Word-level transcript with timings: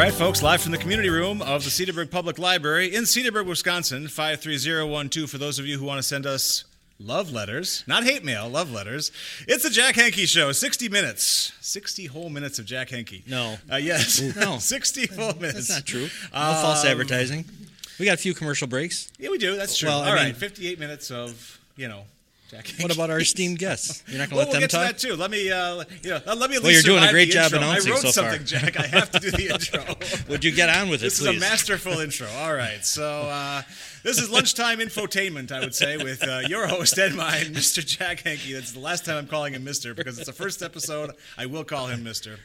Right, 0.00 0.12
folks, 0.12 0.42
live 0.42 0.62
from 0.62 0.72
the 0.72 0.78
community 0.78 1.10
room 1.10 1.42
of 1.42 1.62
the 1.64 1.70
Cedarburg 1.70 2.10
Public 2.10 2.38
Library 2.38 2.94
in 2.94 3.04
Cedarburg, 3.04 3.46
Wisconsin, 3.46 4.08
53012 4.08 5.28
for 5.28 5.36
those 5.38 5.58
of 5.58 5.66
you 5.66 5.78
who 5.78 5.84
want 5.84 5.98
to 5.98 6.02
send 6.02 6.26
us 6.26 6.64
love 6.98 7.32
letters, 7.32 7.84
not 7.86 8.04
hate 8.04 8.24
mail, 8.24 8.48
love 8.48 8.70
letters. 8.72 9.12
It's 9.46 9.62
the 9.64 9.70
Jack 9.70 9.96
Henke 9.96 10.26
Show, 10.26 10.52
60 10.52 10.88
minutes, 10.88 11.52
60 11.60 12.06
whole 12.06 12.30
minutes 12.30 12.58
of 12.58 12.64
Jack 12.64 12.90
Henke. 12.90 13.22
No. 13.26 13.56
Uh, 13.70 13.76
yes. 13.76 14.20
No. 14.36 14.58
60 14.60 15.06
full 15.08 15.34
minutes. 15.36 15.68
That's 15.68 15.70
not 15.70 15.86
true. 15.86 16.04
No 16.04 16.08
false 16.32 16.84
Um, 16.84 16.90
advertising. 16.90 17.44
We 17.98 18.06
got 18.06 18.14
a 18.14 18.18
few 18.22 18.32
commercial 18.34 18.68
breaks. 18.68 19.12
Yeah, 19.18 19.28
we 19.30 19.36
do. 19.38 19.56
That's 19.56 19.76
true. 19.76 19.88
Well, 19.90 20.00
I 20.00 20.08
All 20.08 20.14
right, 20.14 20.26
mean- 20.26 20.34
58 20.34 20.78
minutes 20.78 21.10
of, 21.10 21.58
you 21.76 21.88
know, 21.88 22.04
Jack 22.50 22.72
What 22.80 22.92
about 22.92 23.10
our 23.10 23.20
esteemed 23.20 23.58
guests? 23.58 24.02
You're 24.08 24.18
not 24.18 24.28
going 24.30 24.38
Well, 24.38 24.46
to 24.46 24.50
we'll 24.52 24.60
let 24.60 24.70
get 24.70 24.70
them 24.72 24.86
to 24.88 24.92
that 24.92 24.98
too. 24.98 25.16
Let 25.16 25.30
me, 25.30 25.50
uh, 25.50 25.84
you 26.02 26.10
know, 26.10 26.20
let 26.34 26.50
me. 26.50 26.56
At 26.56 26.62
Well, 26.62 26.72
you're 26.72 26.82
doing 26.82 27.04
a 27.04 27.10
great 27.12 27.30
job 27.30 27.44
intro. 27.52 27.58
announcing 27.58 27.92
I 27.92 27.94
wrote 27.94 28.02
so 28.02 28.22
far. 28.22 28.30
something, 28.30 28.46
Jack. 28.46 28.76
I 28.78 28.86
have 28.86 29.10
to 29.12 29.20
do 29.20 29.30
the 29.30 29.48
intro. 29.54 30.28
Would 30.28 30.44
you 30.44 30.50
get 30.52 30.68
on 30.68 30.88
with 30.88 31.00
it, 31.00 31.04
This 31.06 31.20
please? 31.20 31.28
is 31.28 31.36
a 31.36 31.40
masterful 31.40 31.92
intro. 32.00 32.26
All 32.38 32.52
right, 32.54 32.84
so 32.84 33.04
uh, 33.22 33.62
this 34.02 34.18
is 34.18 34.28
lunchtime 34.30 34.78
infotainment, 34.80 35.52
I 35.52 35.60
would 35.60 35.74
say, 35.74 35.96
with 35.96 36.26
uh, 36.26 36.40
your 36.48 36.66
host 36.66 36.98
and 36.98 37.14
mine, 37.16 37.46
Mr. 37.54 37.84
Jack 37.86 38.20
Henke. 38.22 38.52
That's 38.52 38.72
the 38.72 38.80
last 38.80 39.04
time 39.04 39.16
I'm 39.16 39.26
calling 39.28 39.54
him 39.54 39.62
Mister 39.64 39.94
because 39.94 40.18
it's 40.18 40.26
the 40.26 40.32
first 40.32 40.62
episode. 40.62 41.12
I 41.38 41.46
will 41.46 41.64
call 41.64 41.86
him 41.86 42.02
Mister. 42.02 42.38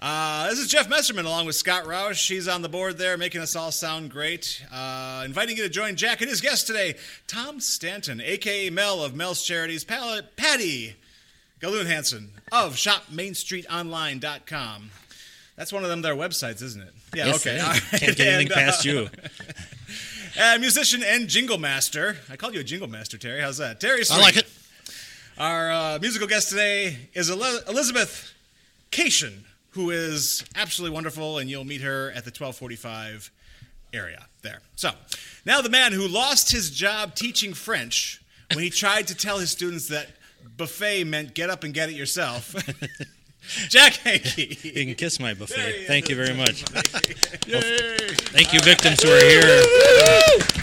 Uh, 0.00 0.48
this 0.48 0.58
is 0.58 0.66
Jeff 0.68 0.88
Messerman 0.88 1.26
along 1.26 1.44
with 1.44 1.54
Scott 1.56 1.84
Roush. 1.84 2.26
He's 2.26 2.48
on 2.48 2.62
the 2.62 2.70
board 2.70 2.96
there, 2.96 3.18
making 3.18 3.42
us 3.42 3.54
all 3.54 3.70
sound 3.70 4.10
great. 4.10 4.64
Uh, 4.72 5.22
inviting 5.26 5.58
you 5.58 5.62
to 5.64 5.68
join 5.68 5.94
Jack 5.94 6.22
and 6.22 6.30
his 6.30 6.40
guest 6.40 6.66
today, 6.66 6.94
Tom 7.26 7.60
Stanton, 7.60 8.18
aka 8.22 8.70
Mel 8.70 9.04
of 9.04 9.14
Mel's 9.14 9.44
Charities, 9.44 9.84
Pal- 9.84 10.22
Patty 10.36 10.94
Galoon 11.60 11.84
Hansen 11.84 12.30
of 12.50 12.76
ShopMainStreetOnline.com. 12.76 14.90
That's 15.56 15.70
one 15.72 15.82
of 15.82 15.90
them 15.90 16.00
their 16.00 16.16
websites, 16.16 16.62
isn't 16.62 16.80
it? 16.80 16.94
Yeah, 17.14 17.26
Yes, 17.26 17.46
okay. 17.46 17.56
it 17.56 17.58
is. 17.58 17.62
all 17.62 17.68
right. 17.70 17.82
Can't 18.00 18.16
get 18.16 18.26
anything 18.28 18.52
And, 18.56 18.66
past 18.66 18.86
you. 18.86 19.10
uh, 20.42 20.56
musician 20.60 21.02
and 21.04 21.28
jingle 21.28 21.58
master. 21.58 22.16
I 22.30 22.36
called 22.36 22.54
you 22.54 22.60
a 22.60 22.64
jingle 22.64 22.88
master, 22.88 23.18
Terry. 23.18 23.42
How's 23.42 23.58
that? 23.58 23.80
Terry 23.80 24.00
I 24.10 24.18
like 24.18 24.38
it. 24.38 24.48
Our 25.36 25.70
uh, 25.70 25.98
musical 26.00 26.26
guest 26.26 26.48
today 26.48 26.96
is 27.12 27.28
Elizabeth 27.28 28.32
Cation, 28.90 29.44
who 29.70 29.90
is 29.90 30.44
absolutely 30.56 30.94
wonderful, 30.94 31.38
and 31.38 31.48
you'll 31.48 31.64
meet 31.64 31.80
her 31.80 32.08
at 32.08 32.24
the 32.24 32.30
1245 32.30 33.30
area 33.92 34.26
there. 34.42 34.60
So, 34.76 34.90
now 35.44 35.60
the 35.60 35.70
man 35.70 35.92
who 35.92 36.06
lost 36.08 36.50
his 36.50 36.70
job 36.70 37.14
teaching 37.14 37.54
French 37.54 38.22
when 38.52 38.64
he 38.64 38.70
tried 38.70 39.06
to 39.08 39.14
tell 39.14 39.38
his 39.38 39.50
students 39.50 39.88
that 39.88 40.08
buffet 40.56 41.04
meant 41.04 41.34
get 41.34 41.50
up 41.50 41.64
and 41.64 41.72
get 41.72 41.88
it 41.88 41.94
yourself. 41.94 42.54
Jack 43.68 43.94
Hanky. 43.96 44.58
You 44.62 44.86
can 44.86 44.94
kiss 44.94 45.18
my 45.18 45.34
buffet. 45.34 45.86
Thank 45.86 46.08
you 46.08 46.16
very 46.16 46.34
much. 46.34 46.62
Yay! 47.46 47.96
Thank 48.32 48.52
you, 48.52 48.60
victims 48.60 49.02
who 49.02 49.10
are 49.10 49.18
here. 49.18 49.62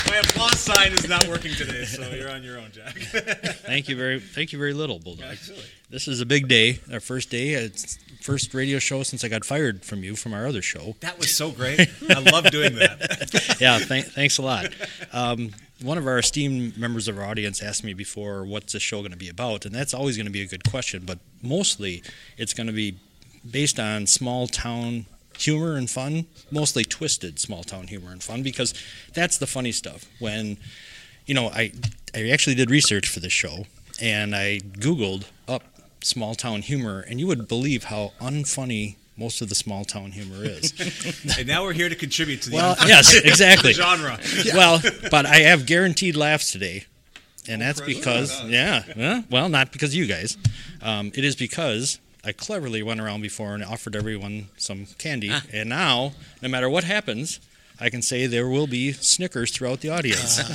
My 0.08 0.18
applause 0.18 0.60
sign 0.60 0.92
is 0.94 1.10
not 1.10 1.28
working 1.28 1.54
today, 1.54 1.86
so 1.86 2.08
you're 2.12 2.30
on 2.30 2.44
your 2.44 2.60
own, 2.60 2.72
Jack. 2.72 2.96
Thank 2.96 3.90
you 3.90 3.98
very, 3.98 4.20
thank 4.20 4.54
you 4.54 4.60
very 4.60 4.74
little, 4.74 5.00
Bulldog. 5.00 5.26
Absolutely. 5.26 5.66
This 5.90 6.08
is 6.08 6.22
a 6.22 6.26
big 6.26 6.48
day. 6.48 6.80
Our 6.94 7.00
first 7.00 7.30
day. 7.30 7.50
It's 7.50 7.98
first 8.22 8.54
radio 8.54 8.80
show 8.80 9.04
since 9.04 9.24
I 9.24 9.28
got 9.28 9.46
fired 9.46 9.84
from 9.84 10.04
you 10.04 10.16
from 10.16 10.34
our 10.34 10.48
other 10.48 10.62
show. 10.62 10.96
That 11.00 11.18
was 11.18 11.36
so 11.36 11.52
great. 11.52 11.80
I 12.10 12.20
love 12.20 12.50
doing 12.52 12.76
that. 12.76 13.58
yeah, 13.62 13.80
th- 13.80 14.06
thanks 14.06 14.38
a 14.38 14.42
lot. 14.42 14.68
Um, 15.14 15.52
one 15.82 15.98
of 15.98 16.08
our 16.08 16.18
esteemed 16.18 16.78
members 16.78 17.08
of 17.08 17.18
our 17.18 17.26
audience 17.26 17.62
asked 17.62 17.84
me 17.84 17.94
before, 17.94 18.46
what's 18.46 18.74
the 18.74 18.80
show 18.80 19.00
going 19.00 19.12
to 19.12 19.18
be 19.18 19.30
about? 19.30 19.66
And 19.66 19.74
that's 19.74 19.94
always 19.94 20.18
going 20.18 20.26
to 20.26 20.32
be 20.32 20.42
a 20.42 20.48
good 20.48 20.70
question, 20.70 21.04
but 21.06 21.20
mostly 21.42 22.04
it's 22.38 22.54
going 22.54 22.68
to 22.68 22.74
be 22.74 22.98
based 23.50 23.80
on 23.80 24.08
small 24.08 24.48
town 24.48 25.06
humor 25.38 25.76
and 25.76 25.90
fun, 25.90 26.26
mostly 26.50 26.84
twisted 26.84 27.40
small 27.40 27.64
town 27.64 27.88
humor 27.88 28.12
and 28.12 28.24
fun, 28.24 28.42
because 28.42 28.74
that's 29.14 29.38
the 29.38 29.48
funny 29.48 29.72
stuff. 29.72 30.06
When, 30.20 30.58
you 31.26 31.36
know, 31.36 31.50
I, 31.50 31.72
I 32.16 32.30
actually 32.30 32.56
did 32.56 32.72
research 32.72 33.08
for 33.08 33.20
this 33.20 33.34
show 33.34 33.66
and 34.02 34.36
I 34.36 34.60
Googled 34.60 35.26
small 36.08 36.36
town 36.36 36.62
humor, 36.62 37.02
and 37.08 37.20
you 37.20 37.28
would 37.28 37.48
believe 37.48 37.86
how 37.86 38.14
unfunny 38.20 38.96
most 39.18 39.42
of 39.42 39.50
the 39.50 39.56
small 39.56 39.84
town 39.84 40.12
humor 40.12 40.44
is. 40.44 40.74
and 41.38 41.48
now 41.48 41.64
we're 41.64 41.74
here 41.74 41.90
to 41.90 41.96
contribute 41.96 42.42
to 42.44 42.50
the 42.50 42.56
Well, 42.56 42.76
yes, 42.86 43.16
exactly. 43.16 43.74
genre. 43.74 44.20
Well, 44.54 44.80
but 45.12 45.26
I 45.26 45.40
have 45.40 45.66
guaranteed 45.66 46.16
laughs 46.16 46.52
today, 46.52 46.86
and 47.48 47.62
that's 47.62 47.82
because 47.82 48.44
yeah, 48.46 48.84
yeah, 48.96 49.22
well, 49.30 49.50
not 49.50 49.72
because 49.72 49.90
of 49.90 49.96
you 49.96 50.06
guys. 50.06 50.38
Um, 50.82 51.12
it 51.16 51.26
is 51.26 51.36
because 51.36 52.00
I 52.24 52.32
cleverly 52.32 52.84
went 52.84 53.00
around 53.00 53.22
before 53.22 53.54
and 53.56 53.64
offered 53.64 53.96
everyone 53.96 54.50
some 54.58 54.86
candy, 54.98 55.32
and 55.52 55.70
now, 55.70 56.14
no 56.42 56.50
matter 56.50 56.70
what 56.70 56.84
happens. 56.84 57.40
I 57.80 57.90
can 57.90 58.02
say 58.02 58.26
there 58.28 58.48
will 58.48 58.68
be 58.68 58.92
Snickers 58.94 59.52
throughout 59.52 59.82
the 59.82 59.90
audience. 59.90 60.42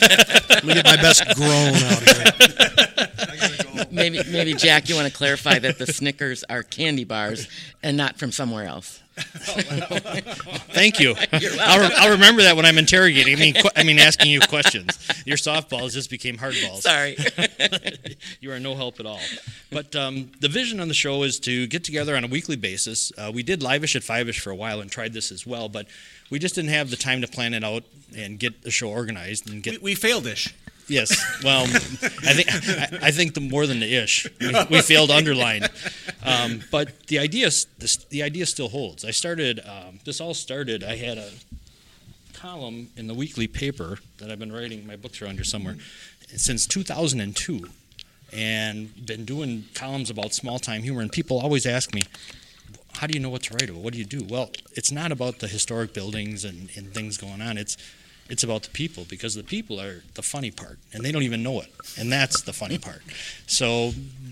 Let 0.50 0.64
me 0.64 0.74
get 0.74 0.86
my 0.86 0.98
best 0.98 1.24
groan 1.36 1.74
out 1.76 2.04
here. 2.04 3.86
Maybe, 3.92 4.22
maybe 4.32 4.54
Jack, 4.54 4.90
you 4.90 4.96
want 4.96 5.08
to 5.08 5.14
clarify 5.14 5.60
that 5.60 5.78
the 5.78 5.88
Snickers 5.88 6.44
are 6.50 6.64
candy 6.64 7.04
bars 7.04 7.48
and 7.84 7.98
not 7.98 8.18
from 8.18 8.32
somewhere 8.32 8.66
else. 8.66 9.02
Thank 10.72 11.00
you. 11.00 11.16
I'll, 11.32 11.80
re- 11.80 11.96
I'll 11.98 12.12
remember 12.12 12.42
that 12.44 12.56
when 12.56 12.66
I'm 12.66 12.78
interrogating. 12.78 13.36
I 13.36 13.40
mean, 13.40 13.54
qu- 13.56 13.70
I 13.76 13.84
mean, 13.84 14.00
asking 14.00 14.32
you 14.32 14.40
questions. 14.42 14.98
Your 15.26 15.38
softballs 15.38 15.94
just 15.94 16.10
became 16.10 16.38
hardballs. 16.38 16.82
Sorry. 16.82 17.18
you 18.42 18.52
are 18.52 18.60
no 18.60 18.76
help 18.76 19.00
at 19.00 19.06
all. 19.06 19.20
But 19.72 19.96
um, 19.96 20.32
the 20.40 20.48
vision 20.50 20.80
on 20.80 20.88
the 20.88 20.94
show 20.94 21.24
is 21.24 21.40
to 21.42 21.68
get 21.68 21.84
together 21.84 22.16
on 22.16 22.24
a 22.24 22.28
weekly 22.28 22.56
basis. 22.56 23.12
Uh, 23.18 23.32
we 23.34 23.44
did 23.44 23.62
live-ish 23.64 23.96
at 23.96 24.04
five-ish 24.04 24.40
for 24.40 24.52
a 24.52 24.56
while 24.56 24.82
and 24.82 24.92
tried 24.92 25.14
this 25.14 25.32
as 25.32 25.46
well, 25.46 25.70
but 25.70 25.88
we 26.30 26.40
just 26.40 26.56
didn't 26.56 26.72
have 26.72 26.90
the 26.90 26.98
time 26.98 27.22
to 27.22 27.28
plan 27.28 27.54
it 27.54 27.64
out 27.64 27.84
and 28.16 28.40
get 28.40 28.64
the 28.64 28.72
show 28.72 28.90
organized 28.90 29.50
and 29.50 29.64
get. 29.64 29.82
We, 29.82 29.92
we 29.92 29.96
failed 29.96 30.28
ish. 30.28 30.54
Yes. 30.88 31.42
Well, 31.44 31.64
I 31.64 32.34
think 32.34 32.48
I, 33.04 33.08
I 33.08 33.12
think 33.12 33.34
the 33.34 33.42
more 33.42 33.66
than 33.66 33.80
the 33.80 33.94
ish, 33.94 34.28
we, 34.40 34.54
we 34.70 34.82
failed 34.82 35.10
underline. 35.12 35.64
Um, 36.24 36.62
but 36.72 37.08
the 37.08 37.20
idea, 37.20 37.50
this, 37.78 37.96
the 38.10 38.24
idea 38.24 38.46
still 38.46 38.70
holds. 38.70 39.06
I 39.06 39.12
started. 39.12 39.60
Um, 39.66 40.00
this 40.06 40.20
all 40.20 40.34
started. 40.34 40.84
I 40.84 40.96
had 40.96 41.18
a 41.18 41.30
column 42.34 42.90
in 42.98 43.08
the 43.08 43.14
weekly 43.14 43.48
paper 43.48 44.00
that 44.18 44.32
I've 44.32 44.40
been 44.40 44.52
writing. 44.52 44.86
My 44.86 44.96
books 44.96 45.22
are 45.22 45.28
under 45.28 45.44
somewhere 45.44 45.78
since 46.36 46.66
2002, 46.66 47.70
and 48.34 49.06
been 49.06 49.26
doing 49.26 49.66
columns 49.74 50.10
about 50.10 50.34
small 50.34 50.60
time 50.60 50.84
humor. 50.84 51.02
And 51.02 51.12
people 51.12 51.40
always 51.40 51.66
ask 51.66 51.94
me, 51.94 52.02
"How 52.94 53.08
do 53.08 53.14
you 53.14 53.20
know 53.20 53.30
what 53.30 53.44
to 53.44 53.54
write 53.54 53.70
about? 53.70 53.82
What 53.82 53.94
do 53.94 54.00
you 54.00 54.06
do?" 54.06 54.24
Well, 54.24 54.52
it's 54.74 54.92
not 54.92 55.12
about 55.12 55.40
the 55.40 55.48
historic 55.48 55.94
buildings 55.94 56.44
and, 56.44 56.70
and 56.76 56.94
things 56.94 57.18
going 57.18 57.42
on. 57.42 57.58
It's 57.58 57.78
it's 58.32 58.44
about 58.44 58.64
the 58.64 58.70
people 58.70 59.06
because 59.10 59.36
the 59.36 59.44
people 59.44 59.80
are 59.82 60.04
the 60.14 60.22
funny 60.22 60.52
part 60.52 60.80
and 60.94 61.04
they 61.04 61.12
don't 61.12 61.24
even 61.24 61.44
know 61.44 61.60
it 61.60 61.68
and 62.00 62.10
that's 62.10 62.42
the 62.42 62.54
funny 62.54 62.78
part. 62.78 63.02
So 63.46 63.92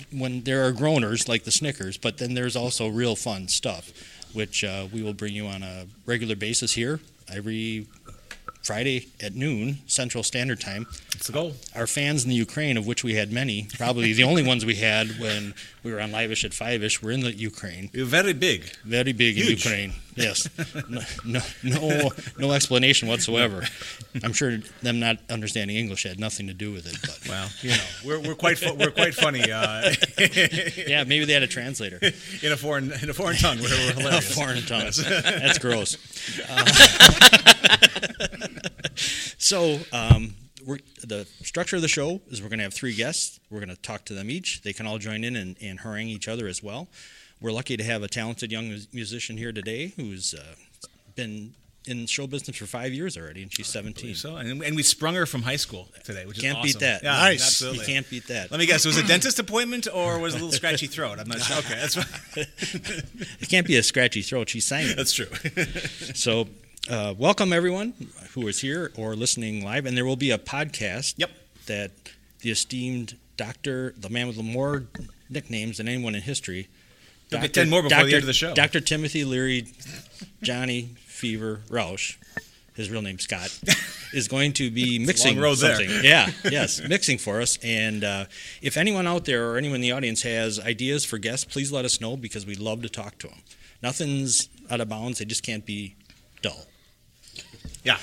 when 0.10 0.44
there 0.44 0.66
are 0.66 0.72
groaners 0.72 1.28
like 1.28 1.44
the 1.44 1.51
snickers 1.51 1.98
but 1.98 2.18
then 2.18 2.34
there's 2.34 2.56
also 2.56 2.88
real 2.88 3.18
fun 3.18 3.50
stuff 3.50 3.92
which 4.34 4.63
uh, 4.63 4.88
we 4.94 5.04
will 5.04 5.13
bring 5.13 5.34
you 5.34 5.48
on 5.48 5.63
a 5.63 5.86
regular 6.06 6.38
basis 6.38 6.74
here 6.74 7.01
every 7.31 7.88
friday 8.64 9.08
at 9.22 9.34
noon 9.36 9.78
central 9.88 10.24
standard 10.24 10.60
time 10.60 10.86
That's 11.14 11.28
the 11.28 11.34
goal. 11.34 11.54
our 11.76 11.88
fans 11.88 12.24
in 12.24 12.30
the 12.30 12.36
Ukraine, 12.36 12.78
of 12.78 12.86
which 12.86 13.04
we 13.04 13.16
had 13.16 13.32
many, 13.32 13.68
probably 13.78 14.14
the 14.14 14.24
only 14.24 14.44
ones 14.44 14.66
we 14.66 14.76
had 14.76 15.08
when 15.20 15.54
we 15.84 15.92
were 15.94 16.00
on 16.02 16.12
Live-ish 16.12 16.44
at 16.46 16.54
Five-ish, 16.54 17.02
were 17.02 17.12
in 17.12 17.22
the 17.22 17.34
Ukraine. 17.34 17.90
You're 17.94 18.06
very 18.06 18.34
big. 18.34 18.70
Very 18.84 19.14
big 19.14 19.38
in 19.38 19.48
Ukraine. 19.48 19.94
Yes. 20.16 20.48
No, 20.90 21.02
no, 21.26 21.40
no, 21.64 22.10
no 22.38 22.52
explanation 22.52 23.08
whatsoever. 23.08 23.64
I'm 24.24 24.34
sure 24.34 24.58
them 24.82 25.00
not 25.00 25.18
understanding 25.30 25.76
English 25.78 26.04
had 26.04 26.20
nothing 26.20 26.48
to 26.48 26.54
do 26.54 26.72
with 26.72 26.86
it. 26.88 26.98
But 27.02 27.20
Well, 27.30 27.48
you 27.62 27.70
know, 27.72 27.84
we're, 28.06 28.20
we're 28.20 28.36
quite 28.36 28.58
fu- 28.58 28.74
we're 28.74 28.92
quite 28.92 29.14
funny 29.14 29.52
uh, 29.52 29.94
yeah, 30.88 31.04
maybe 31.06 31.26
they 31.26 31.34
had 31.34 31.44
a 31.44 31.48
translator. 31.48 32.00
in 32.42 32.52
a 32.52 32.58
foreign 32.58 32.92
in 33.02 33.10
a 33.10 33.14
foreign 33.14 33.38
tongue. 33.38 33.60
We're, 33.60 33.94
we're 33.98 34.18
A 34.18 34.22
foreign 34.22 34.62
tongue. 34.64 34.84
That's 34.86 35.60
gross. 35.60 35.98
Uh, 36.50 36.66
so, 39.40 39.80
um, 39.92 40.36
we're, 40.66 40.80
the 41.02 41.26
structure 41.42 41.78
of 41.78 41.82
the 41.82 41.88
show 41.88 42.22
is 42.30 42.42
we're 42.42 42.50
going 42.50 42.60
to 42.60 42.64
have 42.64 42.74
three 42.74 42.94
guests. 42.94 43.40
We're 43.50 43.60
going 43.60 43.70
to 43.76 43.82
talk 43.82 44.06
to 44.06 44.14
them 44.14 44.30
each. 44.30 44.62
They 44.62 44.74
can 44.74 44.86
all 44.86 44.98
join 44.98 45.24
in 45.24 45.36
and, 45.36 45.56
and 45.62 45.80
harangue 45.80 46.10
each 46.10 46.28
other 46.28 46.48
as 46.48 46.62
well. 46.62 46.88
We're 47.42 47.54
lucky 47.54 47.78
to 47.78 47.84
have 47.84 48.04
a 48.04 48.08
talented 48.10 48.52
young 48.52 48.78
musician 48.94 49.38
here 49.38 49.54
today 49.54 49.94
who's 49.96 50.34
uh, 50.34 50.44
been 51.16 51.54
in 51.88 52.06
show 52.06 52.28
business 52.28 52.58
for 52.58 52.66
five 52.66 52.92
years 52.94 53.18
already, 53.18 53.42
and 53.42 53.52
she's 53.54 53.68
17. 53.68 54.14
So, 54.14 54.36
and, 54.36 54.62
and 54.62 54.76
we 54.76 54.84
sprung 54.84 55.16
her 55.16 55.26
from 55.26 55.42
high 55.44 55.56
school 55.56 55.88
today, 56.04 56.26
which 56.26 56.42
Can't 56.42 56.62
beat 56.62 56.76
awesome. 56.76 56.82
that. 56.82 57.04
Yeah, 57.04 57.14
Nice. 57.14 57.42
Absolutely. 57.42 57.80
You 57.80 57.86
can't 57.86 58.10
beat 58.10 58.28
that. 58.28 58.52
Let 58.52 58.60
me 58.60 58.66
guess. 58.66 58.86
Was 58.86 58.98
it 58.98 59.06
a 59.06 59.08
dentist 59.08 59.40
appointment 59.40 59.88
or 59.92 60.20
was 60.20 60.36
it 60.36 60.42
a 60.42 60.44
little 60.44 60.52
scratchy 60.56 60.88
throat? 60.88 61.18
I'm 61.20 61.30
not 61.30 61.40
sure. 61.40 61.58
Okay, 61.60 61.76
that's 61.80 61.96
It 63.42 63.50
can't 63.50 63.66
be 63.66 63.78
a 63.78 63.84
scratchy 63.84 64.22
throat. 64.22 64.50
She 64.50 64.60
sang 64.60 64.86
it. 64.90 64.98
that's 64.98 65.14
true. 65.14 65.28
So, 66.14 66.50
uh, 66.90 67.14
welcome 67.18 67.54
everyone 67.54 67.94
who 68.34 68.48
is 68.48 68.62
here 68.62 68.92
or 68.98 69.16
listening 69.16 69.64
live, 69.64 69.86
and 69.86 69.96
there 69.96 70.06
will 70.06 70.16
be 70.16 70.32
a 70.32 70.38
podcast. 70.38 71.16
Yep. 71.18 71.32
That 71.68 71.92
the 72.42 72.52
esteemed 72.52 73.18
doctor, 73.38 73.94
the 73.98 74.10
man 74.10 74.28
with 74.28 74.38
the 74.38 74.44
more 74.44 74.86
nicknames 75.30 75.78
than 75.78 75.88
anyone 75.88 76.16
in 76.16 76.22
history. 76.22 76.68
You'll 77.30 77.42
get 77.42 77.54
10 77.54 77.70
more 77.70 77.84
before 77.84 78.06
the 78.06 78.16
end 78.16 78.24
of 78.24 78.26
the 78.26 78.34
show. 78.34 78.56
Dr. 78.56 78.82
Timothy 78.82 79.24
Leary, 79.24 79.68
Johnny 80.42 80.96
Fever 81.06 81.62
Roush, 81.70 82.18
his 82.74 82.90
real 82.90 83.04
name 83.04 83.20
Scott, 83.20 83.58
is 84.14 84.28
going 84.28 84.54
to 84.54 84.72
be 84.72 84.98
mixing 84.98 85.36
long 85.36 85.44
road 85.44 85.58
there. 85.60 85.76
something. 85.76 86.04
Yeah, 86.04 86.32
yes, 86.46 86.82
mixing 86.88 87.20
for 87.20 87.40
us. 87.40 87.60
And 87.64 88.04
uh, 88.04 88.26
if 88.64 88.78
anyone 88.78 89.06
out 89.06 89.26
there 89.26 89.52
or 89.52 89.58
anyone 89.58 89.76
in 89.76 89.82
the 89.82 89.92
audience 89.92 90.24
has 90.24 90.60
ideas 90.60 91.06
for 91.06 91.20
guests, 91.20 91.46
please 91.46 91.72
let 91.72 91.86
us 91.86 92.02
know 92.02 92.18
because 92.18 92.48
we'd 92.48 92.60
love 92.60 92.82
to 92.82 92.90
talk 92.90 93.20
to 93.20 93.28
them. 93.28 93.38
Nothing's 93.84 94.50
out 94.72 94.82
of 94.82 94.90
bounds; 94.90 95.20
they 95.20 95.26
just 95.26 95.44
can't 95.44 95.66
be. 95.66 95.96
Yeah, 97.84 97.98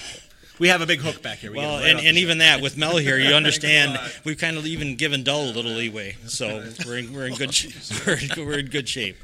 we 0.58 0.69
have 0.69 0.81
a 0.81 0.87
big 0.87 1.00
hook 1.00 1.23
back 1.23 1.38
here. 1.38 1.50
We 1.50 1.58
Well, 1.58 1.78
right 1.78 1.90
and, 1.90 2.00
and 2.00 2.17
even 2.17 2.38
that 2.38 2.61
with 2.61 2.76
Mel 2.76 2.96
here, 2.96 3.19
you 3.19 3.34
understand 3.34 3.99
we've 4.25 4.38
kind 4.38 4.56
of 4.56 4.67
even 4.67 4.96
given 4.96 5.23
Dull 5.23 5.44
a 5.44 5.52
little 5.52 5.73
leeway, 5.73 6.17
so 6.26 6.64
we're 6.87 6.99
in, 6.99 7.12
we're 7.12 7.26
in 7.26 7.34
good 7.34 7.55
we're, 8.06 8.19
in- 8.19 8.46
we're 8.46 8.58
in 8.58 8.67
good 8.67 8.88
shape. 8.88 9.17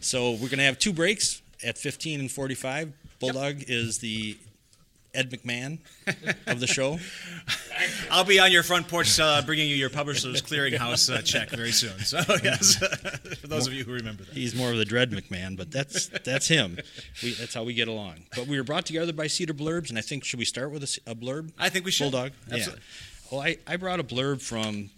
So 0.00 0.32
we're 0.32 0.48
going 0.48 0.58
to 0.58 0.64
have 0.64 0.78
two 0.78 0.92
breaks 0.92 1.42
at 1.64 1.76
15 1.76 2.20
and 2.20 2.30
45. 2.30 2.92
Bulldog 3.20 3.64
is 3.66 3.98
the 3.98 4.38
Ed 5.14 5.30
McMahon 5.30 5.78
of 6.46 6.60
the 6.60 6.66
show. 6.66 6.98
I'll 8.10 8.24
be 8.24 8.38
on 8.38 8.52
your 8.52 8.62
front 8.62 8.88
porch 8.88 9.18
uh, 9.18 9.42
bringing 9.42 9.68
you 9.68 9.76
your 9.76 9.90
publisher's 9.90 10.42
clearinghouse 10.42 11.12
uh, 11.12 11.22
check 11.22 11.50
very 11.50 11.72
soon. 11.72 11.98
So 12.00 12.18
yes, 12.42 12.76
for 13.40 13.46
those 13.46 13.66
of 13.66 13.72
you 13.72 13.84
who 13.84 13.92
remember 13.92 14.24
that. 14.24 14.34
He's 14.34 14.54
more 14.54 14.70
of 14.70 14.76
the 14.76 14.84
Dread 14.84 15.10
McMahon, 15.10 15.56
but 15.56 15.70
that's 15.70 16.08
that's 16.24 16.48
him. 16.48 16.78
We, 17.22 17.32
that's 17.32 17.54
how 17.54 17.64
we 17.64 17.74
get 17.74 17.88
along. 17.88 18.26
But 18.34 18.46
we 18.46 18.56
were 18.56 18.64
brought 18.64 18.86
together 18.86 19.12
by 19.12 19.26
Cedar 19.26 19.54
Blurbs, 19.54 19.88
and 19.88 19.98
I 19.98 20.02
think 20.02 20.24
should 20.24 20.38
we 20.38 20.44
start 20.44 20.70
with 20.70 20.82
a 21.06 21.14
blurb? 21.14 21.52
I 21.58 21.68
think 21.68 21.84
we 21.84 21.90
should. 21.90 22.10
Bulldog. 22.10 22.32
Absolutely. 22.50 22.82
Yeah. 22.82 23.30
Well, 23.30 23.40
I, 23.42 23.56
I 23.66 23.76
brought 23.76 24.00
a 24.00 24.04
blurb 24.04 24.40
from 24.40 24.90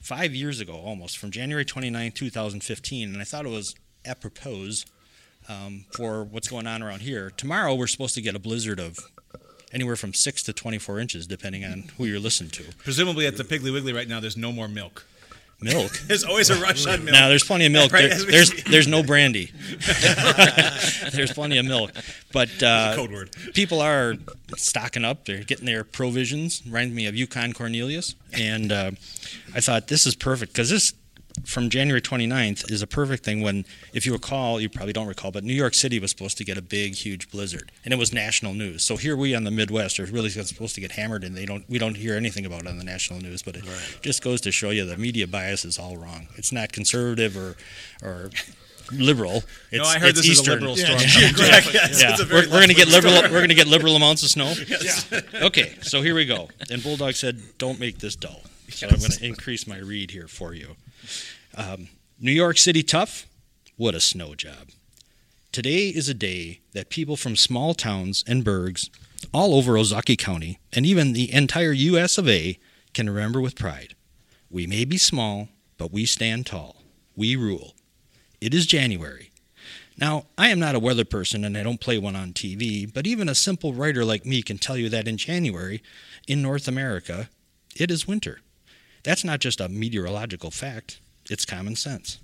five 0.00 0.34
years 0.34 0.60
ago, 0.60 0.74
almost 0.74 1.18
from 1.18 1.30
January 1.30 1.64
29, 1.64 2.12
2015, 2.12 3.12
and 3.12 3.20
I 3.20 3.24
thought 3.24 3.46
it 3.46 3.50
was 3.50 3.74
apropos 4.04 4.84
um, 5.48 5.84
for 5.92 6.24
what's 6.24 6.48
going 6.48 6.66
on 6.66 6.82
around 6.82 7.00
here. 7.00 7.30
Tomorrow, 7.36 7.74
we're 7.74 7.86
supposed 7.86 8.14
to 8.14 8.22
get 8.22 8.34
a 8.34 8.38
blizzard 8.38 8.78
of 8.80 8.98
anywhere 9.72 9.96
from 9.96 10.12
six 10.14 10.42
to 10.44 10.52
24 10.52 10.98
inches, 11.00 11.26
depending 11.26 11.64
on 11.64 11.84
who 11.96 12.04
you're 12.04 12.20
listening 12.20 12.50
to. 12.50 12.64
Presumably 12.78 13.26
at 13.26 13.36
the 13.36 13.44
Piggly 13.44 13.72
Wiggly 13.72 13.92
right 13.92 14.08
now, 14.08 14.20
there's 14.20 14.36
no 14.36 14.52
more 14.52 14.68
milk. 14.68 15.04
Milk. 15.64 15.92
There's 16.08 16.24
always 16.24 16.50
a 16.50 16.60
rush 16.60 16.86
on 16.88 17.04
milk. 17.04 17.12
Now 17.14 17.28
there's 17.28 17.44
plenty 17.44 17.66
of 17.66 17.70
milk. 17.72 17.92
Right, 17.92 18.10
There- 18.10 18.24
there's 18.24 18.64
there's 18.64 18.88
no 18.88 19.04
brandy. 19.04 19.52
there's 21.12 21.32
plenty 21.32 21.58
of 21.58 21.66
milk, 21.66 21.92
but 22.32 22.50
uh, 22.60 22.96
code 22.96 23.12
word. 23.12 23.30
people 23.54 23.80
are 23.80 24.16
stocking 24.56 25.04
up. 25.04 25.24
They're 25.24 25.44
getting 25.44 25.66
their 25.66 25.84
provisions. 25.84 26.62
Reminds 26.66 26.94
me 26.96 27.06
of 27.06 27.14
Yukon 27.14 27.52
Cornelius, 27.52 28.16
and 28.32 28.72
uh, 28.72 28.90
I 29.54 29.60
thought 29.60 29.86
this 29.86 30.04
is 30.04 30.16
perfect 30.16 30.52
because 30.52 30.68
this 30.70 30.94
from 31.44 31.70
January 31.70 32.00
29th 32.00 32.70
is 32.70 32.82
a 32.82 32.86
perfect 32.86 33.24
thing 33.24 33.40
when, 33.42 33.64
if 33.92 34.06
you 34.06 34.12
recall, 34.12 34.60
you 34.60 34.68
probably 34.68 34.92
don't 34.92 35.06
recall, 35.06 35.30
but 35.30 35.44
New 35.44 35.54
York 35.54 35.74
City 35.74 35.98
was 35.98 36.10
supposed 36.10 36.36
to 36.38 36.44
get 36.44 36.56
a 36.58 36.62
big, 36.62 36.94
huge 36.94 37.30
blizzard, 37.30 37.72
and 37.84 37.92
it 37.92 37.96
was 37.96 38.12
national 38.12 38.54
news. 38.54 38.82
So 38.84 38.96
here 38.96 39.16
we 39.16 39.34
on 39.34 39.44
the 39.44 39.50
Midwest 39.50 39.98
are 40.00 40.04
really 40.06 40.30
supposed 40.30 40.74
to 40.74 40.80
get 40.80 40.92
hammered, 40.92 41.24
and 41.24 41.36
they 41.36 41.46
don't. 41.46 41.68
We 41.68 41.78
don't 41.78 41.96
hear 41.96 42.14
anything 42.16 42.44
about 42.46 42.62
it 42.62 42.66
on 42.68 42.78
the 42.78 42.84
national 42.84 43.20
news, 43.20 43.42
but 43.42 43.56
it 43.56 43.64
just 44.02 44.22
goes 44.22 44.40
to 44.42 44.52
show 44.52 44.70
you 44.70 44.84
the 44.84 44.96
media 44.96 45.26
bias 45.26 45.64
is 45.64 45.78
all 45.78 45.96
wrong. 45.96 46.28
It's 46.36 46.52
not 46.52 46.72
conservative 46.72 47.36
or 47.36 47.56
or 48.02 48.30
liberal. 48.92 49.42
It's, 49.70 49.78
no, 49.78 49.84
I 49.84 49.98
heard 49.98 50.10
it's 50.10 50.20
this 50.20 50.28
Eastern. 50.28 50.64
is 50.64 50.64
a 50.64 50.66
liberal 50.66 50.78
Yeah, 50.78 50.98
storm. 50.98 50.98
geographic, 51.34 51.74
Yes, 51.74 52.02
Yeah, 52.02 52.10
it's 52.12 52.30
we're, 52.30 52.42
we're 52.42 52.58
going 52.58 52.68
to 52.68 52.74
get 52.74 52.88
liberal. 52.88 53.14
storm. 53.14 53.32
We're 53.32 53.38
going 53.38 53.48
to 53.48 53.54
get 53.54 53.66
liberal 53.68 53.96
amounts 53.96 54.22
of 54.22 54.28
snow. 54.30 54.52
Yes. 54.68 55.10
Okay, 55.34 55.74
so 55.82 56.02
here 56.02 56.14
we 56.14 56.26
go. 56.26 56.48
And 56.70 56.82
Bulldog 56.82 57.14
said, 57.14 57.40
"Don't 57.58 57.78
make 57.80 57.98
this 57.98 58.16
dull." 58.16 58.42
So 58.72 58.86
I'm 58.88 58.96
going 59.00 59.10
to 59.10 59.26
increase 59.26 59.66
my 59.66 59.76
read 59.78 60.10
here 60.12 60.26
for 60.28 60.54
you. 60.54 60.76
Um, 61.56 61.88
New 62.20 62.32
York 62.32 62.58
City 62.58 62.82
tough. 62.82 63.26
What 63.76 63.94
a 63.94 64.00
snow 64.00 64.34
job. 64.34 64.68
Today 65.50 65.88
is 65.88 66.08
a 66.08 66.14
day 66.14 66.60
that 66.72 66.88
people 66.88 67.16
from 67.16 67.36
small 67.36 67.74
towns 67.74 68.24
and 68.26 68.44
burgs 68.44 68.88
all 69.32 69.54
over 69.54 69.72
Ozaukee 69.72 70.18
County 70.18 70.58
and 70.72 70.86
even 70.86 71.12
the 71.12 71.32
entire 71.32 71.72
U.S. 71.72 72.16
of 72.16 72.28
A. 72.28 72.58
can 72.94 73.10
remember 73.10 73.40
with 73.40 73.56
pride. 73.58 73.94
We 74.50 74.66
may 74.66 74.84
be 74.84 74.98
small, 74.98 75.48
but 75.78 75.92
we 75.92 76.06
stand 76.06 76.46
tall. 76.46 76.76
We 77.16 77.36
rule. 77.36 77.74
It 78.40 78.54
is 78.54 78.66
January. 78.66 79.30
Now, 79.98 80.26
I 80.38 80.48
am 80.48 80.58
not 80.58 80.74
a 80.74 80.80
weather 80.80 81.04
person 81.04 81.44
and 81.44 81.56
I 81.56 81.62
don't 81.62 81.80
play 81.80 81.98
one 81.98 82.16
on 82.16 82.32
TV, 82.32 82.90
but 82.92 83.06
even 83.06 83.28
a 83.28 83.34
simple 83.34 83.74
writer 83.74 84.04
like 84.04 84.24
me 84.24 84.42
can 84.42 84.58
tell 84.58 84.76
you 84.76 84.88
that 84.88 85.06
in 85.06 85.16
January, 85.16 85.82
in 86.26 86.42
North 86.42 86.66
America, 86.66 87.28
it 87.76 87.90
is 87.90 88.08
winter. 88.08 88.40
That's 89.02 89.24
not 89.24 89.40
just 89.40 89.60
a 89.60 89.68
meteorological 89.68 90.50
fact, 90.50 91.00
it's 91.28 91.44
common 91.44 91.76
sense. 91.76 92.18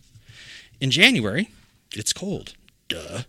In 0.81 0.91
January, 0.91 1.51
it's 1.95 2.13
cold. 2.13 2.55
Duh. 2.89 3.23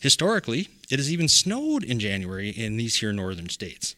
Historically, 0.00 0.68
it 0.90 0.98
has 0.98 1.12
even 1.12 1.28
snowed 1.28 1.84
in 1.84 1.98
January 1.98 2.50
in 2.50 2.76
these 2.76 2.96
here 2.96 3.12
northern 3.12 3.48
states. 3.48 3.94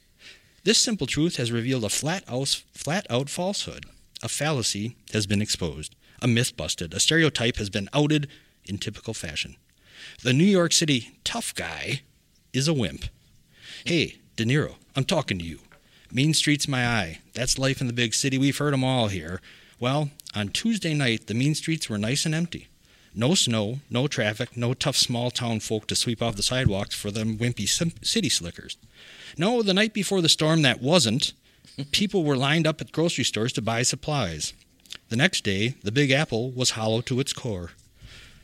This 0.64 0.78
simple 0.78 1.06
truth 1.06 1.36
has 1.36 1.52
revealed 1.52 1.84
a 1.84 1.88
flat 1.88 2.24
out, 2.28 2.62
flat 2.72 3.06
out 3.08 3.28
falsehood. 3.28 3.86
A 4.22 4.28
fallacy 4.28 4.96
has 5.12 5.26
been 5.26 5.42
exposed, 5.42 5.94
a 6.20 6.26
myth 6.26 6.56
busted, 6.56 6.94
a 6.94 7.00
stereotype 7.00 7.56
has 7.56 7.70
been 7.70 7.88
outed 7.92 8.28
in 8.64 8.78
typical 8.78 9.14
fashion. 9.14 9.56
The 10.22 10.32
New 10.32 10.44
York 10.44 10.72
City 10.72 11.18
tough 11.22 11.54
guy 11.54 12.02
is 12.52 12.66
a 12.66 12.74
wimp. 12.74 13.04
Hey, 13.84 14.16
De 14.36 14.44
Niro, 14.44 14.76
I'm 14.96 15.04
talking 15.04 15.38
to 15.38 15.44
you. 15.44 15.60
Mean 16.12 16.34
Street's 16.34 16.68
my 16.68 16.86
eye. 16.86 17.18
That's 17.34 17.58
life 17.58 17.80
in 17.80 17.86
the 17.86 17.92
big 17.92 18.14
city. 18.14 18.38
We've 18.38 18.56
heard 18.56 18.72
'em 18.72 18.84
all 18.84 19.08
here. 19.08 19.40
Well, 19.78 20.10
on 20.34 20.48
Tuesday 20.48 20.94
night, 20.94 21.26
the 21.26 21.34
mean 21.34 21.54
streets 21.54 21.88
were 21.88 21.98
nice 21.98 22.24
and 22.24 22.34
empty. 22.34 22.68
No 23.14 23.34
snow, 23.34 23.80
no 23.90 24.06
traffic, 24.06 24.56
no 24.56 24.74
tough 24.74 24.96
small 24.96 25.30
town 25.30 25.60
folk 25.60 25.86
to 25.88 25.96
sweep 25.96 26.22
off 26.22 26.36
the 26.36 26.42
sidewalks 26.42 26.94
for 26.94 27.10
them 27.10 27.38
wimpy 27.38 27.66
city 28.04 28.28
slickers. 28.28 28.76
No, 29.38 29.62
the 29.62 29.74
night 29.74 29.94
before 29.94 30.20
the 30.20 30.28
storm 30.28 30.62
that 30.62 30.82
wasn't, 30.82 31.32
people 31.92 32.24
were 32.24 32.36
lined 32.36 32.66
up 32.66 32.80
at 32.80 32.92
grocery 32.92 33.24
stores 33.24 33.52
to 33.54 33.62
buy 33.62 33.82
supplies. 33.82 34.52
The 35.08 35.16
next 35.16 35.44
day, 35.44 35.74
the 35.82 35.92
Big 35.92 36.10
Apple 36.10 36.50
was 36.50 36.70
hollow 36.70 37.00
to 37.02 37.20
its 37.20 37.32
core. 37.32 37.70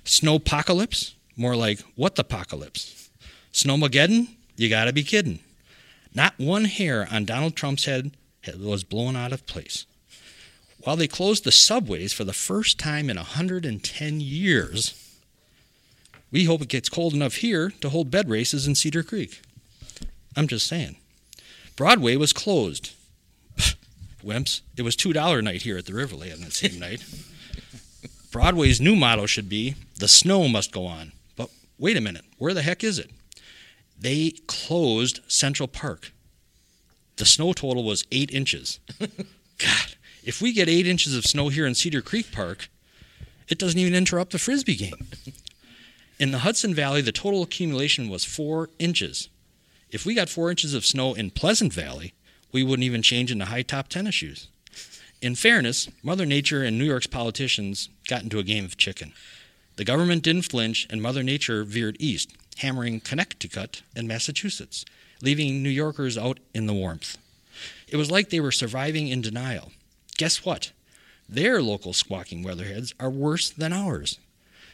Snowpocalypse? 0.04 1.12
More 1.36 1.56
like 1.56 1.80
what 1.94 2.14
the 2.14 2.22
apocalypse? 2.22 3.10
Snowmageddon? 3.52 4.28
You 4.56 4.68
gotta 4.68 4.92
be 4.92 5.02
kidding. 5.02 5.40
Not 6.14 6.38
one 6.38 6.66
hair 6.66 7.08
on 7.10 7.24
Donald 7.24 7.56
Trump's 7.56 7.86
head 7.86 8.12
was 8.58 8.84
blown 8.84 9.16
out 9.16 9.32
of 9.32 9.46
place. 9.46 9.86
While 10.82 10.96
they 10.96 11.06
closed 11.06 11.44
the 11.44 11.52
subways 11.52 12.12
for 12.12 12.24
the 12.24 12.32
first 12.32 12.78
time 12.78 13.08
in 13.08 13.16
110 13.16 14.20
years, 14.20 15.18
we 16.30 16.44
hope 16.44 16.62
it 16.62 16.68
gets 16.68 16.88
cold 16.88 17.14
enough 17.14 17.36
here 17.36 17.70
to 17.80 17.90
hold 17.90 18.10
bed 18.10 18.28
races 18.28 18.66
in 18.66 18.74
Cedar 18.74 19.02
Creek. 19.02 19.40
I'm 20.36 20.48
just 20.48 20.66
saying. 20.66 20.96
Broadway 21.76 22.16
was 22.16 22.32
closed. 22.32 22.92
Wimps, 24.24 24.62
it 24.76 24.82
was 24.82 24.96
$2 24.96 25.42
night 25.44 25.62
here 25.62 25.78
at 25.78 25.86
the 25.86 25.94
Rivoli 25.94 26.32
on 26.32 26.40
that 26.40 26.52
same 26.52 26.78
night. 26.78 27.04
Broadway's 28.32 28.80
new 28.80 28.96
motto 28.96 29.26
should 29.26 29.48
be 29.48 29.76
the 29.98 30.08
snow 30.08 30.48
must 30.48 30.72
go 30.72 30.86
on. 30.86 31.12
But 31.36 31.50
wait 31.78 31.96
a 31.96 32.00
minute, 32.00 32.24
where 32.38 32.54
the 32.54 32.62
heck 32.62 32.82
is 32.82 32.98
it? 32.98 33.10
They 34.02 34.32
closed 34.48 35.20
Central 35.28 35.68
Park. 35.68 36.12
The 37.16 37.24
snow 37.24 37.52
total 37.52 37.84
was 37.84 38.04
eight 38.10 38.32
inches. 38.32 38.80
God, 38.98 39.94
if 40.24 40.42
we 40.42 40.52
get 40.52 40.68
eight 40.68 40.88
inches 40.88 41.16
of 41.16 41.24
snow 41.24 41.50
here 41.50 41.66
in 41.66 41.76
Cedar 41.76 42.02
Creek 42.02 42.32
Park, 42.32 42.68
it 43.48 43.58
doesn't 43.58 43.78
even 43.78 43.94
interrupt 43.94 44.32
the 44.32 44.40
frisbee 44.40 44.74
game. 44.74 45.06
In 46.18 46.32
the 46.32 46.38
Hudson 46.38 46.74
Valley, 46.74 47.00
the 47.00 47.12
total 47.12 47.42
accumulation 47.44 48.08
was 48.08 48.24
four 48.24 48.70
inches. 48.80 49.28
If 49.92 50.04
we 50.04 50.14
got 50.14 50.28
four 50.28 50.50
inches 50.50 50.74
of 50.74 50.84
snow 50.84 51.14
in 51.14 51.30
Pleasant 51.30 51.72
Valley, 51.72 52.12
we 52.50 52.64
wouldn't 52.64 52.84
even 52.84 53.02
change 53.02 53.30
into 53.30 53.44
high 53.44 53.62
top 53.62 53.86
tennis 53.86 54.16
shoes. 54.16 54.48
In 55.20 55.36
fairness, 55.36 55.88
Mother 56.02 56.26
Nature 56.26 56.64
and 56.64 56.76
New 56.76 56.84
York's 56.84 57.06
politicians 57.06 57.88
got 58.08 58.24
into 58.24 58.40
a 58.40 58.44
game 58.44 58.64
of 58.64 58.76
chicken. 58.76 59.12
The 59.76 59.84
government 59.84 60.24
didn't 60.24 60.50
flinch, 60.50 60.88
and 60.90 61.00
Mother 61.00 61.22
Nature 61.22 61.62
veered 61.62 61.96
east, 62.00 62.32
hammering 62.58 63.00
Connecticut 63.00 63.82
and 63.94 64.06
Massachusetts, 64.08 64.84
leaving 65.20 65.62
New 65.62 65.70
Yorkers 65.70 66.18
out 66.18 66.38
in 66.54 66.66
the 66.66 66.72
warmth. 66.72 67.18
It 67.88 67.96
was 67.96 68.10
like 68.10 68.30
they 68.30 68.40
were 68.40 68.52
surviving 68.52 69.08
in 69.08 69.20
denial. 69.20 69.72
Guess 70.16 70.44
what? 70.44 70.72
Their 71.28 71.62
local 71.62 71.92
squawking 71.92 72.42
weatherheads 72.42 72.94
are 73.00 73.10
worse 73.10 73.50
than 73.50 73.72
ours. 73.72 74.18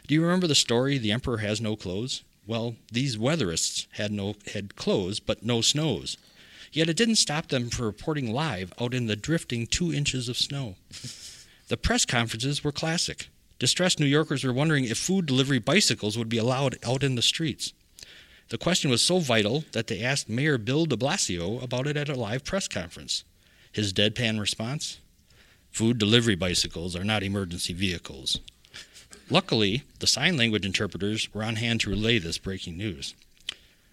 Do 0.07 0.13
you 0.13 0.21
remember 0.21 0.47
the 0.47 0.55
story, 0.55 0.97
The 0.97 1.11
Emperor 1.11 1.37
Has 1.37 1.61
No 1.61 1.75
Clothes? 1.75 2.23
Well, 2.47 2.75
these 2.91 3.17
weatherists 3.17 3.85
had 3.91 4.11
no 4.11 4.35
had 4.53 4.75
clothes, 4.75 5.19
but 5.19 5.45
no 5.45 5.61
snows. 5.61 6.17
Yet 6.71 6.89
it 6.89 6.97
didn't 6.97 7.17
stop 7.17 7.47
them 7.47 7.69
from 7.69 7.85
reporting 7.85 8.33
live 8.33 8.73
out 8.81 8.93
in 8.93 9.05
the 9.05 9.15
drifting 9.15 9.67
two 9.67 9.93
inches 9.93 10.27
of 10.29 10.37
snow. 10.37 10.75
The 11.69 11.77
press 11.77 12.03
conferences 12.03 12.63
were 12.63 12.71
classic. 12.71 13.29
Distressed 13.59 13.99
New 13.99 14.05
Yorkers 14.05 14.43
were 14.45 14.53
wondering 14.53 14.85
if 14.85 14.97
food 14.97 15.25
delivery 15.25 15.59
bicycles 15.59 16.17
would 16.17 16.29
be 16.29 16.37
allowed 16.37 16.77
out 16.83 17.03
in 17.03 17.15
the 17.15 17.21
streets. 17.21 17.73
The 18.47 18.57
question 18.57 18.89
was 18.89 19.01
so 19.01 19.19
vital 19.19 19.65
that 19.73 19.87
they 19.87 20.01
asked 20.01 20.29
Mayor 20.29 20.57
Bill 20.57 20.85
de 20.85 20.95
Blasio 20.95 21.61
about 21.61 21.85
it 21.85 21.97
at 21.97 22.09
a 22.09 22.15
live 22.15 22.45
press 22.45 22.67
conference. 22.67 23.23
His 23.71 23.93
deadpan 23.93 24.39
response 24.39 24.99
Food 25.71 25.99
delivery 25.99 26.35
bicycles 26.35 26.95
are 26.95 27.03
not 27.03 27.21
emergency 27.21 27.73
vehicles. 27.73 28.39
Luckily, 29.29 29.83
the 29.99 30.07
sign 30.07 30.37
language 30.37 30.65
interpreters 30.65 31.31
were 31.33 31.43
on 31.43 31.57
hand 31.57 31.81
to 31.81 31.91
relay 31.91 32.17
this 32.17 32.39
breaking 32.39 32.77
news. 32.77 33.13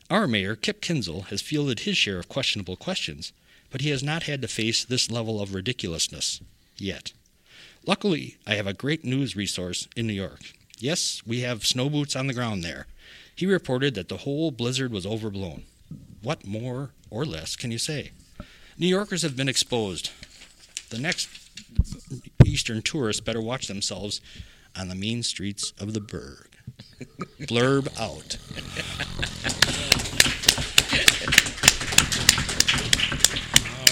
Our 0.09 0.27
mayor, 0.27 0.57
Kip 0.57 0.81
Kinzel, 0.81 1.27
has 1.27 1.43
fielded 1.43 1.81
his 1.81 1.99
share 1.99 2.19
of 2.19 2.29
questionable 2.29 2.77
questions, 2.77 3.33
but 3.71 3.83
he 3.83 3.91
has 3.91 4.03
not 4.03 4.23
had 4.23 4.41
to 4.43 4.49
face 4.49 4.85
this 4.85 5.11
level 5.11 5.41
of 5.41 5.53
ridiculousness 5.53 6.41
yet. 6.79 7.13
Luckily, 7.87 8.37
I 8.45 8.55
have 8.55 8.67
a 8.67 8.73
great 8.73 9.05
news 9.05 9.37
resource 9.37 9.87
in 9.95 10.09
New 10.09 10.13
York. 10.13 10.41
Yes, 10.81 11.23
we 11.25 11.43
have 11.43 11.65
snow 11.65 11.89
boots 11.89 12.17
on 12.17 12.27
the 12.27 12.35
ground 12.35 12.65
there. 12.65 12.89
He 13.37 13.47
reported 13.47 13.95
that 13.95 14.09
the 14.09 14.17
whole 14.19 14.51
blizzard 14.51 14.91
was 14.91 15.07
overblown. 15.07 15.63
What 16.21 16.45
more 16.45 16.91
or 17.11 17.25
less 17.25 17.55
can 17.55 17.71
you 17.71 17.79
say? 17.79 18.11
New 18.77 18.89
Yorkers 18.89 19.23
have 19.23 19.37
been 19.37 19.49
exposed. 19.49 20.11
The 20.91 20.99
next 20.99 21.29
Eastern 22.45 22.83
tourists 22.83 23.21
better 23.21 23.41
watch 23.41 23.69
themselves 23.69 24.21
on 24.77 24.89
the 24.89 24.97
mean 24.97 25.23
streets 25.23 25.73
of 25.79 25.95
the 25.95 26.01
burg. 26.01 26.49
Blurb 27.43 27.87
out. 28.01 28.37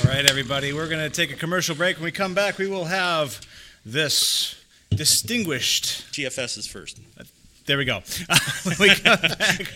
All 0.05 0.11
right, 0.11 0.29
everybody, 0.29 0.73
we're 0.73 0.89
going 0.89 1.09
to 1.09 1.11
take 1.11 1.31
a 1.31 1.37
commercial 1.37 1.77
break. 1.77 1.97
When 1.99 2.05
we 2.05 2.13
come 2.13 2.35
back, 2.35 2.59
we 2.59 2.67
will 2.67 2.87
have 2.87 3.41
this 3.85 4.57
distinguished. 4.91 6.13
TFS 6.13 6.59
is 6.59 6.67
first. 6.67 7.01
There 7.67 7.79
we 7.79 7.87
go. 7.87 8.03
we 8.81 8.91
come 8.91 9.21
back, 9.21 9.73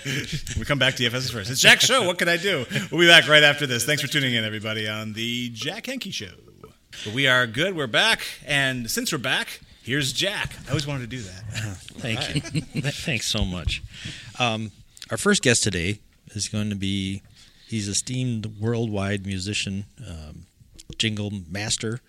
we 0.59 0.65
come 0.65 0.79
back. 0.79 0.95
TFS 0.95 1.15
is 1.15 1.31
first. 1.31 1.51
It's 1.51 1.61
Jack's 1.61 1.87
show. 1.87 2.07
What 2.07 2.19
can 2.19 2.29
I 2.29 2.37
do? 2.37 2.67
We'll 2.91 3.01
be 3.01 3.07
back 3.07 3.29
right 3.29 3.43
after 3.43 3.67
this. 3.67 3.85
Thanks 3.87 4.03
for 4.03 4.09
tuning 4.09 4.35
in, 4.35 4.45
everybody, 4.45 4.87
on 4.87 5.15
the 5.15 5.49
Jack 5.51 5.87
Henke 5.87 6.13
Show. 6.13 6.27
But 7.05 7.15
we 7.15 7.27
are 7.27 7.47
good. 7.47 7.75
We're 7.77 7.87
back, 7.87 8.21
and 8.47 8.91
since 8.91 9.11
we're 9.11 9.19
back, 9.19 9.61
here's 9.83 10.13
Jack. 10.13 10.55
I 10.67 10.71
always 10.71 10.87
wanted 10.87 11.11
to 11.11 11.17
do 11.17 11.23
that. 11.23 11.45
Thank 11.97 12.35
you. 12.35 12.63
Thanks 12.83 13.27
so 13.27 13.45
much. 13.45 13.83
Um, 14.39 14.73
our 15.11 15.17
first 15.17 15.43
guest 15.43 15.63
today 15.63 16.01
is 16.35 16.49
going 16.49 16.69
to 16.69 16.77
be 16.77 17.23
he's 17.69 17.89
esteemed 17.89 18.61
worldwide 18.61 19.25
musician, 19.25 19.87
um, 20.07 20.47
jingle 20.99 21.33
master, 21.49 22.01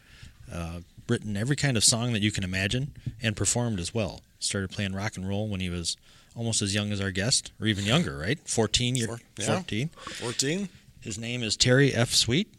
uh, 0.51 0.79
written 1.10 1.36
every 1.38 1.56
kind 1.56 1.75
of 1.78 1.84
song 1.84 2.13
that 2.13 2.22
you 2.22 2.32
can 2.32 2.44
imagine, 2.44 2.94
and 3.22 3.36
performed 3.36 3.80
as 3.80 3.94
well. 3.94 4.22
Started 4.39 4.70
playing 4.70 4.94
rock 4.94 5.18
and 5.18 5.28
roll 5.28 5.48
when 5.48 5.60
he 5.60 5.70
was 5.70 5.98
almost 6.36 6.62
as 6.62 6.74
young 6.75 6.92
as 6.92 7.01
our 7.01 7.12
guest, 7.12 7.51
or 7.60 7.68
even 7.68 7.86
younger, 7.86 8.18
right? 8.18 8.39
14 8.48 8.96
year, 8.96 9.08
Four- 9.08 9.20
yeah. 9.38 9.46
14. 9.56 9.89
14? 9.89 10.70
His 11.01 11.18
name 11.18 11.44
is 11.44 11.56
Terry 11.58 11.94
F. 11.94 12.13
Sweet. 12.13 12.54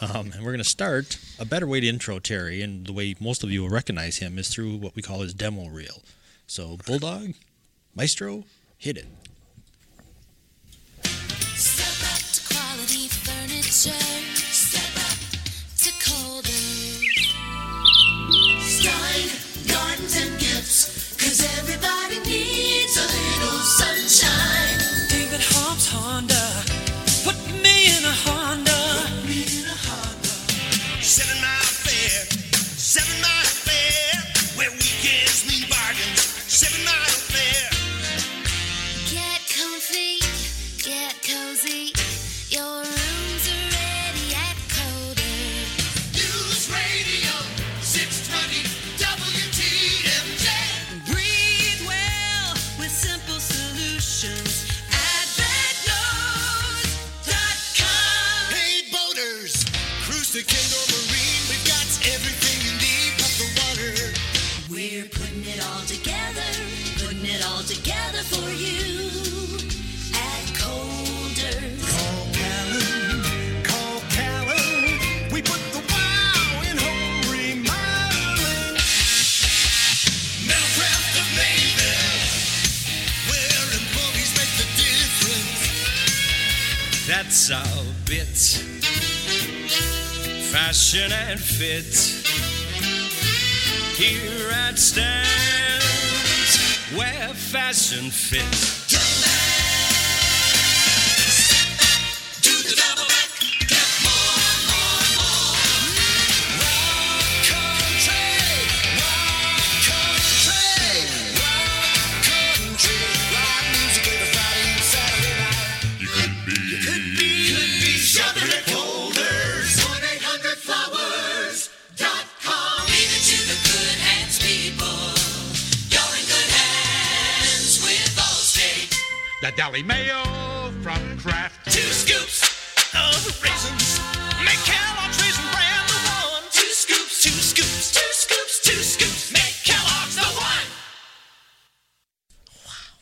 Um, 0.00 0.32
and 0.32 0.36
we're 0.44 0.52
going 0.52 0.58
to 0.58 0.64
start. 0.64 1.18
A 1.38 1.44
better 1.44 1.66
way 1.66 1.80
to 1.80 1.86
intro 1.86 2.18
Terry, 2.20 2.62
and 2.62 2.86
the 2.86 2.92
way 2.92 3.14
most 3.20 3.44
of 3.44 3.50
you 3.50 3.62
will 3.62 3.68
recognize 3.68 4.16
him, 4.18 4.38
is 4.38 4.48
through 4.48 4.76
what 4.76 4.96
we 4.96 5.02
call 5.02 5.20
his 5.20 5.34
demo 5.34 5.68
reel. 5.68 6.02
So, 6.46 6.78
Bulldog, 6.86 7.34
Maestro, 7.94 8.44
hit 8.78 8.96
it. 8.96 9.06
Step 11.54 12.10
up 12.14 12.18
to 12.32 12.54
quality 12.54 13.08
furniture. 13.08 14.29
Everybody 22.12 22.28
needs 22.30 23.99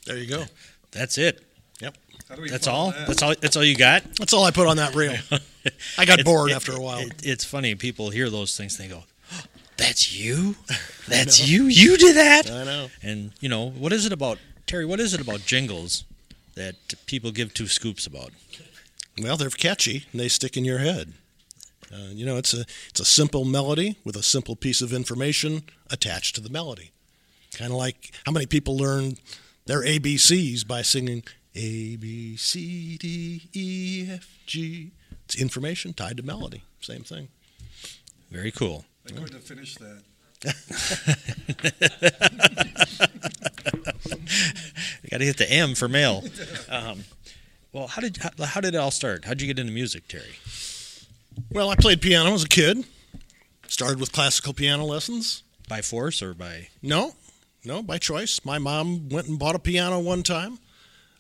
There 0.07 0.17
you 0.19 0.26
go. 0.26 0.45
That's 0.90 1.19
it. 1.19 1.43
Yep. 1.81 1.97
That's 2.50 2.67
all. 2.67 2.93
That's 3.07 3.23
all. 3.23 3.35
That's 3.40 3.57
all 3.57 3.64
you 3.64 3.76
got. 3.76 4.02
That's 4.19 4.33
all 4.33 4.45
I 4.45 4.50
put 4.50 4.67
on 4.67 4.76
that 4.78 4.95
reel. 4.95 5.14
I 5.97 6.05
got 6.05 6.19
It's- 6.21 6.25
bored 6.25 6.50
it- 6.50 6.55
after 6.55 6.73
a 6.73 6.81
while. 6.81 6.99
it- 7.00 7.21
it's 7.23 7.45
funny. 7.45 7.75
People 7.75 8.11
hear 8.11 8.31
those 8.31 8.57
things. 8.57 8.78
and 8.78 8.88
They 8.88 8.95
go, 8.95 9.05
"Oh, 9.33 9.43
"That's 9.76 10.12
you. 10.14 10.57
That's 11.09 11.49
you. 11.49 11.64
You 11.64 11.97
did 11.97 12.17
that." 12.17 12.50
I 12.50 12.64
know. 12.64 12.90
And 13.02 13.33
you 13.40 13.49
know 13.49 13.71
what 13.71 13.93
is 13.93 14.05
it 14.07 14.12
about 14.12 14.38
Terry? 14.67 14.85
What 14.85 15.00
is 15.00 15.14
it 15.14 15.21
about 15.21 15.40
jingles 15.47 16.05
that 16.55 16.75
people 17.07 17.31
give 17.31 17.55
two 17.55 17.67
scoops 17.69 18.07
about? 18.07 18.33
Well, 19.21 19.37
they're 19.37 19.50
catchy 19.50 20.05
and 20.12 20.21
they 20.21 20.28
stick 20.28 20.57
in 20.57 20.64
your 20.64 20.78
head. 20.78 21.12
Uh, 21.93 22.11
you 22.12 22.26
know, 22.26 22.37
it's 22.37 22.52
a 22.55 22.64
it's 22.90 23.00
a 23.00 23.05
simple 23.05 23.45
melody 23.45 23.97
with 24.05 24.17
a 24.17 24.23
simple 24.23 24.55
piece 24.57 24.83
of 24.83 24.93
information 24.93 25.62
attached 25.90 26.35
to 26.35 26.40
the 26.43 26.50
melody. 26.50 26.90
Kind 27.55 27.71
of 27.73 27.78
like 27.78 28.12
how 28.26 28.33
many 28.33 28.45
people 28.47 28.76
learn 28.76 29.17
their 29.69 29.83
ABCs 29.83 30.67
by 30.67 30.81
singing 30.81 31.23
A 31.55 31.97
B 31.97 32.37
C 32.37 32.97
D 32.97 33.49
E 33.53 34.09
F 34.11 34.27
G. 34.47 34.91
It's 35.27 35.37
information 35.41 35.93
tied 35.93 36.17
to 36.17 36.23
melody. 36.23 36.63
Same 36.81 37.03
thing. 37.03 37.29
Very 38.31 38.51
cool. 38.51 38.87
I 39.07 39.11
couldn't 39.11 39.35
have 39.35 39.45
finished 39.45 39.79
that. 39.79 40.03
You 45.03 45.11
got 45.11 45.19
to 45.19 45.25
hit 45.25 45.37
the 45.37 45.51
M 45.51 45.75
for 45.75 45.89
male. 45.89 46.25
Um, 46.71 47.05
well, 47.73 47.89
how 47.89 48.01
did 48.01 48.17
how, 48.17 48.31
how 48.45 48.61
did 48.61 48.75
it 48.75 48.79
all 48.79 48.91
start? 48.91 49.27
How'd 49.27 49.41
you 49.43 49.47
get 49.47 49.59
into 49.59 49.73
music, 49.73 50.09
Terry? 50.09 50.39
Well, 51.53 51.69
I 51.69 51.75
played 51.77 52.01
piano 52.01 52.33
as 52.33 52.45
a 52.45 52.49
kid. 52.49 52.85
Started 53.69 54.01
with 54.01 54.13
classical 54.13 54.55
piano 54.55 54.85
lessons. 54.87 55.43
By 55.69 55.83
force 55.83 56.23
or 56.23 56.33
by? 56.33 56.69
No, 56.83 57.15
no, 57.65 57.83
by 57.83 57.99
choice. 57.99 58.45
My 58.45 58.59
mom 58.59 59.09
went 59.09 59.29
and 59.29 59.38
bought 59.38 59.55
a 59.55 59.59
piano 59.59 59.99
one 59.99 60.23
time. 60.23 60.59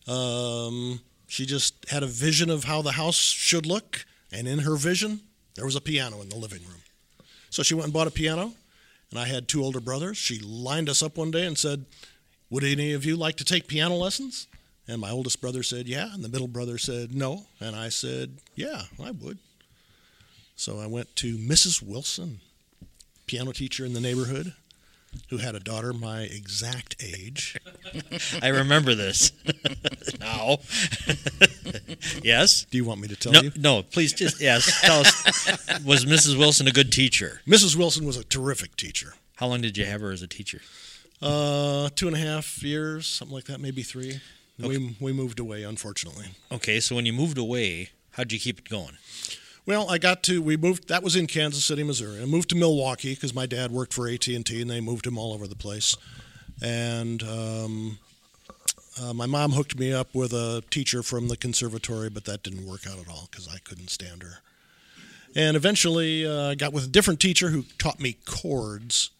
Um, 0.06 1.00
she 1.26 1.44
just 1.44 1.88
had 1.90 2.02
a 2.02 2.06
vision 2.06 2.50
of 2.50 2.64
how 2.64 2.82
the 2.82 2.92
house 2.92 3.16
should 3.18 3.66
look, 3.66 4.06
and 4.32 4.48
in 4.48 4.60
her 4.60 4.76
vision, 4.76 5.20
there 5.54 5.64
was 5.64 5.76
a 5.76 5.80
piano 5.80 6.20
in 6.22 6.28
the 6.28 6.36
living 6.36 6.62
room. 6.62 6.82
So 7.50 7.62
she 7.62 7.74
went 7.74 7.84
and 7.84 7.92
bought 7.92 8.06
a 8.06 8.12
piano, 8.12 8.52
and 9.10 9.18
I 9.18 9.26
had 9.26 9.48
two 9.48 9.62
older 9.62 9.80
brothers. 9.80 10.16
She 10.16 10.38
lined 10.40 10.88
us 10.88 11.02
up 11.02 11.16
one 11.16 11.30
day 11.30 11.46
and 11.46 11.58
said, 11.58 11.84
Would 12.50 12.64
any 12.64 12.92
of 12.92 13.04
you 13.04 13.16
like 13.16 13.36
to 13.36 13.44
take 13.44 13.68
piano 13.68 13.94
lessons? 13.94 14.46
And 14.86 15.00
my 15.00 15.10
oldest 15.10 15.40
brother 15.40 15.62
said, 15.62 15.86
Yeah. 15.86 16.12
And 16.12 16.24
the 16.24 16.28
middle 16.28 16.48
brother 16.48 16.78
said, 16.78 17.14
No. 17.14 17.46
And 17.60 17.76
I 17.76 17.90
said, 17.90 18.38
Yeah, 18.54 18.82
I 19.02 19.10
would. 19.10 19.38
So 20.56 20.80
I 20.80 20.86
went 20.86 21.14
to 21.16 21.36
Mrs. 21.36 21.82
Wilson, 21.82 22.40
piano 23.26 23.52
teacher 23.52 23.84
in 23.84 23.92
the 23.92 24.00
neighborhood, 24.00 24.54
who 25.30 25.38
had 25.38 25.54
a 25.54 25.60
daughter 25.60 25.92
my 25.92 26.22
exact 26.22 26.96
age. 27.02 27.56
I 28.42 28.48
remember 28.48 28.94
this. 28.94 29.32
now. 30.20 30.58
yes. 32.22 32.66
Do 32.70 32.76
you 32.76 32.84
want 32.84 33.00
me 33.00 33.08
to 33.08 33.16
tell 33.16 33.32
no, 33.32 33.40
you? 33.40 33.52
No, 33.56 33.82
please 33.82 34.12
just 34.12 34.40
yes. 34.40 34.80
Tell 34.80 35.00
us. 35.00 35.84
Was 35.84 36.04
Mrs. 36.04 36.38
Wilson 36.38 36.66
a 36.68 36.72
good 36.72 36.92
teacher? 36.92 37.40
Mrs. 37.46 37.76
Wilson 37.76 38.06
was 38.06 38.16
a 38.16 38.24
terrific 38.24 38.76
teacher. 38.76 39.14
How 39.36 39.46
long 39.46 39.60
did 39.60 39.76
you 39.76 39.84
have 39.84 40.00
her 40.00 40.10
as 40.10 40.22
a 40.22 40.26
teacher? 40.26 40.60
Uh, 41.20 41.88
two 41.94 42.06
and 42.06 42.16
a 42.16 42.20
half 42.20 42.62
years, 42.62 43.06
something 43.06 43.34
like 43.34 43.44
that, 43.44 43.60
maybe 43.60 43.82
three. 43.82 44.20
We 44.58 44.96
we 45.00 45.12
moved 45.12 45.38
away, 45.38 45.62
unfortunately. 45.62 46.26
Okay, 46.50 46.80
so 46.80 46.96
when 46.96 47.06
you 47.06 47.12
moved 47.12 47.38
away, 47.38 47.90
how'd 48.12 48.32
you 48.32 48.40
keep 48.40 48.58
it 48.58 48.68
going? 48.68 48.98
Well, 49.68 49.90
I 49.90 49.98
got 49.98 50.22
to 50.22 50.40
we 50.40 50.56
moved. 50.56 50.88
That 50.88 51.02
was 51.02 51.14
in 51.14 51.26
Kansas 51.26 51.62
City, 51.62 51.82
Missouri. 51.82 52.22
I 52.22 52.24
moved 52.24 52.48
to 52.48 52.56
Milwaukee 52.56 53.14
because 53.14 53.34
my 53.34 53.44
dad 53.44 53.70
worked 53.70 53.92
for 53.92 54.08
AT 54.08 54.26
and 54.28 54.46
T, 54.46 54.62
and 54.62 54.70
they 54.70 54.80
moved 54.80 55.06
him 55.06 55.18
all 55.18 55.34
over 55.34 55.46
the 55.46 55.54
place. 55.54 55.94
And 56.62 57.22
um, 57.22 57.98
uh, 58.98 59.12
my 59.12 59.26
mom 59.26 59.52
hooked 59.52 59.78
me 59.78 59.92
up 59.92 60.14
with 60.14 60.32
a 60.32 60.62
teacher 60.70 61.02
from 61.02 61.28
the 61.28 61.36
conservatory, 61.36 62.08
but 62.08 62.24
that 62.24 62.42
didn't 62.42 62.66
work 62.66 62.86
out 62.86 62.98
at 62.98 63.10
all 63.10 63.28
because 63.30 63.46
I 63.46 63.58
couldn't 63.58 63.90
stand 63.90 64.22
her. 64.22 64.38
And 65.36 65.54
eventually, 65.54 66.26
uh, 66.26 66.52
I 66.52 66.54
got 66.54 66.72
with 66.72 66.84
a 66.84 66.88
different 66.88 67.20
teacher 67.20 67.50
who 67.50 67.64
taught 67.78 68.00
me 68.00 68.16
chords. 68.24 69.10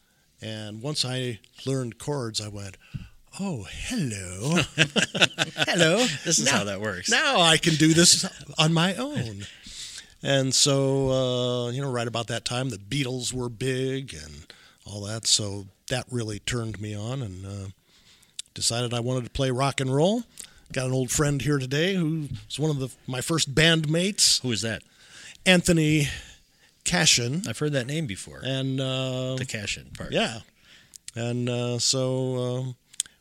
And 0.41 0.81
once 0.81 1.05
I 1.05 1.41
learned 1.67 1.99
chords, 1.99 2.41
I 2.41 2.49
went, 2.49 2.79
"Oh, 3.39 3.67
hello, 3.69 4.63
hello." 5.69 5.99
This 6.25 6.39
is 6.39 6.47
Now- 6.47 6.57
how 6.57 6.65
that 6.65 6.81
works. 6.81 7.11
Now 7.11 7.39
I 7.43 7.59
can 7.59 7.75
do 7.75 7.93
this 7.93 8.25
on 8.57 8.73
my 8.73 8.95
own. 8.95 9.45
And 10.23 10.55
so, 10.55 11.11
uh, 11.11 11.71
you 11.71 11.81
know, 11.81 11.91
right 11.91 12.09
about 12.09 12.27
that 12.29 12.45
time, 12.45 12.71
the 12.71 12.79
Beatles 12.79 13.33
were 13.33 13.49
big 13.49 14.15
and 14.15 14.53
all 14.85 15.03
that. 15.03 15.27
So 15.27 15.67
that 15.91 16.07
really 16.11 16.41
turned 16.41 16.81
me 16.81 16.95
on 16.95 17.23
and 17.23 17.47
uh, 17.47 17.69
decided 18.55 18.93
I 18.93 19.01
wanted 19.01 19.25
to 19.25 19.31
play 19.31 19.51
rock 19.51 19.81
and 19.81 19.95
roll. 19.95 20.25
Got 20.73 20.87
an 20.87 20.93
old 20.93 21.11
friend 21.11 21.41
here 21.41 21.59
today 21.59 21.95
who's 21.95 22.59
one 22.59 22.71
of 22.71 22.79
the, 22.79 22.91
my 23.07 23.21
first 23.21 23.55
bandmates, 23.55 24.43
Who 24.43 24.53
is 24.53 24.63
that? 24.63 24.83
Anthony 25.47 26.09
Cashin. 26.85 27.43
I've 27.49 27.59
heard 27.59 27.73
that 27.73 27.87
name 27.87 28.07
before. 28.07 28.41
And 28.43 28.81
uh, 28.81 29.37
the 29.37 29.47
Cashin 29.49 29.87
part. 29.97 30.13
yeah. 30.13 30.41
And 31.15 31.49
uh, 31.49 31.79
so 31.79 32.37
um, 32.37 32.77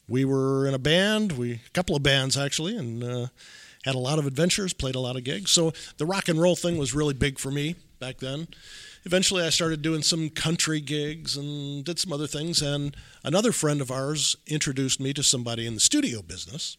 we 0.10 0.26
were 0.26 0.68
in 0.68 0.74
a 0.74 0.80
band, 0.80 1.32
we 1.34 1.54
a 1.54 1.70
couple 1.74 1.96
of 1.96 2.04
bands 2.04 2.38
actually, 2.38 2.76
and 2.78 3.04
uh, 3.04 3.28
had 3.88 3.96
a 3.96 4.00
lot 4.00 4.20
of 4.20 4.28
adventures, 4.28 4.74
played 4.74 4.96
a 4.96 5.00
lot 5.00 5.16
of 5.16 5.24
gigs. 5.24 5.50
So 5.52 5.72
the 5.98 6.06
rock 6.06 6.28
and 6.28 6.40
roll 6.40 6.56
thing 6.56 6.78
was 6.78 6.94
really 6.94 7.14
big 7.14 7.40
for 7.40 7.50
me 7.50 7.76
back 8.00 8.18
then. 8.18 8.48
Eventually, 9.06 9.44
I 9.44 9.50
started 9.50 9.82
doing 9.82 10.04
some 10.04 10.30
country 10.30 10.82
gigs 10.82 11.38
and 11.38 11.86
did 11.86 11.98
some 11.98 12.12
other 12.12 12.28
things. 12.28 12.62
And 12.62 12.96
another 13.24 13.54
friend 13.54 13.80
of 13.80 13.90
ours 13.90 14.36
introduced 14.46 15.00
me 15.00 15.14
to 15.14 15.24
somebody 15.24 15.66
in 15.66 15.74
the 15.74 15.80
studio 15.80 16.22
business. 16.22 16.76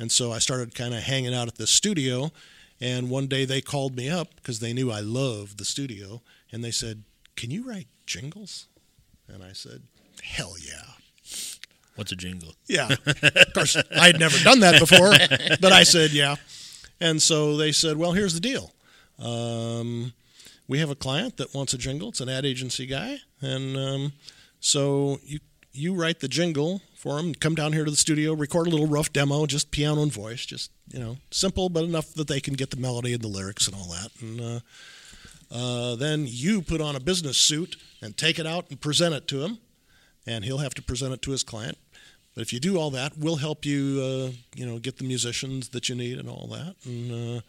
And 0.00 0.10
so 0.10 0.32
I 0.32 0.40
started 0.40 0.74
kind 0.74 0.94
of 0.94 1.04
hanging 1.04 1.32
out 1.32 1.46
at 1.46 1.58
the 1.58 1.66
studio. 1.68 2.32
And 2.80 3.08
one 3.08 3.28
day 3.28 3.44
they 3.44 3.60
called 3.60 3.96
me 3.96 4.10
up 4.10 4.34
because 4.34 4.58
they 4.58 4.72
knew 4.72 4.90
I 4.90 4.98
loved 4.98 5.58
the 5.58 5.64
studio. 5.64 6.22
And 6.50 6.64
they 6.64 6.72
said, 6.72 7.04
Can 7.36 7.52
you 7.52 7.62
write 7.62 7.86
jingles? 8.04 8.66
And 9.28 9.44
I 9.44 9.52
said, 9.52 9.82
Hell 10.22 10.56
yeah. 10.58 10.94
What's 11.94 12.12
a 12.12 12.16
jingle? 12.16 12.54
Yeah. 12.66 12.88
Of 13.06 13.52
course, 13.54 13.76
I 13.76 14.06
had 14.06 14.18
never 14.18 14.38
done 14.42 14.60
that 14.60 14.80
before, 14.80 15.10
but 15.60 15.72
I 15.72 15.82
said, 15.82 16.12
yeah. 16.12 16.36
And 17.00 17.20
so 17.20 17.56
they 17.56 17.72
said, 17.72 17.96
well, 17.96 18.12
here's 18.12 18.34
the 18.34 18.40
deal. 18.40 18.72
Um, 19.18 20.12
we 20.68 20.78
have 20.78 20.90
a 20.90 20.94
client 20.94 21.36
that 21.36 21.54
wants 21.54 21.74
a 21.74 21.78
jingle. 21.78 22.08
It's 22.08 22.20
an 22.20 22.28
ad 22.28 22.46
agency 22.46 22.86
guy. 22.86 23.18
And 23.40 23.76
um, 23.76 24.12
so 24.60 25.18
you, 25.22 25.40
you 25.72 25.94
write 25.94 26.20
the 26.20 26.28
jingle 26.28 26.80
for 26.96 27.18
him, 27.18 27.34
come 27.34 27.54
down 27.54 27.72
here 27.72 27.84
to 27.84 27.90
the 27.90 27.96
studio, 27.96 28.32
record 28.32 28.68
a 28.68 28.70
little 28.70 28.86
rough 28.86 29.12
demo, 29.12 29.44
just 29.46 29.70
piano 29.70 30.02
and 30.02 30.12
voice, 30.12 30.46
just, 30.46 30.70
you 30.92 31.00
know, 31.00 31.18
simple, 31.30 31.68
but 31.68 31.84
enough 31.84 32.14
that 32.14 32.28
they 32.28 32.40
can 32.40 32.54
get 32.54 32.70
the 32.70 32.76
melody 32.76 33.12
and 33.12 33.22
the 33.22 33.28
lyrics 33.28 33.66
and 33.66 33.76
all 33.76 33.88
that. 33.88 34.08
And 34.20 34.40
uh, 34.40 34.60
uh, 35.50 35.96
then 35.96 36.24
you 36.26 36.62
put 36.62 36.80
on 36.80 36.96
a 36.96 37.00
business 37.00 37.36
suit 37.36 37.76
and 38.00 38.16
take 38.16 38.38
it 38.38 38.46
out 38.46 38.70
and 38.70 38.80
present 38.80 39.14
it 39.14 39.26
to 39.28 39.42
him 39.42 39.58
and 40.26 40.44
he'll 40.44 40.58
have 40.58 40.74
to 40.74 40.82
present 40.82 41.12
it 41.12 41.22
to 41.22 41.30
his 41.30 41.42
client. 41.42 41.78
But 42.34 42.42
if 42.42 42.52
you 42.52 42.60
do 42.60 42.78
all 42.78 42.90
that, 42.90 43.18
we'll 43.18 43.36
help 43.36 43.66
you, 43.66 44.00
uh, 44.02 44.32
you 44.54 44.64
know, 44.64 44.78
get 44.78 44.96
the 44.98 45.04
musicians 45.04 45.68
that 45.70 45.88
you 45.88 45.94
need 45.94 46.18
and 46.18 46.28
all 46.28 46.46
that, 46.48 46.76
and 46.86 47.38
uh, 47.38 47.40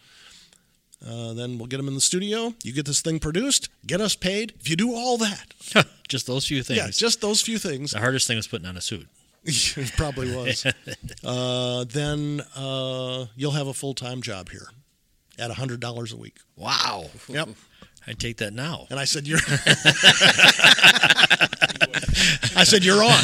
uh, 1.05 1.33
then 1.33 1.57
we'll 1.57 1.67
get 1.67 1.77
them 1.77 1.87
in 1.87 1.95
the 1.95 2.01
studio. 2.01 2.53
You 2.63 2.73
get 2.73 2.85
this 2.85 3.01
thing 3.01 3.19
produced, 3.19 3.69
get 3.85 4.01
us 4.01 4.15
paid. 4.15 4.53
If 4.59 4.69
you 4.69 4.75
do 4.75 4.93
all 4.93 5.17
that, 5.17 5.53
just 6.07 6.27
those 6.27 6.47
few 6.47 6.63
things. 6.63 6.77
yeah, 6.77 6.89
just 6.89 7.21
those 7.21 7.41
few 7.41 7.57
things. 7.57 7.91
The 7.91 7.99
hardest 7.99 8.27
thing 8.27 8.37
was 8.37 8.47
putting 8.47 8.67
on 8.67 8.77
a 8.77 8.81
suit. 8.81 9.07
it 9.45 9.91
probably 9.97 10.33
was. 10.35 10.65
uh, 11.23 11.83
then 11.85 12.41
uh, 12.55 13.25
you'll 13.35 13.51
have 13.51 13.67
a 13.67 13.73
full 13.73 13.93
time 13.93 14.21
job 14.21 14.49
here, 14.49 14.67
at 15.37 15.51
hundred 15.51 15.79
dollars 15.79 16.13
a 16.13 16.17
week. 16.17 16.37
Wow. 16.55 17.05
Yep. 17.27 17.49
I 18.05 18.13
take 18.13 18.37
that 18.37 18.53
now. 18.53 18.87
And 18.89 18.99
I 18.99 19.05
said, 19.05 19.27
"You're." 19.27 19.39
I 22.55 22.63
said, 22.63 22.83
"You're 22.83 23.03
on." 23.03 23.23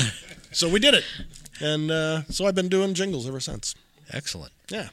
So 0.52 0.67
we 0.69 0.80
did 0.80 0.93
it, 0.93 1.04
and 1.62 1.91
uh, 1.91 2.23
so 2.30 2.45
I've 2.45 2.56
been 2.56 2.69
doing 2.69 2.93
jingles 2.93 3.28
ever 3.28 3.39
since. 3.39 3.75
Excellent. 4.12 4.52
Yeah. 4.69 4.89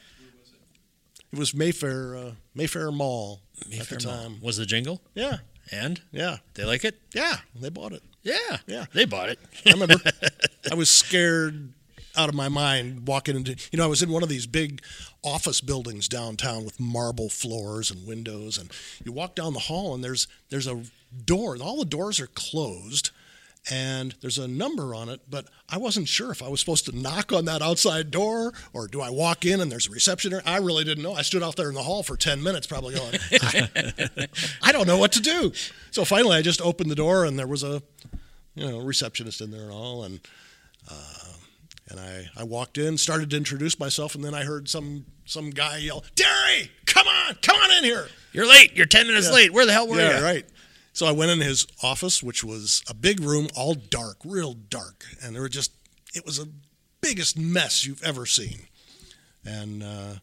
It 1.32 1.38
was 1.38 1.54
Mayfair 1.54 2.16
uh, 2.16 2.30
Mayfair 2.54 2.90
Mall 2.92 3.40
Mayfair 3.68 3.98
at 3.98 4.02
the 4.02 4.08
Mall. 4.08 4.16
time. 4.22 4.38
Was 4.42 4.56
the 4.56 4.66
jingle? 4.66 5.00
Yeah, 5.14 5.38
And 5.72 6.00
yeah, 6.12 6.38
they 6.54 6.64
like 6.64 6.84
it? 6.84 6.98
yeah. 7.14 7.36
They 7.54 7.68
bought 7.68 7.92
it. 7.92 8.02
Yeah. 8.22 8.58
Yeah. 8.66 8.86
They 8.92 9.04
bought 9.04 9.28
it. 9.28 9.38
I 9.66 9.70
remember 9.72 9.96
I 10.70 10.74
was 10.74 10.88
scared 10.90 11.72
out 12.16 12.28
of 12.30 12.34
my 12.34 12.48
mind 12.48 13.06
walking 13.06 13.36
into 13.36 13.52
you 13.70 13.76
know 13.76 13.84
I 13.84 13.88
was 13.88 14.02
in 14.02 14.10
one 14.10 14.22
of 14.22 14.28
these 14.28 14.46
big 14.46 14.80
office 15.22 15.60
buildings 15.60 16.08
downtown 16.08 16.64
with 16.64 16.80
marble 16.80 17.28
floors 17.28 17.90
and 17.90 18.06
windows 18.06 18.56
and 18.56 18.70
you 19.04 19.12
walk 19.12 19.34
down 19.34 19.52
the 19.52 19.58
hall 19.60 19.94
and 19.94 20.02
there's 20.02 20.26
there's 20.48 20.66
a 20.66 20.82
door 21.26 21.56
all 21.60 21.78
the 21.78 21.84
doors 21.84 22.18
are 22.18 22.28
closed 22.28 23.10
and 23.70 24.14
there's 24.20 24.38
a 24.38 24.46
number 24.46 24.94
on 24.94 25.08
it 25.08 25.20
but 25.28 25.46
I 25.68 25.78
wasn't 25.78 26.06
sure 26.08 26.30
if 26.30 26.42
I 26.42 26.48
was 26.48 26.60
supposed 26.60 26.84
to 26.86 26.96
knock 26.96 27.32
on 27.32 27.46
that 27.46 27.62
outside 27.62 28.10
door 28.10 28.52
or 28.72 28.86
do 28.86 29.00
I 29.00 29.10
walk 29.10 29.44
in 29.44 29.60
and 29.60 29.70
there's 29.72 29.88
a 29.88 29.90
reception 29.90 30.30
there 30.30 30.42
I 30.46 30.58
really 30.58 30.84
didn't 30.84 31.02
know 31.02 31.14
I 31.14 31.22
stood 31.22 31.42
out 31.42 31.56
there 31.56 31.68
in 31.68 31.74
the 31.74 31.82
hall 31.82 32.02
for 32.02 32.16
10 32.16 32.42
minutes 32.42 32.66
probably 32.66 32.94
going 32.94 33.14
I, 33.42 33.68
I 34.62 34.72
don't 34.72 34.86
know 34.86 34.98
what 34.98 35.12
to 35.12 35.20
do 35.20 35.52
so 35.90 36.04
finally 36.04 36.36
I 36.36 36.42
just 36.42 36.60
opened 36.60 36.90
the 36.90 36.94
door 36.96 37.24
and 37.24 37.38
there 37.38 37.46
was 37.48 37.62
a 37.64 37.82
you 38.54 38.68
know 38.68 38.78
receptionist 38.78 39.40
in 39.40 39.50
there 39.50 39.62
and 39.62 39.72
all 39.72 40.04
and 40.04 40.20
uh, 40.88 41.32
and 41.88 42.00
I, 42.00 42.28
I 42.36 42.42
walked 42.42 42.78
in, 42.78 42.98
started 42.98 43.30
to 43.30 43.36
introduce 43.36 43.78
myself, 43.78 44.16
and 44.16 44.24
then 44.24 44.34
I 44.34 44.42
heard 44.42 44.68
some 44.68 45.06
some 45.24 45.50
guy 45.50 45.78
yell, 45.78 46.04
"Derry, 46.16 46.70
come 46.84 47.06
on, 47.06 47.36
come 47.42 47.56
on 47.56 47.70
in 47.78 47.84
here!" 47.84 48.08
You're 48.32 48.48
late. 48.48 48.72
You're 48.76 48.86
10 48.86 49.06
minutes 49.06 49.28
Yeah. 49.28 49.34
late. 49.34 49.52
Where 49.52 49.66
the 49.66 49.72
hell 49.72 49.86
were 49.86 49.96
yeah, 49.96 50.18
you? 50.18 50.24
right. 50.24 50.44
So 50.96 51.04
I 51.04 51.12
went 51.12 51.30
in 51.30 51.42
his 51.42 51.66
office, 51.82 52.22
which 52.22 52.42
was 52.42 52.82
a 52.88 52.94
big 52.94 53.20
room, 53.20 53.48
all 53.54 53.74
dark, 53.74 54.16
real 54.24 54.54
dark, 54.54 55.04
and 55.22 55.34
there 55.34 55.42
were 55.42 55.48
just 55.50 55.72
it 56.14 56.24
was 56.24 56.38
the 56.38 56.48
biggest 57.02 57.38
mess 57.38 57.84
you've 57.84 58.02
ever 58.02 58.24
seen. 58.24 58.60
And 59.44 59.82
uh, 59.82 60.14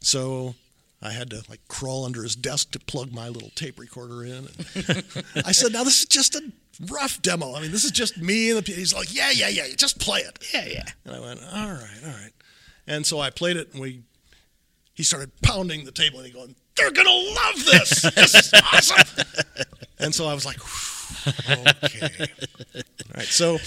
so 0.00 0.54
I 1.02 1.10
had 1.10 1.28
to 1.28 1.42
like 1.50 1.60
crawl 1.68 2.06
under 2.06 2.22
his 2.22 2.36
desk 2.36 2.70
to 2.70 2.78
plug 2.78 3.12
my 3.12 3.28
little 3.28 3.50
tape 3.50 3.78
recorder 3.78 4.24
in. 4.24 4.48
And 4.76 5.04
I 5.44 5.52
said, 5.52 5.74
"Now 5.74 5.84
this 5.84 5.98
is 5.98 6.06
just 6.06 6.34
a 6.36 6.52
rough 6.90 7.20
demo. 7.20 7.54
I 7.54 7.60
mean, 7.60 7.70
this 7.70 7.84
is 7.84 7.90
just 7.90 8.16
me 8.16 8.48
and 8.48 8.64
the." 8.64 8.72
He's 8.72 8.94
like, 8.94 9.14
"Yeah, 9.14 9.30
yeah, 9.30 9.50
yeah. 9.50 9.64
Just 9.76 10.00
play 10.00 10.20
it." 10.20 10.38
Yeah, 10.54 10.64
yeah. 10.68 10.84
And 11.04 11.16
I 11.16 11.20
went, 11.20 11.40
"All 11.52 11.68
right, 11.68 12.00
all 12.02 12.12
right." 12.12 12.32
And 12.86 13.04
so 13.04 13.20
I 13.20 13.28
played 13.28 13.58
it, 13.58 13.74
and 13.74 13.82
we. 13.82 14.04
He 14.94 15.04
started 15.04 15.30
pounding 15.42 15.84
the 15.84 15.92
table, 15.92 16.18
and 16.18 16.26
he 16.26 16.32
going, 16.32 16.56
"They're 16.78 16.90
gonna 16.90 17.10
love 17.10 17.64
this. 17.64 18.02
This 18.14 18.34
is 18.34 18.52
awesome." 18.72 19.24
and 19.98 20.14
so 20.14 20.26
I 20.26 20.34
was 20.34 20.46
like, 20.46 20.58
"Okay." 21.84 22.26
All 22.74 23.14
right, 23.16 23.26
so. 23.26 23.58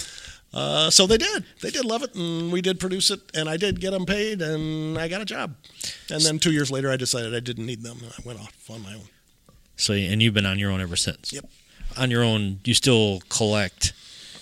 Uh, 0.54 0.90
so 0.90 1.06
they 1.06 1.16
did. 1.16 1.46
They 1.62 1.70
did 1.70 1.86
love 1.86 2.02
it, 2.02 2.14
and 2.14 2.52
we 2.52 2.60
did 2.60 2.78
produce 2.78 3.10
it, 3.10 3.20
and 3.32 3.48
I 3.48 3.56
did 3.56 3.80
get 3.80 3.92
them 3.92 4.04
paid, 4.04 4.42
and 4.42 4.98
I 4.98 5.08
got 5.08 5.22
a 5.22 5.24
job. 5.24 5.54
And 6.10 6.20
then 6.20 6.38
two 6.38 6.52
years 6.52 6.70
later, 6.70 6.90
I 6.92 6.98
decided 6.98 7.34
I 7.34 7.40
didn't 7.40 7.64
need 7.64 7.82
them, 7.82 7.96
and 8.02 8.12
I 8.12 8.20
went 8.22 8.38
off 8.38 8.52
on 8.68 8.82
my 8.82 8.92
own. 8.92 9.08
So, 9.76 9.94
and 9.94 10.22
you've 10.22 10.34
been 10.34 10.44
on 10.44 10.58
your 10.58 10.70
own 10.70 10.82
ever 10.82 10.94
since. 10.94 11.32
Yep. 11.32 11.46
On 11.96 12.10
your 12.10 12.22
own, 12.22 12.60
you 12.64 12.74
still 12.74 13.20
collect 13.30 13.94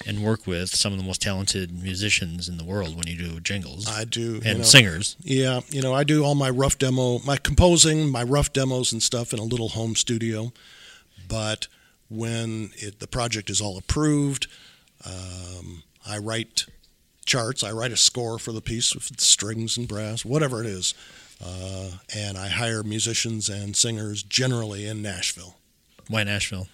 and 0.07 0.25
work 0.25 0.47
with 0.47 0.71
some 0.75 0.93
of 0.93 0.99
the 0.99 1.05
most 1.05 1.21
talented 1.21 1.71
musicians 1.83 2.49
in 2.49 2.57
the 2.57 2.65
world 2.65 2.97
when 2.97 3.07
you 3.07 3.17
do 3.17 3.41
jingles 3.41 3.87
I 3.89 4.05
do, 4.05 4.37
you 4.37 4.43
and 4.45 4.59
know. 4.59 4.65
singers. 4.65 5.17
Yeah, 5.23 5.61
you 5.69 5.83
know, 5.83 5.95
I 5.95 6.05
do 6.05 6.25
all 6.25 6.35
my 6.35 6.51
rough 6.51 6.79
demo, 6.79 7.19
my 7.21 7.37
composing, 7.37 8.09
my 8.09 8.23
rough 8.23 8.53
demos 8.53 8.93
and 8.93 9.03
stuff 9.03 9.33
in 9.33 9.39
a 9.39 9.45
little 9.45 9.71
home 9.71 9.95
studio. 9.95 10.53
But 11.29 11.69
when 12.09 12.71
it, 12.77 12.99
the 12.99 13.07
project 13.07 13.51
is 13.51 13.61
all 13.61 13.79
approved, 13.79 14.47
um, 15.05 15.83
I 16.07 16.19
write 16.19 16.67
charts. 17.27 17.63
I 17.63 17.71
write 17.71 17.93
a 17.93 17.97
score 17.97 18.39
for 18.39 18.53
the 18.53 18.61
piece 18.61 18.95
with 18.95 19.21
strings 19.21 19.77
and 19.77 19.87
brass, 19.87 20.25
whatever 20.25 20.61
it 20.61 20.67
is, 20.67 20.95
uh, 21.45 21.91
and 22.15 22.37
I 22.37 22.49
hire 22.49 22.83
musicians 22.83 23.49
and 23.49 23.77
singers 23.77 24.23
generally 24.23 24.87
in 24.87 25.03
Nashville. 25.03 25.57
Why 26.09 26.25
Nashville? 26.25 26.69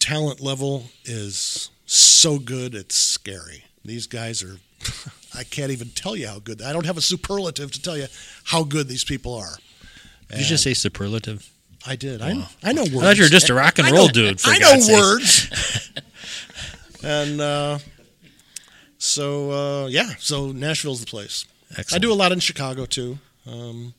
Talent 0.00 0.40
level 0.40 0.86
is 1.04 1.70
so 1.92 2.38
good, 2.38 2.74
it's 2.74 2.96
scary. 2.96 3.64
These 3.84 4.06
guys 4.06 4.42
are. 4.42 4.58
I 5.34 5.44
can't 5.44 5.70
even 5.70 5.90
tell 5.90 6.16
you 6.16 6.26
how 6.26 6.38
good. 6.38 6.62
I 6.62 6.72
don't 6.72 6.86
have 6.86 6.96
a 6.96 7.00
superlative 7.02 7.70
to 7.72 7.82
tell 7.82 7.96
you 7.96 8.06
how 8.44 8.64
good 8.64 8.88
these 8.88 9.04
people 9.04 9.34
are. 9.34 9.56
Did 10.28 10.40
you 10.40 10.46
just 10.46 10.64
say 10.64 10.74
superlative? 10.74 11.50
I 11.86 11.96
did. 11.96 12.20
Wow. 12.20 12.46
I, 12.62 12.70
I 12.70 12.72
know 12.72 12.82
words. 12.82 12.96
I 12.96 13.00
thought 13.00 13.16
you 13.16 13.22
were 13.24 13.28
just 13.28 13.50
a 13.50 13.54
rock 13.54 13.78
and 13.78 13.90
roll 13.90 14.06
know- 14.06 14.12
dude, 14.12 14.40
for 14.40 14.50
I 14.50 14.58
know 14.58 14.78
words. 14.92 15.90
and 17.02 17.40
uh, 17.40 17.78
so 18.98 19.50
uh, 19.50 19.86
yeah, 19.88 20.10
so 20.18 20.52
Nashville's 20.52 21.00
the 21.00 21.06
place. 21.06 21.46
Excellent. 21.76 21.92
I 21.94 21.98
do 22.06 22.12
a 22.12 22.14
lot 22.14 22.32
in 22.32 22.40
Chicago 22.40 22.84
too, 22.84 23.18
um, 23.46 23.94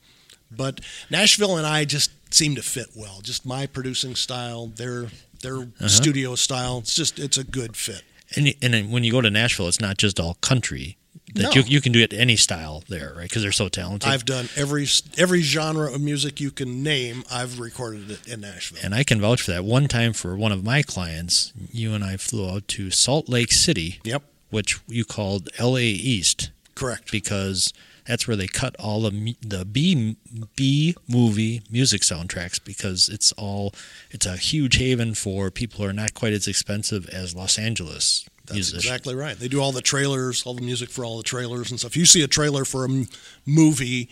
but 0.50 0.80
Nashville 1.10 1.56
and 1.56 1.66
I 1.66 1.84
just 1.84 2.10
seem 2.32 2.54
to 2.54 2.62
fit 2.62 2.88
well. 2.94 3.20
Just 3.22 3.44
my 3.44 3.66
producing 3.66 4.14
style, 4.14 4.66
their 4.66 5.08
their 5.42 5.58
Uh-huh. 5.58 5.88
studio 5.88 6.34
style. 6.34 6.78
It's 6.78 6.94
just 6.94 7.18
it's 7.18 7.36
a 7.36 7.44
good 7.44 7.76
fit. 7.76 8.02
And, 8.34 8.54
and 8.62 8.72
then 8.74 8.90
when 8.90 9.04
you 9.04 9.12
go 9.12 9.20
to 9.20 9.30
Nashville, 9.30 9.68
it's 9.68 9.80
not 9.80 9.98
just 9.98 10.18
all 10.18 10.34
country. 10.40 10.96
That 11.34 11.42
No. 11.42 11.50
you, 11.52 11.62
you 11.66 11.80
can 11.80 11.92
do 11.92 12.00
it 12.00 12.12
any 12.12 12.36
style 12.36 12.82
there, 12.88 13.14
right? 13.16 13.22
Because 13.28 13.42
they're 13.42 13.52
so 13.52 13.68
talented. 13.68 14.08
I've 14.08 14.24
done 14.24 14.48
every 14.56 14.86
every 15.16 15.40
genre 15.42 15.92
of 15.92 16.00
music 16.00 16.40
you 16.40 16.50
can 16.50 16.82
name. 16.82 17.24
I've 17.30 17.58
recorded 17.58 18.10
it 18.10 18.26
in 18.28 18.40
Nashville. 18.42 18.80
and 18.82 18.94
I 18.94 19.02
can 19.04 19.20
vouch 19.20 19.42
for 19.42 19.50
that. 19.52 19.64
One 19.64 19.88
time 19.88 20.12
for 20.12 20.36
one 20.36 20.52
of 20.52 20.62
my 20.64 20.82
clients, 20.82 21.52
you 21.70 21.94
and 21.94 22.04
I 22.04 22.16
flew 22.18 22.48
out 22.50 22.68
to 22.68 22.90
Salt 22.90 23.28
Lake 23.30 23.52
City, 23.52 24.00
Yep, 24.04 24.22
which 24.50 24.78
you 24.88 25.04
called 25.06 25.48
LA 25.58 25.78
East, 26.14 26.50
correct. 26.74 27.10
because 27.10 27.72
that's 28.06 28.26
where 28.26 28.36
they 28.36 28.46
cut 28.48 28.74
all 28.78 29.02
the 29.02 29.36
the 29.40 29.64
B 29.64 30.16
B 30.56 30.94
movie 31.08 31.62
music 31.70 32.02
soundtracks 32.02 32.62
because 32.62 33.08
it's 33.08 33.32
all 33.32 33.74
it's 34.10 34.26
a 34.26 34.36
huge 34.36 34.76
haven 34.76 35.14
for 35.14 35.50
people 35.50 35.78
who 35.84 35.90
are 35.90 35.92
not 35.92 36.14
quite 36.14 36.32
as 36.32 36.46
expensive 36.48 37.08
as 37.10 37.34
Los 37.34 37.58
Angeles 37.58 38.28
That's 38.46 38.54
musicians. 38.54 38.84
exactly 38.84 39.14
right. 39.14 39.38
They 39.38 39.48
do 39.48 39.60
all 39.60 39.72
the 39.72 39.82
trailers, 39.82 40.44
all 40.44 40.54
the 40.54 40.62
music 40.62 40.88
for 40.90 41.04
all 41.04 41.16
the 41.16 41.22
trailers 41.22 41.70
and 41.70 41.78
stuff. 41.78 41.96
You 41.96 42.04
see 42.06 42.22
a 42.22 42.28
trailer 42.28 42.64
for 42.64 42.84
a 42.84 42.90
m- 42.90 43.06
movie 43.46 44.08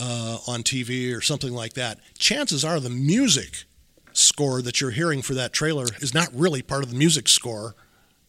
uh, 0.00 0.38
on 0.46 0.62
TV 0.62 1.16
or 1.16 1.20
something 1.20 1.52
like 1.52 1.74
that, 1.74 1.98
chances 2.18 2.64
are 2.64 2.78
the 2.78 2.90
music 2.90 3.64
score 4.12 4.62
that 4.62 4.80
you're 4.80 4.92
hearing 4.92 5.22
for 5.22 5.34
that 5.34 5.52
trailer 5.52 5.86
is 6.00 6.14
not 6.14 6.28
really 6.32 6.62
part 6.62 6.82
of 6.84 6.90
the 6.90 6.96
music 6.96 7.28
score 7.28 7.74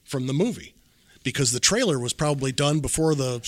from 0.04 0.26
the 0.28 0.34
movie 0.34 0.74
because 1.24 1.52
the 1.52 1.60
trailer 1.60 2.00
was 2.00 2.14
probably 2.14 2.52
done 2.52 2.80
before 2.80 3.14
the 3.16 3.40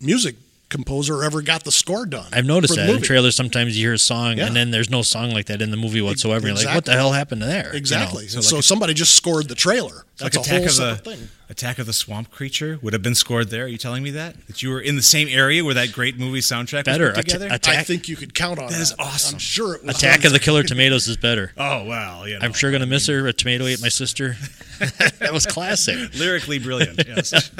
music 0.00 0.34
composer 0.68 1.24
ever 1.24 1.40
got 1.42 1.64
the 1.64 1.72
score 1.72 2.04
done. 2.06 2.26
I've 2.32 2.44
noticed 2.44 2.76
that 2.76 2.90
in 2.90 3.00
trailers. 3.02 3.34
Sometimes 3.34 3.76
you 3.76 3.86
hear 3.86 3.94
a 3.94 3.98
song 3.98 4.36
Yeah. 4.38 4.46
and 4.46 4.54
then 4.56 4.70
there's 4.70 4.90
no 4.90 5.02
song 5.02 5.30
like 5.30 5.46
that 5.46 5.62
in 5.62 5.70
the 5.70 5.76
movie 5.76 6.02
whatsoever. 6.02 6.46
You're 6.46 6.56
like, 6.56 6.74
what 6.74 6.84
the 6.84 6.92
hell 6.92 7.12
happened 7.12 7.40
to 7.40 7.46
there? 7.46 7.66
You 7.66 7.72
know? 7.72 7.76
Exactly. 7.78 8.28
So 8.28 8.40
So, 8.42 8.56
like 8.56 8.60
a- 8.60 8.66
somebody 8.66 8.94
just 8.94 9.14
scored 9.16 9.48
the 9.48 9.54
trailer. 9.54 10.04
Like 10.20 10.32
That's 10.32 10.36
a 10.36 10.40
Attack 10.40 10.70
whole 10.70 10.88
of 10.90 11.04
the 11.04 11.10
thing. 11.16 11.28
Attack 11.50 11.78
of 11.78 11.86
the 11.86 11.92
Swamp 11.94 12.30
Creature 12.30 12.78
would 12.82 12.92
have 12.92 13.02
been 13.02 13.14
scored 13.14 13.48
there. 13.50 13.64
Are 13.64 13.68
you 13.68 13.78
telling 13.78 14.02
me 14.02 14.10
that 14.10 14.36
that 14.48 14.62
you 14.62 14.68
were 14.70 14.80
in 14.80 14.96
the 14.96 15.02
same 15.02 15.28
area 15.30 15.64
where 15.64 15.74
that 15.74 15.92
great 15.92 16.18
movie 16.18 16.40
soundtrack 16.40 16.84
Better. 16.84 17.04
was 17.06 17.14
put 17.14 17.18
Atta- 17.20 17.32
together? 17.38 17.54
attack- 17.54 17.76
I 17.78 17.82
think 17.84 18.08
you 18.08 18.16
could 18.16 18.34
count 18.34 18.58
on 18.58 18.66
That 18.66 18.72
that. 18.74 18.80
is 18.82 18.94
awesome. 18.98 19.36
I'm 19.36 19.38
sure 19.38 19.74
it 19.76 19.84
was. 19.84 19.96
Attack 19.96 20.24
of 20.24 20.32
the 20.32 20.38
Killer 20.40 20.62
Tomatoes 20.64 21.08
is 21.08 21.16
better. 21.16 21.52
oh 21.58 21.84
well, 21.84 22.28
you 22.28 22.34
know, 22.34 22.40
I'm 22.44 22.52
sure 22.52 22.70
gonna 22.72 22.84
miss 22.86 23.06
her. 23.06 23.26
A 23.26 23.32
tomato 23.32 23.64
ate 23.66 23.80
my 23.80 23.88
sister. 23.88 24.36
that 25.20 25.32
was 25.32 25.46
classic. 25.46 26.14
lyrically 26.18 26.58
brilliant. 26.58 27.02
Yes. 27.06 27.50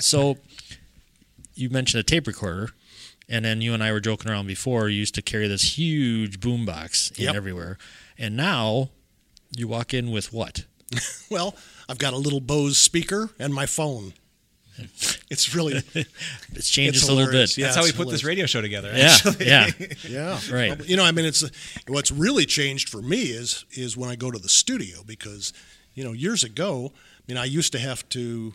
So 0.00 0.38
you 1.60 1.70
mentioned 1.70 2.00
a 2.00 2.04
tape 2.04 2.26
recorder, 2.26 2.70
and 3.28 3.44
then 3.44 3.60
you 3.60 3.74
and 3.74 3.82
I 3.82 3.92
were 3.92 4.00
joking 4.00 4.30
around 4.30 4.46
before. 4.46 4.88
You 4.88 4.98
used 4.98 5.14
to 5.16 5.22
carry 5.22 5.46
this 5.48 5.78
huge 5.78 6.40
boom 6.40 6.64
box 6.64 7.10
in 7.12 7.24
Yep. 7.24 7.34
everywhere, 7.34 7.78
and 8.18 8.36
now 8.36 8.90
you 9.56 9.68
walk 9.68 9.92
in 9.94 10.10
with 10.10 10.32
what? 10.32 10.64
Well, 11.30 11.54
I've 11.88 11.98
got 11.98 12.12
a 12.12 12.16
little 12.16 12.40
Bose 12.40 12.76
speaker 12.76 13.30
and 13.38 13.54
my 13.54 13.66
phone. 13.66 14.14
It's 15.30 15.54
really 15.54 15.74
It's 16.54 16.68
changed 16.68 16.96
It's 16.96 17.08
a 17.08 17.12
little 17.12 17.30
bit. 17.30 17.56
Yeah, 17.56 17.66
That's 17.66 17.76
how 17.76 17.82
we 17.84 17.90
it's 17.90 17.96
put 17.96 18.08
this 18.08 18.24
radio 18.24 18.46
show 18.46 18.60
together. 18.60 18.90
Yeah, 18.92 19.04
actually. 19.24 19.46
yeah. 19.46 19.70
yeah, 20.08 20.40
Right. 20.50 20.84
You 20.88 20.96
know, 20.96 21.04
I 21.04 21.12
mean, 21.12 21.24
it's 21.24 21.44
what's 21.86 22.10
really 22.10 22.46
changed 22.46 22.88
for 22.88 23.00
me 23.00 23.22
is 23.26 23.64
is 23.72 23.96
when 23.96 24.10
I 24.10 24.16
go 24.16 24.32
to 24.32 24.38
the 24.40 24.48
studio 24.48 25.04
because 25.06 25.52
you 25.94 26.02
know 26.02 26.10
years 26.12 26.42
ago, 26.42 26.92
I 26.94 27.22
mean, 27.28 27.36
I 27.36 27.44
used 27.44 27.70
to 27.72 27.78
have 27.78 28.08
to 28.08 28.54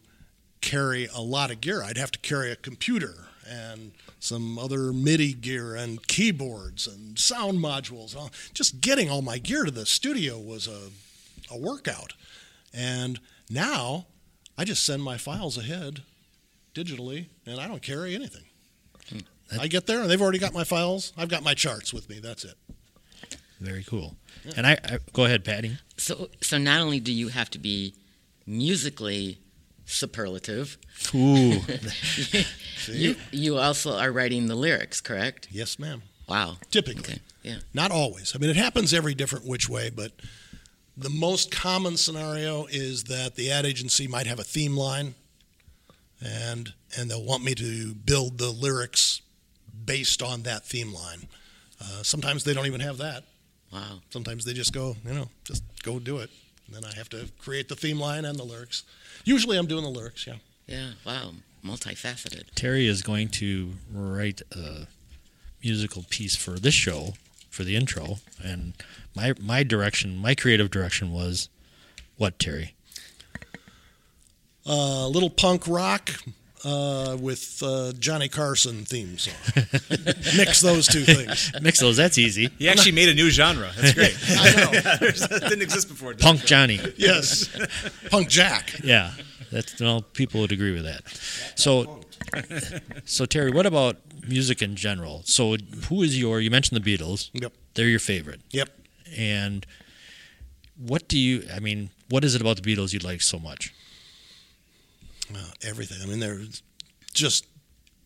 carry 0.65 1.07
a 1.13 1.21
lot 1.21 1.51
of 1.51 1.61
gear. 1.61 1.83
I'd 1.83 1.97
have 1.97 2.11
to 2.11 2.19
carry 2.19 2.51
a 2.51 2.55
computer 2.55 3.27
and 3.47 3.91
some 4.19 4.57
other 4.57 4.91
MIDI 4.91 5.33
gear 5.33 5.75
and 5.75 6.05
keyboards 6.07 6.87
and 6.87 7.17
sound 7.17 7.59
modules. 7.59 8.15
Just 8.53 8.81
getting 8.81 9.09
all 9.09 9.21
my 9.21 9.37
gear 9.37 9.63
to 9.63 9.71
the 9.71 9.85
studio 9.85 10.39
was 10.39 10.67
a 10.67 10.89
a 11.51 11.57
workout. 11.57 12.13
And 12.73 13.19
now 13.49 14.07
I 14.57 14.65
just 14.65 14.83
send 14.83 15.03
my 15.03 15.17
files 15.17 15.57
ahead 15.57 16.01
digitally 16.73 17.27
and 17.45 17.59
I 17.59 17.67
don't 17.67 17.81
carry 17.81 18.15
anything. 18.15 18.45
Hmm. 19.09 19.19
I 19.59 19.67
get 19.67 19.85
there 19.85 20.01
and 20.01 20.09
they've 20.09 20.21
already 20.21 20.39
got 20.39 20.53
my 20.53 20.63
files. 20.63 21.13
I've 21.15 21.29
got 21.29 21.43
my 21.43 21.53
charts 21.53 21.93
with 21.93 22.09
me. 22.09 22.19
That's 22.19 22.43
it. 22.43 22.55
Very 23.59 23.83
cool. 23.83 24.15
And 24.57 24.67
I, 24.67 24.73
I 24.83 24.99
go 25.13 25.25
ahead, 25.25 25.45
Patty. 25.45 25.77
So, 25.97 26.29
so 26.41 26.57
not 26.57 26.81
only 26.81 26.99
do 26.99 27.13
you 27.13 27.29
have 27.29 27.49
to 27.51 27.59
be 27.59 27.93
musically 28.45 29.39
superlative, 29.85 30.77
Ooh, 31.13 31.59
you 32.87 33.15
you 33.31 33.57
also 33.57 33.97
are 33.97 34.11
writing 34.11 34.47
the 34.47 34.55
lyrics, 34.55 35.01
correct? 35.01 35.47
Yes, 35.51 35.79
ma'am. 35.79 36.01
Wow. 36.27 36.57
Typically. 36.71 37.01
Okay. 37.01 37.21
Yeah. 37.43 37.57
Not 37.73 37.91
always. 37.91 38.35
I 38.35 38.39
mean, 38.39 38.49
it 38.49 38.55
happens 38.55 38.93
every 38.93 39.13
different 39.13 39.45
which 39.45 39.69
way, 39.69 39.91
but 39.95 40.11
the 40.97 41.09
most 41.09 41.51
common 41.51 41.97
scenario 41.97 42.65
is 42.65 43.03
that 43.05 43.35
the 43.35 43.51
ad 43.51 43.65
agency 43.65 44.07
might 44.07 44.25
have 44.25 44.39
a 44.39 44.43
theme 44.43 44.75
line, 44.75 45.13
and 46.23 46.73
and 46.97 47.09
they'll 47.09 47.23
want 47.23 47.43
me 47.43 47.53
to 47.55 47.93
build 47.93 48.37
the 48.37 48.49
lyrics 48.49 49.21
based 49.85 50.23
on 50.23 50.43
that 50.43 50.65
theme 50.65 50.93
line. 50.93 51.27
Uh, 51.79 52.01
sometimes 52.01 52.43
they 52.43 52.53
don't 52.53 52.65
even 52.65 52.81
have 52.81 52.97
that. 52.97 53.23
Wow. 53.71 53.99
Sometimes 54.09 54.45
they 54.45 54.53
just 54.53 54.73
go, 54.73 54.95
you 55.05 55.13
know, 55.13 55.27
just 55.43 55.63
go 55.83 55.99
do 55.99 56.19
it. 56.19 56.29
And 56.67 56.75
then 56.75 56.85
I 56.85 56.95
have 56.95 57.09
to 57.09 57.29
create 57.39 57.67
the 57.67 57.75
theme 57.75 57.99
line 57.99 58.25
and 58.25 58.39
the 58.39 58.43
lyrics. 58.43 58.83
Usually, 59.23 59.57
I'm 59.57 59.67
doing 59.67 59.83
the 59.83 59.89
lyrics. 59.89 60.27
Yeah. 60.27 60.35
Yeah. 60.67 60.91
Wow. 61.05 61.31
Multifaceted. 61.63 62.43
Terry 62.55 62.87
is 62.87 63.01
going 63.01 63.29
to 63.29 63.73
write 63.91 64.41
a 64.51 64.87
musical 65.63 66.05
piece 66.09 66.35
for 66.35 66.51
this 66.51 66.75
show 66.75 67.13
for 67.49 67.63
the 67.63 67.75
intro, 67.75 68.17
and 68.43 68.73
my 69.15 69.33
my 69.41 69.63
direction, 69.63 70.17
my 70.17 70.35
creative 70.35 70.69
direction 70.69 71.11
was 71.11 71.49
what 72.17 72.37
Terry. 72.37 72.75
Uh, 74.67 75.07
little 75.07 75.29
punk 75.29 75.67
rock 75.67 76.11
uh, 76.65 77.15
with 77.19 77.61
uh, 77.63 77.93
Johnny 77.99 78.27
Carson 78.27 78.85
theme 78.85 79.17
song. 79.17 79.33
Mix 80.35 80.61
those 80.61 80.87
two 80.87 81.03
things. 81.03 81.51
Mix 81.61 81.79
those. 81.79 81.95
That's 81.95 82.17
easy. 82.17 82.49
He 82.57 82.67
actually 82.67 82.93
made 82.93 83.09
a 83.09 83.13
new 83.13 83.29
genre. 83.29 83.71
That's 83.77 83.93
great. 83.93 84.17
I 84.29 84.51
know. 84.55 84.71
that 84.71 85.45
didn't 85.47 85.61
exist 85.61 85.87
before. 85.87 86.13
did 86.13 86.21
Punk 86.21 86.43
it? 86.43 86.47
Johnny. 86.47 86.79
Yes. 86.97 87.49
Punk 88.09 88.29
Jack. 88.29 88.79
Yeah, 88.83 89.11
that's 89.51 89.79
well, 89.79 90.01
people 90.01 90.41
would 90.41 90.51
agree 90.51 90.73
with 90.73 90.83
that. 90.85 91.03
So, 91.55 92.01
so 93.05 93.25
Terry, 93.25 93.51
what 93.51 93.67
about 93.67 93.97
music 94.27 94.61
in 94.61 94.75
general? 94.75 95.21
So, 95.25 95.57
who 95.89 96.01
is 96.01 96.19
your? 96.19 96.41
You 96.41 96.49
mentioned 96.49 96.83
the 96.83 96.97
Beatles. 96.97 97.29
Yep. 97.33 97.53
They're 97.75 97.89
your 97.89 97.99
favorite. 97.99 98.41
Yep. 98.51 98.69
And 99.15 99.65
what 100.77 101.07
do 101.07 101.19
you? 101.19 101.43
I 101.55 101.59
mean, 101.59 101.91
what 102.09 102.23
is 102.23 102.33
it 102.33 102.41
about 102.41 102.61
the 102.61 102.75
Beatles 102.75 102.91
you 102.91 102.99
like 102.99 103.21
so 103.21 103.37
much? 103.37 103.71
Uh, 105.33 105.39
everything. 105.63 105.97
I 106.01 106.05
mean, 106.05 106.19
they're 106.19 106.41
just 107.13 107.47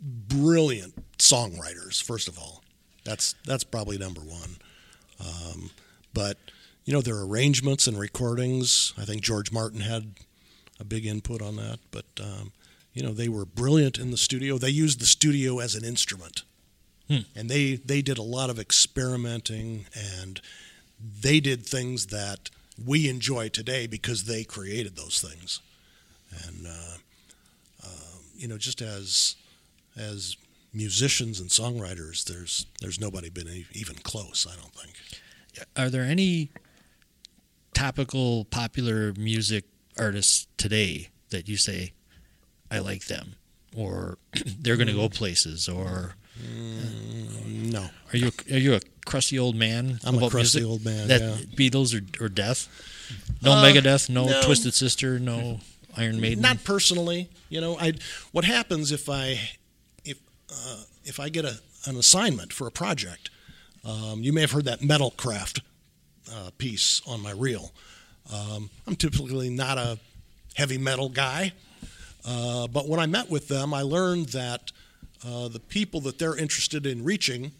brilliant 0.01 0.93
songwriters. 1.17 2.01
First 2.01 2.27
of 2.27 2.37
all, 2.39 2.63
that's 3.03 3.35
that's 3.45 3.63
probably 3.63 3.97
number 3.97 4.21
one. 4.21 4.57
Um, 5.19 5.71
but 6.13 6.37
you 6.85 6.93
know, 6.93 7.01
their 7.01 7.19
arrangements 7.21 7.87
and 7.87 7.99
recordings. 7.99 8.93
I 8.97 9.05
think 9.05 9.21
George 9.21 9.51
Martin 9.51 9.81
had 9.81 10.13
a 10.79 10.83
big 10.85 11.05
input 11.05 11.41
on 11.41 11.55
that. 11.57 11.79
But 11.91 12.05
um, 12.21 12.51
you 12.93 13.03
know, 13.03 13.11
they 13.11 13.29
were 13.29 13.45
brilliant 13.45 13.97
in 13.97 14.11
the 14.11 14.17
studio. 14.17 14.57
They 14.57 14.69
used 14.69 14.99
the 14.99 15.05
studio 15.05 15.59
as 15.59 15.75
an 15.75 15.83
instrument, 15.83 16.43
Hmm. 17.07 17.19
and 17.35 17.49
they 17.49 17.75
they 17.75 18.01
did 18.01 18.17
a 18.17 18.23
lot 18.23 18.49
of 18.49 18.59
experimenting 18.59 19.85
and 19.93 20.39
they 21.21 21.39
did 21.39 21.65
things 21.65 22.07
that 22.07 22.49
we 22.83 23.09
enjoy 23.09 23.49
today 23.49 23.87
because 23.87 24.23
they 24.23 24.43
created 24.43 24.95
those 24.95 25.21
things. 25.21 25.59
And 26.45 26.67
uh, 26.67 26.97
you 28.39 28.47
know, 28.47 28.57
just 28.57 28.81
as 28.81 29.35
as 29.97 30.37
musicians 30.73 31.39
and 31.39 31.49
songwriters, 31.49 32.23
there's 32.23 32.65
there's 32.81 32.99
nobody 32.99 33.29
been 33.29 33.65
even 33.73 33.95
close. 33.95 34.47
I 34.49 34.55
don't 34.55 34.73
think. 34.73 34.95
Are 35.75 35.89
there 35.89 36.03
any 36.03 36.49
topical 37.73 38.45
popular 38.45 39.13
music 39.17 39.65
artists 39.97 40.47
today 40.57 41.09
that 41.31 41.49
you 41.49 41.57
say, 41.57 41.93
I 42.71 42.79
like 42.79 43.05
them, 43.05 43.35
or 43.75 44.17
they're 44.59 44.77
going 44.77 44.87
to 44.87 44.93
go 44.93 45.09
places, 45.09 45.67
or 45.67 46.15
no? 47.45 47.89
Are 48.13 48.17
you 48.17 48.31
are 48.51 48.57
you 48.57 48.75
a 48.75 48.79
crusty 49.05 49.37
old 49.37 49.55
man? 49.55 49.99
I'm 50.05 50.15
a 50.15 50.29
crusty 50.29 50.59
music? 50.59 50.63
old 50.65 50.85
man, 50.85 51.07
That 51.09 51.21
yeah. 51.21 51.35
Beatles 51.57 51.93
or, 51.93 52.23
or 52.23 52.29
Death? 52.29 52.69
No 53.41 53.53
Uh, 53.53 53.63
Megadeth, 53.65 54.09
no, 54.09 54.27
no. 54.27 54.41
Twisted 54.43 54.73
Sister, 54.73 55.19
no 55.19 55.59
Iron 55.97 56.19
Maiden. 56.19 56.41
Not 56.41 56.63
personally. 56.63 57.29
You 57.49 57.61
know, 57.61 57.77
I 57.77 57.93
what 58.31 58.45
happens 58.45 58.91
if 58.91 59.09
I 59.09 59.39
if 60.05 60.19
uh, 60.51 60.83
if 61.03 61.19
I 61.19 61.29
get 61.29 61.45
a 61.45 61.59
an 61.85 61.97
assignment 61.97 62.53
for 62.53 62.67
a 62.67 62.71
project. 62.71 63.29
Um, 63.85 64.21
you 64.21 64.33
may 64.33 64.41
have 64.41 64.51
heard 64.51 64.65
that 64.65 64.81
Metalcraft 64.81 65.61
uh, 66.31 66.49
piece 66.57 67.01
on 67.07 67.21
my 67.21 67.31
reel. 67.31 67.71
Um, 68.31 68.69
I'm 68.85 68.95
typically 68.95 69.49
not 69.49 69.77
a 69.77 69.97
heavy 70.55 70.77
metal 70.77 71.07
guy, 71.09 71.53
uh, 72.25 72.67
but 72.67 72.87
when 72.87 72.99
I 72.99 73.05
met 73.05 73.29
with 73.29 73.47
them, 73.47 73.73
I 73.73 73.81
learned 73.81 74.27
that 74.29 74.71
uh, 75.25 75.47
the 75.47 75.59
people 75.59 76.01
that 76.01 76.19
they're 76.19 76.35
interested 76.35 76.85
in 76.85 77.03
reaching 77.03 77.53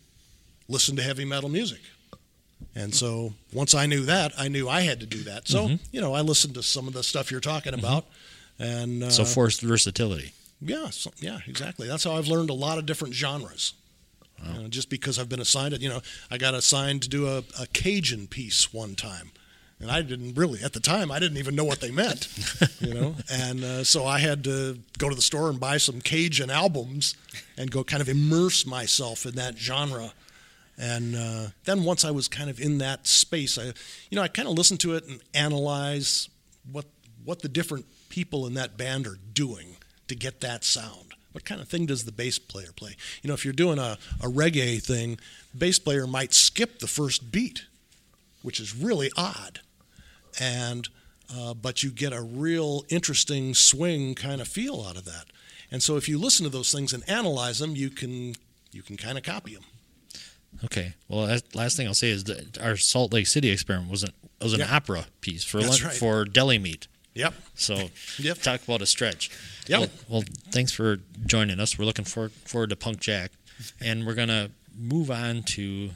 listen 0.67 0.95
to 0.97 1.01
heavy 1.01 1.25
metal 1.25 1.49
music. 1.49 1.79
And 2.75 2.93
so 2.93 3.33
once 3.53 3.73
I 3.73 3.85
knew 3.85 4.05
that, 4.05 4.31
I 4.37 4.47
knew 4.47 4.69
I 4.69 4.81
had 4.81 4.99
to 4.99 5.05
do 5.05 5.23
that. 5.23 5.47
So, 5.47 5.67
Mhm. 5.69 5.79
you 5.91 6.01
know, 6.01 6.13
I 6.13 6.21
listened 6.21 6.53
to 6.55 6.63
some 6.63 6.87
of 6.87 6.93
the 6.93 7.03
stuff 7.03 7.31
you're 7.31 7.39
talking 7.39 7.73
about. 7.73 8.05
And 8.59 9.03
uh, 9.03 9.09
so 9.09 9.23
forced 9.25 9.61
versatility. 9.61 10.33
yeah, 10.61 10.89
so, 10.89 11.11
yeah, 11.19 11.39
exactly. 11.47 11.87
That's 11.87 12.03
how 12.03 12.15
I've 12.17 12.27
learned 12.27 12.49
a 12.49 12.53
lot 12.53 12.77
of 12.77 12.85
different 12.85 13.13
genres. 13.15 13.73
Uh, 14.45 14.69
just 14.69 14.89
because 14.89 15.19
I've 15.19 15.27
been 15.29 15.41
assigned 15.41 15.73
it, 15.73 15.81
you 15.81 15.89
know, 15.89 16.01
I 16.31 16.37
got 16.37 16.53
assigned 16.53 17.01
to 17.03 17.09
do 17.09 17.27
a, 17.27 17.39
a 17.59 17.67
Cajun 17.73 18.27
piece 18.27 18.71
one 18.73 18.95
time, 18.95 19.31
and 19.81 19.91
I 19.91 20.01
didn't 20.01 20.35
really 20.35 20.61
at 20.63 20.71
the 20.71 20.79
time 20.79 21.11
I 21.11 21.19
didn't 21.19 21.37
even 21.39 21.55
know 21.55 21.65
what 21.65 21.81
they 21.81 21.91
meant, 21.91 22.29
you 22.79 22.93
know, 22.93 23.15
and 23.29 23.63
uh, 23.65 23.83
so 23.83 24.05
I 24.05 24.19
had 24.19 24.45
to 24.45 24.79
go 24.97 25.09
to 25.09 25.15
the 25.15 25.21
store 25.21 25.49
and 25.49 25.59
buy 25.59 25.75
some 25.77 25.99
Cajun 25.99 26.49
albums 26.49 27.15
and 27.57 27.69
go 27.69 27.83
kind 27.83 28.01
of 28.01 28.07
immerse 28.07 28.65
myself 28.65 29.25
in 29.25 29.35
that 29.35 29.57
genre. 29.57 30.13
And 30.79 31.15
uh, 31.15 31.47
then 31.65 31.83
once 31.83 32.05
I 32.05 32.11
was 32.11 32.29
kind 32.29 32.49
of 32.49 32.59
in 32.59 32.77
that 32.77 33.05
space, 33.05 33.57
I, 33.57 33.65
you 34.09 34.15
know, 34.15 34.21
I 34.21 34.29
kind 34.29 34.47
of 34.47 34.53
listened 34.53 34.79
to 34.81 34.95
it 34.95 35.05
and 35.05 35.19
analyze 35.33 36.29
what 36.71 36.85
what 37.25 37.41
the 37.41 37.49
different 37.49 37.85
people 38.07 38.47
in 38.47 38.53
that 38.53 38.77
band 38.77 39.05
are 39.05 39.17
doing 39.33 39.75
to 40.07 40.15
get 40.15 40.39
that 40.39 40.63
sound. 40.63 41.13
What 41.33 41.43
kind 41.43 41.61
of 41.61 41.67
thing 41.67 41.85
does 41.85 42.05
the 42.05 42.11
bass 42.13 42.39
player 42.39 42.71
play? 42.75 42.95
You 43.21 43.27
know, 43.27 43.33
if 43.33 43.43
you're 43.43 43.53
doing 43.53 43.77
a, 43.77 43.97
a 44.21 44.27
reggae 44.27 44.81
thing, 44.81 45.19
bass 45.55 45.77
player 45.77 46.07
might 46.07 46.33
skip 46.33 46.79
the 46.79 46.87
first 46.87 47.31
beat, 47.31 47.65
which 48.41 48.59
is 48.59 48.75
really 48.75 49.11
odd. 49.17 49.59
And 50.39 50.87
uh, 51.35 51.53
but 51.53 51.83
you 51.83 51.91
get 51.91 52.13
a 52.13 52.21
real 52.21 52.85
interesting 52.89 53.53
swing 53.53 54.15
kind 54.15 54.39
of 54.39 54.47
feel 54.47 54.81
out 54.81 54.97
of 54.97 55.05
that. 55.05 55.25
And 55.71 55.83
so 55.83 55.97
if 55.97 56.09
you 56.09 56.17
listen 56.17 56.45
to 56.45 56.49
those 56.49 56.71
things 56.71 56.93
and 56.93 57.07
analyze 57.07 57.59
them, 57.59 57.75
you 57.75 57.89
can 57.89 58.35
you 58.71 58.81
can 58.81 58.95
kind 58.95 59.17
of 59.17 59.23
copy 59.23 59.53
them. 59.53 59.63
Okay. 60.65 60.93
Well, 61.07 61.27
that, 61.27 61.55
last 61.55 61.77
thing 61.77 61.87
I'll 61.87 61.93
say 61.93 62.09
is 62.09 62.25
that 62.25 62.57
our 62.59 62.75
Salt 62.75 63.13
Lake 63.13 63.27
City 63.27 63.49
experiment 63.49 63.89
was 63.91 64.03
an 64.03 64.11
was 64.41 64.53
an 64.53 64.59
Yeah. 64.61 64.75
opera 64.75 65.05
piece 65.21 65.43
for 65.43 65.61
That's 65.61 65.79
lun- 65.81 65.89
right. 65.89 65.97
for 65.97 66.25
deli 66.25 66.57
meat. 66.59 66.87
Yep. 67.13 67.33
So 67.55 67.89
Yep. 68.19 68.41
talk 68.41 68.63
about 68.63 68.81
a 68.81 68.85
stretch. 68.85 69.29
Yep. 69.67 69.79
Well, 69.79 69.89
well, 70.09 70.23
thanks 70.51 70.71
for 70.71 70.97
joining 71.25 71.59
us. 71.59 71.77
We're 71.77 71.85
looking 71.85 72.05
for, 72.05 72.29
forward 72.29 72.69
to 72.71 72.75
Punk 72.75 72.99
Jack, 72.99 73.31
and 73.81 74.05
we're 74.05 74.15
gonna 74.15 74.51
move 74.77 75.11
on 75.11 75.43
to 75.43 75.91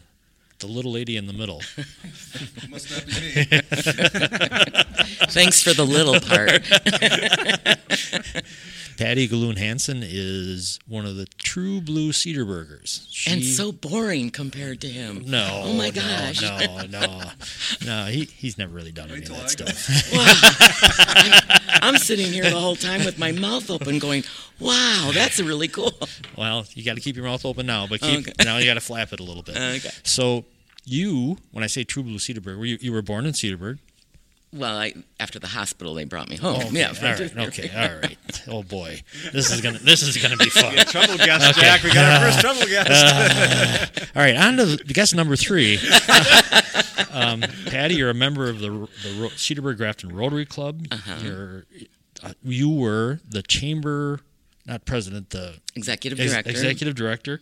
the 0.60 0.68
little 0.68 0.92
lady 0.94 1.18
in 1.18 1.28
the 1.28 1.34
middle. 1.34 1.62
Must 2.70 2.92
not 2.92 3.06
be 3.06 3.14
me. 3.14 3.46
Thanks 5.32 5.62
for 5.64 5.74
the 5.74 5.86
little 5.86 6.20
part. 6.22 6.64
Patty 8.98 9.28
Galoon 9.28 9.58
Hansen 9.58 10.02
is 10.04 10.80
one 10.88 11.06
of 11.06 11.16
the 11.16 11.26
true 11.38 11.82
blue 11.82 12.12
cedar 12.14 12.46
burgers. 12.46 13.08
She, 13.12 13.32
and 13.32 13.44
so 13.44 13.72
boring 13.72 14.30
compared 14.30 14.82
to 14.82 14.88
him. 14.88 15.24
no, 15.26 15.62
Oh 15.66 15.74
my 15.74 15.88
no, 15.90 15.92
gosh. 15.92 16.42
no, 16.42 16.86
no, 16.90 17.22
no. 17.86 18.06
He 18.06 18.26
he's 18.26 18.58
never 18.58 18.74
really 18.74 18.92
done 18.92 19.10
any 19.12 19.24
of 19.24 19.30
that 19.30 19.50
stuff. 19.50 19.90
I'm 21.82 21.98
sitting 21.98 22.32
here 22.32 22.44
the 22.50 22.60
whole 22.60 22.76
time 22.76 23.04
with 23.04 23.18
my 23.20 23.32
mouth 23.32 23.70
open, 23.70 24.00
going, 24.00 24.24
"Wow, 24.60 25.12
that's 25.14 25.40
really 25.40 25.68
cool." 25.68 25.92
Well, 26.38 26.66
you 26.74 26.84
got 26.84 26.96
to 26.96 27.02
keep 27.02 27.16
your 27.16 27.26
mouth 27.26 27.46
open 27.46 27.66
now, 27.66 27.88
but 27.88 28.00
keep 28.02 28.20
Okay. 28.28 28.32
now 28.44 28.58
you 28.58 28.66
got 28.66 28.76
to 28.76 28.80
flap 28.82 29.14
it 29.14 29.20
a 29.20 29.24
little 29.24 29.44
bit. 29.44 29.56
Okay. 29.58 29.90
So 30.04 30.46
you, 30.86 31.38
when 31.52 31.64
I 31.64 31.68
say 31.68 31.84
True 31.84 32.04
Blue 32.04 32.18
Cedarburg, 32.18 32.58
were 32.58 32.66
you, 32.66 32.78
you 32.82 32.92
were 32.92 33.02
born 33.02 33.26
in 33.26 33.34
Cedarburg? 33.34 33.80
Well, 34.54 34.78
I, 34.78 34.94
after 35.20 35.40
the 35.40 35.48
hospital, 35.48 35.94
they 35.96 36.04
brought 36.04 36.30
me 36.30 36.38
home. 36.38 36.62
Okay. 36.62 36.70
Yeah. 36.80 36.94
all 36.96 37.04
right. 37.10 37.38
Okay. 37.48 37.72
All 37.76 38.00
right. 38.02 38.18
Oh 38.48 38.62
boy, 38.64 39.02
this 39.32 39.52
is 39.52 39.62
gonna 39.62 39.80
this 39.80 40.02
is 40.04 40.16
gonna 40.18 40.38
be 40.38 40.46
fun. 40.50 40.76
Yeah, 40.76 40.84
trouble 40.84 41.18
guest, 41.18 41.60
Jack. 41.60 41.82
We 41.84 41.92
got 41.94 42.22
our 42.22 42.28
first 42.30 42.40
trouble 42.40 42.66
guest. 42.68 42.90
Uh, 42.92 44.06
all 44.16 44.22
right, 44.22 44.36
on 44.36 44.58
to 44.58 44.66
the 44.66 44.94
guest 44.94 45.16
number 45.16 45.36
three. 45.36 45.80
um, 47.12 47.42
Patty, 47.66 47.96
you're 47.96 48.10
a 48.10 48.14
member 48.14 48.50
of 48.50 48.60
the 48.60 48.70
the 48.70 49.18
Ro- 49.20 49.30
Cedarburg 49.30 49.78
Grafton 49.78 50.16
Rotary 50.16 50.46
Club. 50.46 50.86
Uh-huh. 50.92 51.16
You're 51.24 51.66
uh, 52.22 52.34
you 52.44 52.70
were 52.70 53.20
the 53.28 53.42
chamber 53.42 54.20
not 54.66 54.86
president, 54.86 55.32
the 55.32 55.56
Executive 55.76 56.20
ex- 56.20 56.32
director. 56.32 56.50
executive 56.52 56.96
director. 56.96 57.42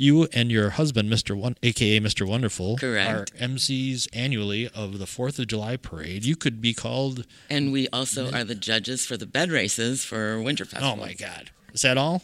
You 0.00 0.28
and 0.32 0.48
your 0.48 0.70
husband, 0.70 1.10
Mr. 1.10 1.36
One, 1.36 1.56
aka 1.64 1.98
Mr. 1.98 2.24
Wonderful, 2.24 2.78
Correct. 2.78 3.32
are 3.32 3.34
MCs 3.36 4.06
annually 4.12 4.68
of 4.68 5.00
the 5.00 5.06
Fourth 5.08 5.40
of 5.40 5.48
July 5.48 5.76
parade. 5.76 6.24
You 6.24 6.36
could 6.36 6.60
be 6.62 6.72
called. 6.72 7.26
And 7.50 7.72
we 7.72 7.88
also 7.92 8.30
are 8.30 8.44
the 8.44 8.54
judges 8.54 9.04
for 9.04 9.16
the 9.16 9.26
bed 9.26 9.50
races 9.50 10.04
for 10.04 10.36
Winterfest. 10.38 10.82
Oh 10.82 10.94
my 10.94 11.14
God! 11.14 11.50
Is 11.74 11.82
that 11.82 11.98
all? 11.98 12.22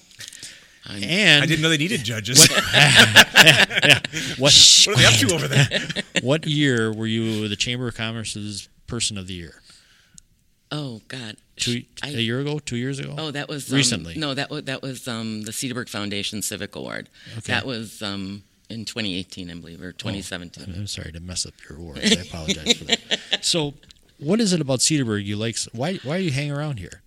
I'm- 0.86 1.02
and 1.02 1.42
I 1.42 1.46
didn't 1.46 1.62
know 1.62 1.68
they 1.68 1.76
needed 1.78 2.04
judges. 2.04 2.46
What, 2.48 2.62
yeah. 2.74 4.00
what, 4.38 4.52
What 4.86 4.88
are 4.88 4.96
they 4.96 5.06
up 5.06 5.14
to 5.14 5.34
over 5.34 5.48
there? 5.48 5.68
what 6.22 6.46
year 6.46 6.92
were 6.92 7.06
you 7.08 7.48
the 7.48 7.56
Chamber 7.56 7.88
of 7.88 7.96
Commerce's 7.96 8.68
Person 8.86 9.18
of 9.18 9.26
the 9.26 9.34
Year? 9.34 9.62
Oh 10.70 11.00
God. 11.08 11.38
Two, 11.56 11.82
I- 12.02 12.08
a 12.08 12.20
year 12.20 12.40
ago, 12.40 12.58
two 12.58 12.76
years 12.76 12.98
ago. 12.98 13.14
Oh, 13.16 13.30
that 13.30 13.48
was 13.48 13.70
um, 13.70 13.76
recently. 13.76 14.14
no, 14.16 14.34
that 14.34 14.50
was 14.50 14.64
that 14.64 14.82
was 14.82 15.06
um, 15.08 15.42
the 15.42 15.52
Cedarburg 15.52 15.88
Foundation 15.88 16.42
Civic 16.42 16.74
Award. 16.76 17.08
Okay. 17.38 17.52
That 17.52 17.64
was 17.66 18.02
um, 18.02 18.42
in 18.68 18.84
2018, 18.84 19.50
I 19.50 19.54
believe, 19.54 19.80
or 19.82 19.88
Oh, 19.88 19.92
2017. 19.92 20.64
I'm- 20.64 20.74
I'm 20.80 20.86
sorry 20.86 21.12
to 21.12 21.20
mess 21.20 21.46
up 21.46 21.54
your 21.68 21.78
awards. 21.78 22.00
I 22.16 22.20
apologize 22.22 22.72
for 22.74 22.84
that. 22.84 23.00
So, 23.42 23.74
what 24.18 24.40
is 24.40 24.52
it 24.52 24.60
about 24.60 24.78
Cedarburg 24.80 25.24
you 25.24 25.36
like? 25.36 25.56
Why 25.72 25.94
why 26.02 26.18
do 26.18 26.24
you 26.24 26.30
hang 26.32 26.50
around 26.50 26.78
here? 26.78 27.02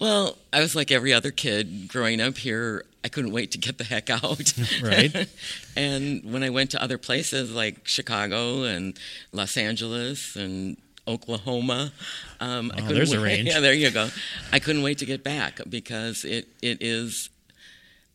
Well, 0.00 0.36
I 0.52 0.60
was 0.60 0.74
like 0.74 0.90
every 0.90 1.12
other 1.12 1.30
kid 1.30 1.88
growing 1.88 2.20
up 2.20 2.36
here. 2.38 2.84
I 3.04 3.08
couldn't 3.08 3.32
wait 3.32 3.52
to 3.52 3.58
get 3.58 3.78
the 3.78 3.84
heck 3.84 4.10
out. 4.10 4.52
Right. 4.82 5.28
and 5.76 6.24
when 6.32 6.42
I 6.42 6.50
went 6.50 6.70
to 6.72 6.82
other 6.82 6.98
places 6.98 7.52
like 7.52 7.86
Chicago 7.86 8.64
and 8.64 8.98
Los 9.32 9.56
Angeles 9.56 10.36
and 10.36 10.76
Oklahoma, 11.06 11.92
um, 12.40 12.72
Oh, 12.76 12.80
there's 12.88 13.12
a 13.12 13.20
range. 13.20 13.48
Yeah, 13.52 13.60
there 13.60 13.74
you 13.74 13.90
go. 13.90 14.08
I 14.52 14.58
couldn't 14.58 14.82
wait 14.82 14.98
to 14.98 15.06
get 15.06 15.22
back 15.22 15.60
because 15.68 16.24
it, 16.24 16.48
it 16.62 16.78
is, 16.80 17.28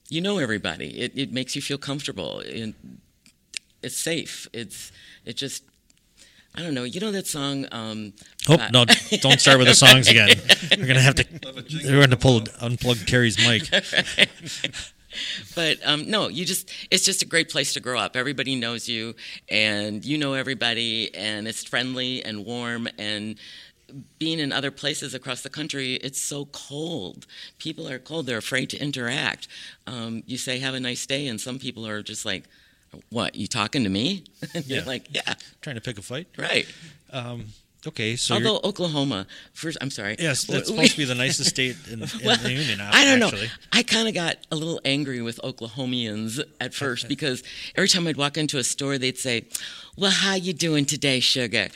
you 0.09 0.21
know, 0.21 0.39
everybody. 0.39 0.99
It, 0.99 1.11
it 1.15 1.31
makes 1.31 1.55
you 1.55 1.61
feel 1.61 1.77
comfortable. 1.77 2.39
It, 2.45 2.73
it's 3.83 3.97
safe. 3.97 4.47
It's 4.53 4.91
it 5.25 5.37
just. 5.37 5.63
I 6.55 6.63
don't 6.63 6.73
know. 6.73 6.83
You 6.83 6.99
know 6.99 7.11
that 7.11 7.27
song? 7.27 7.67
Um, 7.71 8.13
Oh 8.49 8.55
uh, 8.55 8.69
no! 8.73 8.85
Don't 9.21 9.39
start 9.39 9.59
with 9.59 9.67
the 9.67 9.75
songs 9.75 10.07
again. 10.07 10.29
We're 10.77 10.87
gonna 10.87 10.99
have 10.99 11.13
to. 11.15 11.25
We're 11.85 11.97
going 11.97 12.09
to 12.09 12.17
pull 12.17 12.41
unplug 12.41 13.05
Terry's 13.05 13.37
mic. 13.37 13.69
but 15.55 15.77
um, 15.85 16.09
no, 16.09 16.27
you 16.27 16.45
just 16.45 16.69
it's 16.91 17.05
just 17.05 17.21
a 17.21 17.25
great 17.25 17.49
place 17.49 17.73
to 17.73 17.79
grow 17.79 17.99
up. 17.99 18.15
Everybody 18.15 18.55
knows 18.55 18.87
you, 18.89 19.15
and 19.49 20.03
you 20.05 20.17
know 20.17 20.33
everybody, 20.33 21.13
and 21.15 21.47
it's 21.47 21.63
friendly 21.63 22.23
and 22.23 22.45
warm. 22.45 22.87
And 22.97 23.37
being 24.19 24.39
in 24.39 24.51
other 24.51 24.69
places 24.71 25.13
across 25.15 25.41
the 25.41 25.49
country, 25.49 25.95
it's 25.95 26.21
so 26.21 26.45
cold. 26.45 27.25
People 27.57 27.87
are 27.89 27.99
cold; 27.99 28.25
they're 28.27 28.37
afraid 28.37 28.69
to 28.71 28.77
interact. 28.77 29.47
Um, 29.87 30.23
you 30.27 30.37
say 30.37 30.59
"Have 30.59 30.75
a 30.75 30.79
nice 30.79 31.05
day," 31.05 31.27
and 31.27 31.41
some 31.41 31.57
people 31.59 31.87
are 31.87 32.03
just 32.03 32.25
like, 32.25 32.43
"What? 33.09 33.35
You 33.35 33.47
talking 33.47 33.83
to 33.83 33.89
me?" 33.89 34.23
and 34.53 34.65
Yeah. 34.67 34.83
like, 34.85 35.07
"Yeah, 35.11 35.33
Trying 35.61 35.75
to 35.75 35.81
pick 35.81 35.97
a 35.97 36.01
fight. 36.03 36.27
right." 36.37 36.67
Um, 37.11 37.45
okay, 37.87 38.15
so 38.15 38.35
you're- 38.35 38.47
Although 38.47 38.67
Oklahoma, 38.67 39.25
first, 39.53 39.77
I'm 39.81 39.89
sorry. 39.89 40.15
yes, 40.19 40.43
that's 40.45 40.67
supposed 40.69 40.91
to 40.91 40.97
be 40.97 41.05
the 41.05 41.15
nicest 41.15 41.49
state 41.49 41.75
in, 41.87 42.01
in 42.03 42.09
Well, 42.25 42.37
the 42.37 42.51
union. 42.51 42.81
I 42.81 43.05
don't 43.05 43.21
actually. 43.23 43.47
know. 43.47 43.53
I 43.73 43.83
kind 43.83 44.07
of 44.07 44.13
got 44.13 44.37
a 44.51 44.55
little 44.55 44.79
angry 44.85 45.21
with 45.21 45.39
Oklahomians 45.43 46.41
at 46.59 46.73
first 46.73 47.07
because 47.07 47.43
every 47.75 47.87
time 47.87 48.07
I'd 48.07 48.17
walk 48.17 48.37
into 48.37 48.57
a 48.57 48.63
store, 48.63 48.97
they'd 48.97 49.17
say, 49.17 49.45
"Well, 49.97 50.11
how 50.11 50.35
you 50.35 50.53
doing 50.53 50.85
today, 50.85 51.19
sugar? 51.19 51.69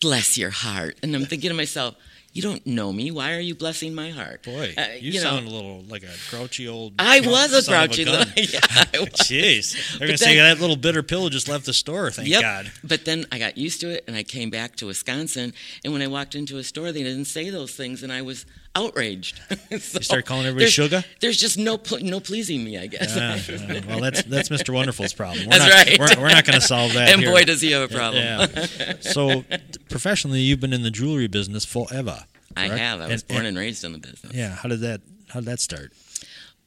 Bless 0.00 0.36
your 0.38 0.50
heart." 0.50 0.96
And 1.02 1.14
I'm 1.14 1.24
thinking 1.26 1.50
to 1.50 1.54
myself, 1.56 1.94
"You 2.32 2.42
don't 2.42 2.64
know 2.66 2.92
me. 2.92 3.10
Why 3.10 3.34
are 3.34 3.40
you 3.40 3.54
blessing 3.54 3.94
my 3.94 4.10
heart?" 4.10 4.42
Boy, 4.42 4.74
Uh, 4.76 4.86
you, 4.98 5.12
you 5.12 5.14
know, 5.14 5.30
sound 5.30 5.46
a 5.46 5.50
little 5.50 5.82
like 5.88 6.02
a 6.02 6.10
grouchy 6.30 6.68
old. 6.68 6.94
I 6.98 7.20
was 7.24 7.52
a 7.66 7.70
grouchy 7.70 8.04
gun. 8.04 8.18
little. 8.18 8.32
Yeah, 8.36 8.60
I 8.94 8.98
was. 9.00 9.08
Jeez, 9.28 9.72
they're 9.98 10.00
But 10.00 10.06
gonna 10.06 10.18
say 10.18 10.36
that 10.36 10.60
little 10.60 10.76
bitter 10.76 11.02
pill 11.02 11.28
just 11.28 11.48
left 11.48 11.66
the 11.66 11.72
store. 11.72 12.10
Thank 12.10 12.28
yep. 12.28 12.42
God. 12.42 12.72
But 12.84 13.04
then 13.04 13.26
I 13.32 13.38
got 13.38 13.56
used 13.58 13.80
to 13.82 13.90
it, 13.90 14.04
and 14.06 14.16
I 14.16 14.22
came 14.22 14.50
back 14.50 14.76
to 14.76 14.86
Wisconsin. 14.86 15.52
And 15.84 15.92
when 15.92 16.02
I 16.02 16.06
walked 16.06 16.34
into 16.34 16.58
a 16.58 16.64
store, 16.64 16.92
they 16.92 17.02
didn't 17.02 17.24
say 17.26 17.50
those 17.50 17.72
things, 17.74 18.02
and 18.02 18.12
I 18.12 18.22
was 18.22 18.46
outraged. 18.76 19.40
So 19.80 19.98
You 19.98 20.04
start 20.04 20.26
calling 20.26 20.46
everybody 20.46 20.64
there's- 20.64 20.72
sugar. 20.72 21.04
There's 21.20 21.36
just 21.38 21.56
no 21.58 21.78
pl- 21.78 22.00
no 22.02 22.20
pleasing 22.20 22.64
me, 22.64 22.78
I 22.78 22.86
guess. 22.86 23.14
Ah, 23.16 23.38
ah, 23.48 23.80
well, 23.88 24.00
that's 24.00 24.22
that's 24.24 24.48
Mr. 24.48 24.72
Wonderful's 24.74 25.12
problem. 25.12 25.46
We're 25.46 25.58
That's 25.58 25.64
not, 25.98 26.00
right. 26.00 26.16
We're, 26.18 26.22
we're 26.24 26.30
not 26.30 26.44
going 26.44 26.60
to 26.60 26.66
solve 26.66 26.92
that. 26.94 27.08
And 27.12 27.20
here. 27.22 27.30
boy, 27.30 27.44
does 27.44 27.60
he 27.60 27.70
have 27.72 27.90
a 27.90 27.94
problem. 27.94 28.22
Yeah. 28.22 28.94
So, 29.00 29.44
professionally, 29.88 30.40
you've 30.40 30.60
been 30.60 30.72
in 30.72 30.82
the 30.82 30.90
jewelry 30.90 31.28
business 31.28 31.64
forever. 31.64 32.24
I 32.56 32.66
have. 32.68 33.00
I 33.00 33.08
was 33.08 33.22
born 33.22 33.46
and 33.46 33.56
raised 33.56 33.84
in 33.84 33.92
the 33.92 33.98
business. 33.98 34.32
Yeah. 34.34 34.50
How 34.54 34.68
did 34.68 34.80
that? 34.80 35.00
How 35.28 35.40
did 35.40 35.46
that 35.46 35.60
start? 35.60 35.92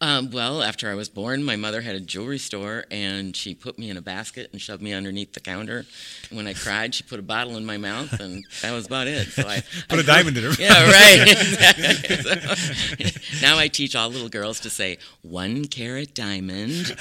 Um, 0.03 0.31
well, 0.31 0.61
after 0.61 0.91
I 0.91 0.95
was 0.95 1.07
born, 1.07 1.45
my 1.45 1.55
mother 1.55 1.79
had 1.79 1.95
a 1.95 1.99
jewelry 2.01 2.37
store, 2.37 2.83
and 2.91 3.33
she 3.33 3.55
put 3.55 3.79
me 3.79 3.89
in 3.89 3.95
a 3.95 4.01
basket 4.01 4.49
and 4.51 4.59
shoved 4.59 4.81
me 4.81 4.91
underneath 4.91 5.31
the 5.31 5.39
counter. 5.39 5.85
And 6.29 6.35
when 6.35 6.45
I 6.45 6.53
cried, 6.53 6.93
she 6.93 7.03
put 7.03 7.19
a 7.19 7.23
bottle 7.23 7.55
in 7.55 7.65
my 7.65 7.77
mouth, 7.77 8.19
and 8.19 8.43
that 8.61 8.73
was 8.73 8.85
about 8.85 9.07
it. 9.07 9.29
So 9.29 9.47
I 9.47 9.63
Put 9.87 9.99
I 9.99 10.01
a 10.01 10.03
diamond 10.03 10.35
in 10.35 10.43
her 10.43 10.51
Yeah, 10.59 10.83
right. 10.91 11.31
Exactly. 11.31 13.05
So, 13.13 13.41
now 13.41 13.57
I 13.57 13.69
teach 13.69 13.95
all 13.95 14.09
little 14.09 14.27
girls 14.27 14.59
to 14.61 14.69
say 14.69 14.97
one 15.21 15.65
carat 15.65 16.13
diamond, 16.13 16.95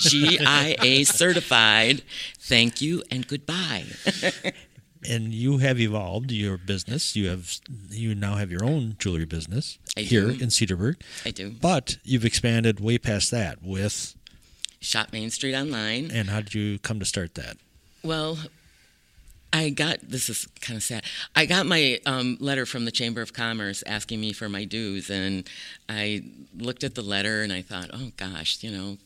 GIA 0.00 1.04
certified. 1.04 2.02
Thank 2.40 2.80
you 2.80 3.04
and 3.08 3.26
goodbye. 3.26 3.84
And 5.08 5.32
you 5.32 5.58
have 5.58 5.80
evolved 5.80 6.30
your 6.30 6.58
business. 6.58 7.16
You 7.16 7.28
have 7.28 7.58
you 7.90 8.14
now 8.14 8.36
have 8.36 8.50
your 8.50 8.64
own 8.64 8.96
jewelry 8.98 9.24
business 9.24 9.78
I 9.96 10.00
here 10.00 10.26
do. 10.26 10.42
in 10.42 10.48
Cedarburg. 10.48 11.00
I 11.24 11.30
do. 11.30 11.50
But 11.50 11.98
you've 12.04 12.24
expanded 12.24 12.80
way 12.80 12.98
past 12.98 13.30
that 13.30 13.62
with. 13.62 14.14
Shop 14.80 15.12
Main 15.12 15.30
Street 15.30 15.54
online. 15.54 16.10
And 16.12 16.28
how 16.28 16.40
did 16.40 16.54
you 16.54 16.78
come 16.80 16.98
to 16.98 17.04
start 17.04 17.34
that? 17.36 17.56
Well, 18.02 18.38
I 19.52 19.68
got 19.70 20.00
this 20.02 20.28
is 20.28 20.48
kind 20.60 20.76
of 20.76 20.82
sad. 20.82 21.04
I 21.36 21.46
got 21.46 21.66
my 21.66 22.00
um, 22.06 22.38
letter 22.40 22.64
from 22.64 22.84
the 22.84 22.90
Chamber 22.90 23.20
of 23.20 23.32
Commerce 23.32 23.84
asking 23.86 24.20
me 24.20 24.32
for 24.32 24.48
my 24.48 24.64
dues, 24.64 25.10
and 25.10 25.48
I 25.88 26.22
looked 26.56 26.84
at 26.84 26.94
the 26.94 27.02
letter 27.02 27.42
and 27.42 27.52
I 27.52 27.62
thought, 27.62 27.90
oh 27.92 28.12
gosh, 28.16 28.62
you 28.62 28.70
know, 28.70 28.96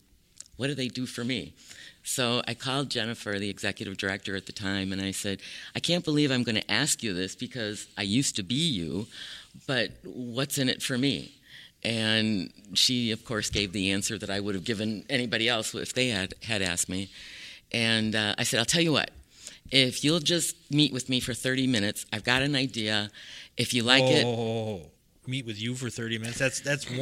what 0.55 0.67
do 0.67 0.75
they 0.75 0.87
do 0.87 1.05
for 1.05 1.23
me? 1.23 1.53
So 2.07 2.41
I 2.47 2.53
called 2.53 2.89
Jennifer, 2.89 3.37
the 3.37 3.49
executive 3.49 3.97
director 3.97 4.37
at 4.37 4.45
the 4.45 4.53
time, 4.53 4.93
and 4.93 5.01
I 5.01 5.11
said, 5.11 5.41
I 5.75 5.81
can't 5.81 6.05
believe 6.05 6.31
I'm 6.31 6.43
going 6.43 6.55
to 6.55 6.71
ask 6.71 7.03
you 7.03 7.13
this 7.13 7.35
because 7.35 7.85
I 7.97 8.03
used 8.03 8.37
to 8.37 8.43
be 8.43 8.55
you, 8.55 9.07
but 9.67 9.91
what's 10.05 10.57
in 10.57 10.69
it 10.69 10.81
for 10.81 10.97
me? 10.97 11.35
And 11.83 12.53
she, 12.73 13.11
of 13.11 13.25
course, 13.25 13.49
gave 13.49 13.73
the 13.73 13.91
answer 13.91 14.17
that 14.17 14.29
I 14.29 14.39
would 14.39 14.55
have 14.55 14.63
given 14.63 15.03
anybody 15.09 15.49
else 15.49 15.75
if 15.75 15.93
they 15.93 16.07
had, 16.07 16.33
had 16.43 16.61
asked 16.61 16.87
me. 16.87 17.09
And 17.73 18.15
uh, 18.15 18.35
I 18.37 18.43
said, 18.43 18.59
I'll 18.59 18.65
tell 18.65 18.81
you 18.81 18.93
what, 18.93 19.11
if 19.69 20.05
you'll 20.05 20.19
just 20.21 20.55
meet 20.71 20.93
with 20.93 21.09
me 21.09 21.19
for 21.19 21.33
30 21.33 21.67
minutes, 21.67 22.05
I've 22.13 22.23
got 22.23 22.41
an 22.41 22.55
idea. 22.55 23.11
If 23.57 23.73
you 23.73 23.83
like 23.83 24.05
it, 24.05 24.25
Oh, 24.25 24.89
meet 25.27 25.45
with 25.45 25.59
you 25.61 25.75
for 25.75 25.89
thirty 25.89 26.17
minutes. 26.17 26.39
That's 26.39 26.59
that's 26.61 26.89
one. 26.89 27.01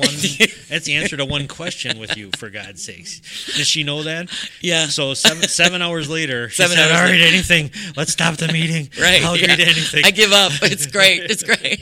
that's 0.69 0.85
the 0.85 0.95
answer 0.95 1.17
to 1.17 1.25
one 1.25 1.47
question 1.47 1.99
with 1.99 2.17
you. 2.17 2.31
For 2.37 2.49
God's 2.49 2.83
sakes, 2.83 3.19
does 3.55 3.67
she 3.67 3.83
know 3.83 4.03
that? 4.03 4.29
Yeah. 4.61 4.87
So 4.87 5.13
seven 5.13 5.43
seven 5.47 5.81
hours 5.81 6.09
later, 6.09 6.49
she 6.49 6.61
Seven 6.63 6.77
said, 6.77 6.91
hours 6.91 6.99
"All 6.99 7.05
right, 7.05 7.11
later." 7.11 7.25
anything. 7.27 7.71
Let's 7.95 8.11
stop 8.11 8.37
the 8.37 8.51
meeting. 8.51 8.89
right? 9.01 9.23
I'll 9.23 9.33
agree 9.33 9.47
yeah. 9.47 9.55
to 9.55 9.63
anything." 9.63 10.05
I 10.05 10.11
give 10.11 10.31
up. 10.31 10.51
It's 10.63 10.87
great. 10.87 11.23
It's 11.29 11.43
great. 11.51 11.81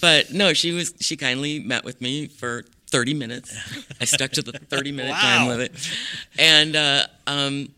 but 0.00 0.32
no, 0.32 0.52
she 0.52 0.72
was. 0.72 0.94
She 1.00 1.16
kindly 1.16 1.58
met 1.60 1.84
with 1.84 2.00
me 2.00 2.26
for 2.28 2.64
30 2.90 3.14
minutes. 3.14 3.56
I 4.00 4.04
stuck 4.04 4.30
to 4.32 4.42
the 4.42 4.52
30 4.52 4.92
minute 4.92 5.12
time 5.14 5.46
Wow. 5.46 5.52
limit, 5.52 5.72
and 6.38 6.76
uh, 6.76 7.06
um, 7.26 7.70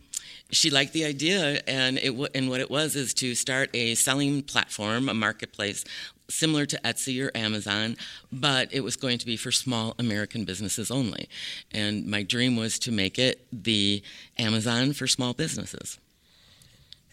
she 0.50 0.70
liked 0.70 0.92
the 0.92 1.04
idea. 1.04 1.60
And 1.66 1.98
it 1.98 2.14
wa- 2.14 2.28
and 2.34 2.48
what 2.50 2.60
it 2.60 2.70
was 2.70 2.96
is 2.96 3.14
to 3.14 3.34
start 3.34 3.70
a 3.74 3.94
selling 3.94 4.42
platform, 4.42 5.08
a 5.08 5.14
marketplace. 5.14 5.84
Similar 6.28 6.66
to 6.66 6.80
Etsy 6.84 7.24
or 7.24 7.30
Amazon, 7.36 7.96
but 8.32 8.72
it 8.72 8.80
was 8.80 8.96
going 8.96 9.18
to 9.18 9.26
be 9.26 9.36
for 9.36 9.52
small 9.52 9.94
American 9.98 10.44
businesses 10.44 10.90
only. 10.90 11.28
And 11.72 12.06
my 12.06 12.22
dream 12.22 12.56
was 12.56 12.78
to 12.80 12.92
make 12.92 13.18
it 13.18 13.46
the 13.52 14.02
Amazon 14.38 14.92
for 14.92 15.06
small 15.06 15.34
businesses. 15.34 15.98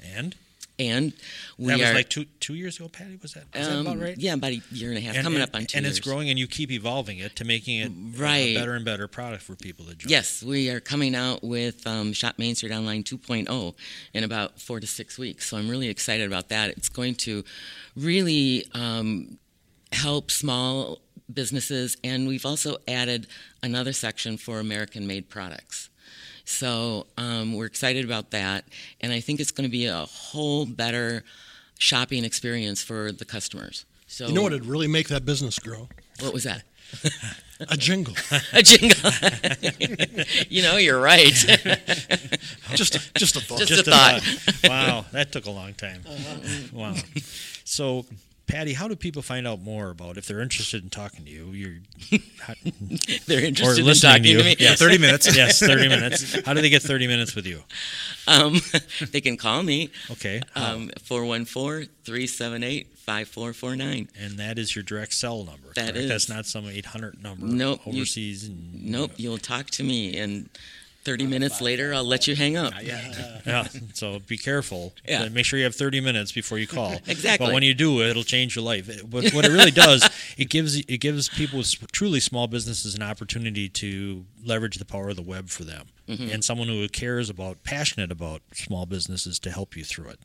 And 0.04 0.36
And 0.80 1.14
we 1.60 1.68
that 1.68 1.78
was 1.80 1.90
are 1.90 1.94
like 1.94 2.10
two 2.10 2.26
two 2.40 2.56
years 2.56 2.78
ago, 2.78 2.90
Patty. 2.90 3.20
Was 3.22 3.34
that, 3.34 3.44
was 3.56 3.68
that 3.68 3.80
about 3.82 3.92
um, 3.94 4.00
right? 4.02 4.18
Yeah, 4.18 4.34
about 4.34 4.54
a 4.54 4.62
year 4.72 4.90
and 4.90 4.98
a 4.98 5.02
half, 5.02 5.14
And, 5.16 5.24
coming 5.24 5.40
and- 5.42 5.50
up 5.50 5.56
on 5.56 5.66
two 5.68 5.78
and 5.78 5.86
years. 5.86 5.98
it's 6.00 6.06
growing, 6.08 6.30
and 6.32 6.40
you 6.40 6.48
keep 6.48 6.72
evolving 6.72 7.20
it 7.20 7.36
to 7.36 7.46
making 7.46 7.78
it 7.80 7.92
a 7.92 8.20
Right. 8.20 8.56
better 8.56 8.74
and 8.74 8.84
better 8.84 9.08
product 9.08 9.44
for 9.44 9.56
people 9.56 9.86
to 9.86 9.94
join. 9.96 10.10
Yes, 10.10 10.42
we 10.42 10.70
are 10.72 10.80
coming 10.80 11.14
out 11.14 11.44
with 11.44 11.86
um, 11.86 12.12
Shop 12.12 12.40
Main 12.40 12.56
Street 12.56 12.72
Online 12.72 13.04
2.0 13.04 13.76
in 14.16 14.24
about 14.24 14.60
four 14.60 14.80
to 14.80 14.88
six 14.88 15.20
weeks. 15.20 15.48
So 15.50 15.58
I'm 15.58 15.70
really 15.70 15.90
excited 15.90 16.26
about 16.26 16.50
that. 16.50 16.72
It's 16.72 16.90
going 16.90 17.16
to 17.16 17.44
really 17.96 18.66
um, 18.74 19.38
help 19.92 20.32
small 20.32 21.02
businesses, 21.32 21.98
and 22.04 22.28
we've 22.28 22.46
also 22.46 22.78
added 22.88 23.28
another 23.62 23.94
section 23.94 24.38
for 24.38 24.60
American 24.60 25.06
made 25.08 25.30
products. 25.30 25.90
So 26.46 27.08
um, 27.18 27.54
we're 27.54 27.66
excited 27.66 28.04
about 28.06 28.32
that, 28.32 28.66
and 29.02 29.14
I 29.14 29.20
think 29.20 29.40
it's 29.40 29.52
going 29.52 29.68
to 29.68 29.72
be 29.72 29.86
a 29.86 30.06
whole 30.06 30.66
better 30.66 31.24
shopping 31.80 32.24
experience 32.24 32.84
for 32.84 33.12
the 33.12 33.26
customers. 33.26 33.86
So 34.08 34.28
You 34.28 34.34
know 34.34 34.42
what 34.44 34.52
would 34.52 34.66
really 34.66 34.88
make 34.88 35.08
that 35.10 35.26
business 35.26 35.58
grow? 35.60 35.88
What 36.20 36.34
was 36.34 36.44
that? 36.44 36.64
A 37.70 37.78
jingle. 37.78 38.14
a 38.54 38.62
jingle. 38.62 39.10
you 40.50 40.62
know, 40.64 40.78
you're 40.78 41.00
right. 41.00 41.32
just, 42.76 43.14
just 43.16 43.36
a 43.36 43.40
thought. 43.40 43.60
Just, 43.60 43.70
Just 43.70 43.88
a 43.88 43.92
thought. 43.92 44.22
wow, 44.66 45.06
that 45.14 45.32
took 45.32 45.46
a 45.46 45.50
long 45.52 45.74
time. 45.74 46.02
Wow. 46.74 46.96
So, 47.64 48.06
Patty, 48.46 48.74
how 48.74 48.88
do 48.90 48.96
people 48.96 49.22
find 49.22 49.48
out 49.48 49.62
more 49.62 49.90
about 49.90 50.18
if 50.18 50.26
they're 50.28 50.42
interested 50.42 50.84
in 50.84 50.90
talking 50.90 51.24
to 51.26 51.32
you? 51.32 51.46
You're 51.52 51.78
how- 52.42 52.54
They're 53.26 53.40
or 53.40 53.46
interested 53.46 53.80
in 53.80 53.86
listening 53.86 54.12
talking 54.12 54.24
to 54.24 54.30
you. 54.30 54.38
to 54.40 54.44
me. 54.44 54.56
Yes. 54.60 54.80
30 54.84 54.98
minutes. 54.98 55.36
yes, 55.36 55.60
thirty 55.60 55.88
minutes. 55.88 56.36
How 56.46 56.54
do 56.54 56.62
they 56.62 56.70
get 56.70 56.82
thirty 56.82 57.08
minutes 57.08 57.36
with 57.36 57.46
you? 57.48 57.62
Um, 58.28 58.60
they 59.12 59.22
can 59.22 59.38
call 59.38 59.64
me. 59.64 59.90
Okay. 60.12 60.42
Um, 60.56 60.90
414-378-5449. 63.08 64.08
And 64.20 64.38
that 64.40 64.58
is 64.60 64.76
your 64.76 64.84
direct 64.84 65.14
cell 65.14 65.44
number. 65.44 65.70
That 65.76 65.94
correct? 65.94 65.98
is. 65.98 66.10
That's 66.10 66.30
not 66.30 66.46
some 66.46 66.66
eight 66.68 66.86
hundred 66.88 67.22
number 67.24 67.46
Nope, 67.46 67.82
you- 67.86 67.94
overseas. 67.94 68.46
and, 68.48 68.86
Nope, 68.86 69.12
you'll 69.18 69.38
talk 69.38 69.68
to 69.72 69.84
me, 69.84 70.18
and 70.18 70.50
30 71.04 71.28
minutes 71.28 71.62
later, 71.62 71.94
I'll 71.94 72.04
let 72.04 72.28
you 72.28 72.36
hang 72.36 72.56
up. 72.58 72.74
Yeah, 72.82 73.68
so 73.94 74.20
be 74.20 74.38
careful. 74.38 74.94
Yeah. 75.08 75.28
Make 75.30 75.46
sure 75.46 75.58
you 75.60 75.66
have 75.66 75.76
30 75.76 76.02
minutes 76.02 76.32
before 76.32 76.58
you 76.60 76.68
call. 76.68 76.94
Exactly. 77.08 77.48
But 77.48 77.54
when 77.54 77.64
you 77.64 77.74
do, 77.74 78.02
it'll 78.02 78.24
change 78.24 78.56
your 78.56 78.64
life. 78.66 78.88
But 78.88 79.24
What, 79.24 79.34
what 79.34 79.46
it 79.46 79.52
really 79.52 79.72
does, 79.72 80.08
it 80.38 80.50
gives 80.50 80.78
it 80.78 80.98
gives 81.00 81.30
people 81.30 81.60
with 81.60 81.92
truly 81.92 82.20
small 82.20 82.48
businesses 82.48 82.96
an 82.96 83.02
opportunity 83.04 83.70
to 83.70 84.26
leverage 84.46 84.78
the 84.78 84.86
power 84.86 85.10
of 85.10 85.16
the 85.16 85.22
web 85.22 85.50
for 85.50 85.64
them, 85.64 85.88
Mhm. 86.08 86.34
and 86.34 86.44
someone 86.44 86.68
who 86.68 86.88
cares 86.90 87.30
about, 87.30 87.64
passionate 87.64 88.12
about 88.12 88.42
small 88.54 88.86
businesses 88.86 89.40
to 89.40 89.52
help 89.52 89.76
you 89.78 89.84
through 89.84 90.10
it. 90.10 90.20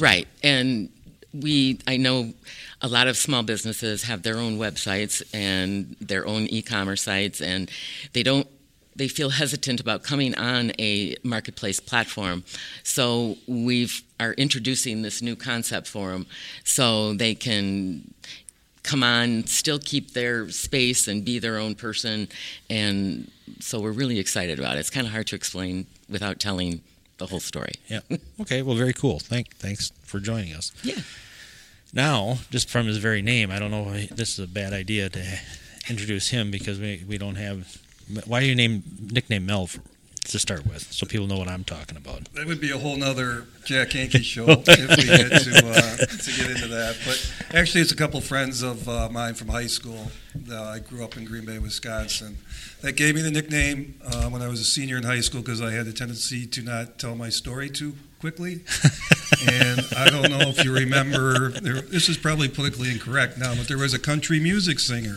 Right. 0.00 0.26
And 0.42 0.90
we, 1.32 1.78
I 1.86 1.96
know 1.96 2.34
a 2.82 2.88
lot 2.88 3.08
of 3.08 3.16
small 3.16 3.42
businesses 3.42 4.02
have 4.04 4.22
their 4.22 4.36
own 4.38 4.58
websites 4.58 5.22
and 5.32 5.96
their 6.00 6.26
own 6.26 6.46
e 6.48 6.60
commerce 6.62 7.02
sites, 7.02 7.40
and 7.40 7.70
they 8.12 8.22
don't. 8.22 8.46
They 8.94 9.08
feel 9.08 9.30
hesitant 9.30 9.80
about 9.80 10.02
coming 10.02 10.34
on 10.34 10.72
a 10.78 11.16
marketplace 11.22 11.80
platform, 11.80 12.44
so 12.82 13.36
we've 13.46 14.02
are 14.20 14.34
introducing 14.34 15.02
this 15.02 15.20
new 15.20 15.34
concept 15.34 15.88
for 15.88 16.10
them, 16.10 16.26
so 16.64 17.14
they 17.14 17.34
can 17.34 18.14
come 18.82 19.02
on, 19.02 19.46
still 19.46 19.78
keep 19.78 20.12
their 20.12 20.48
space 20.50 21.06
and 21.08 21.24
be 21.24 21.38
their 21.38 21.58
own 21.58 21.74
person, 21.74 22.28
and 22.68 23.30
so 23.60 23.80
we're 23.80 23.92
really 23.92 24.18
excited 24.18 24.58
about 24.58 24.76
it. 24.76 24.80
It's 24.80 24.90
kind 24.90 25.06
of 25.06 25.12
hard 25.12 25.26
to 25.28 25.36
explain 25.36 25.86
without 26.08 26.40
telling 26.40 26.82
the 27.18 27.26
whole 27.26 27.40
story. 27.40 27.72
Yeah. 27.88 28.00
Okay. 28.40 28.62
Well, 28.62 28.76
very 28.76 28.92
cool. 28.92 29.18
Thank 29.18 29.56
thanks 29.56 29.92
for 30.02 30.18
joining 30.20 30.54
us. 30.54 30.72
Yeah. 30.82 30.96
Now, 31.92 32.38
just 32.50 32.68
from 32.68 32.86
his 32.86 32.96
very 32.96 33.22
name, 33.22 33.50
I 33.50 33.58
don't 33.58 33.70
know. 33.70 33.92
This 34.10 34.38
is 34.38 34.40
a 34.40 34.48
bad 34.48 34.72
idea 34.72 35.08
to 35.10 35.40
introduce 35.88 36.28
him 36.30 36.50
because 36.50 36.78
we 36.78 37.04
we 37.06 37.18
don't 37.18 37.36
have. 37.36 37.78
Why 38.26 38.40
do 38.40 38.46
you 38.46 38.54
name 38.54 38.82
nickname 39.12 39.46
Mel 39.46 39.66
for, 39.66 39.80
to 40.24 40.38
start 40.38 40.66
with, 40.66 40.92
so 40.92 41.04
people 41.04 41.26
know 41.26 41.36
what 41.36 41.48
I'm 41.48 41.64
talking 41.64 41.96
about? 41.96 42.32
That 42.34 42.46
would 42.46 42.60
be 42.60 42.70
a 42.70 42.78
whole 42.78 42.96
nother 42.96 43.46
Jack 43.64 43.92
Hankey 43.92 44.22
show 44.22 44.46
if 44.48 44.66
we 44.66 45.06
had 45.06 45.30
to, 45.30 45.68
uh, 45.68 45.96
to 46.06 46.32
get 46.36 46.50
into 46.50 46.68
that. 46.68 46.96
But 47.04 47.34
actually, 47.54 47.80
it's 47.80 47.92
a 47.92 47.96
couple 47.96 48.20
friends 48.20 48.62
of 48.62 48.88
uh, 48.88 49.08
mine 49.10 49.34
from 49.34 49.48
high 49.48 49.66
school. 49.66 50.10
Uh, 50.50 50.62
I 50.62 50.78
grew 50.78 51.04
up 51.04 51.16
in 51.16 51.24
Green 51.24 51.44
Bay, 51.44 51.58
Wisconsin. 51.58 52.38
That 52.82 52.96
gave 52.96 53.14
me 53.14 53.22
the 53.22 53.30
nickname 53.30 54.00
uh, 54.04 54.28
when 54.28 54.42
I 54.42 54.48
was 54.48 54.60
a 54.60 54.64
senior 54.64 54.96
in 54.96 55.02
high 55.02 55.20
school 55.20 55.40
because 55.40 55.60
I 55.60 55.72
had 55.72 55.86
a 55.86 55.92
tendency 55.92 56.46
to 56.46 56.62
not 56.62 56.98
tell 56.98 57.14
my 57.14 57.28
story 57.28 57.68
too 57.68 57.94
quickly. 58.20 58.60
and 59.50 59.86
I 59.96 60.08
don't 60.08 60.30
know 60.30 60.48
if 60.48 60.64
you 60.64 60.72
remember, 60.72 61.50
there, 61.50 61.80
this 61.82 62.08
is 62.08 62.16
probably 62.16 62.48
politically 62.48 62.90
incorrect 62.90 63.38
now, 63.38 63.54
but 63.54 63.68
there 63.68 63.78
was 63.78 63.92
a 63.92 63.98
country 63.98 64.38
music 64.40 64.78
singer 64.78 65.16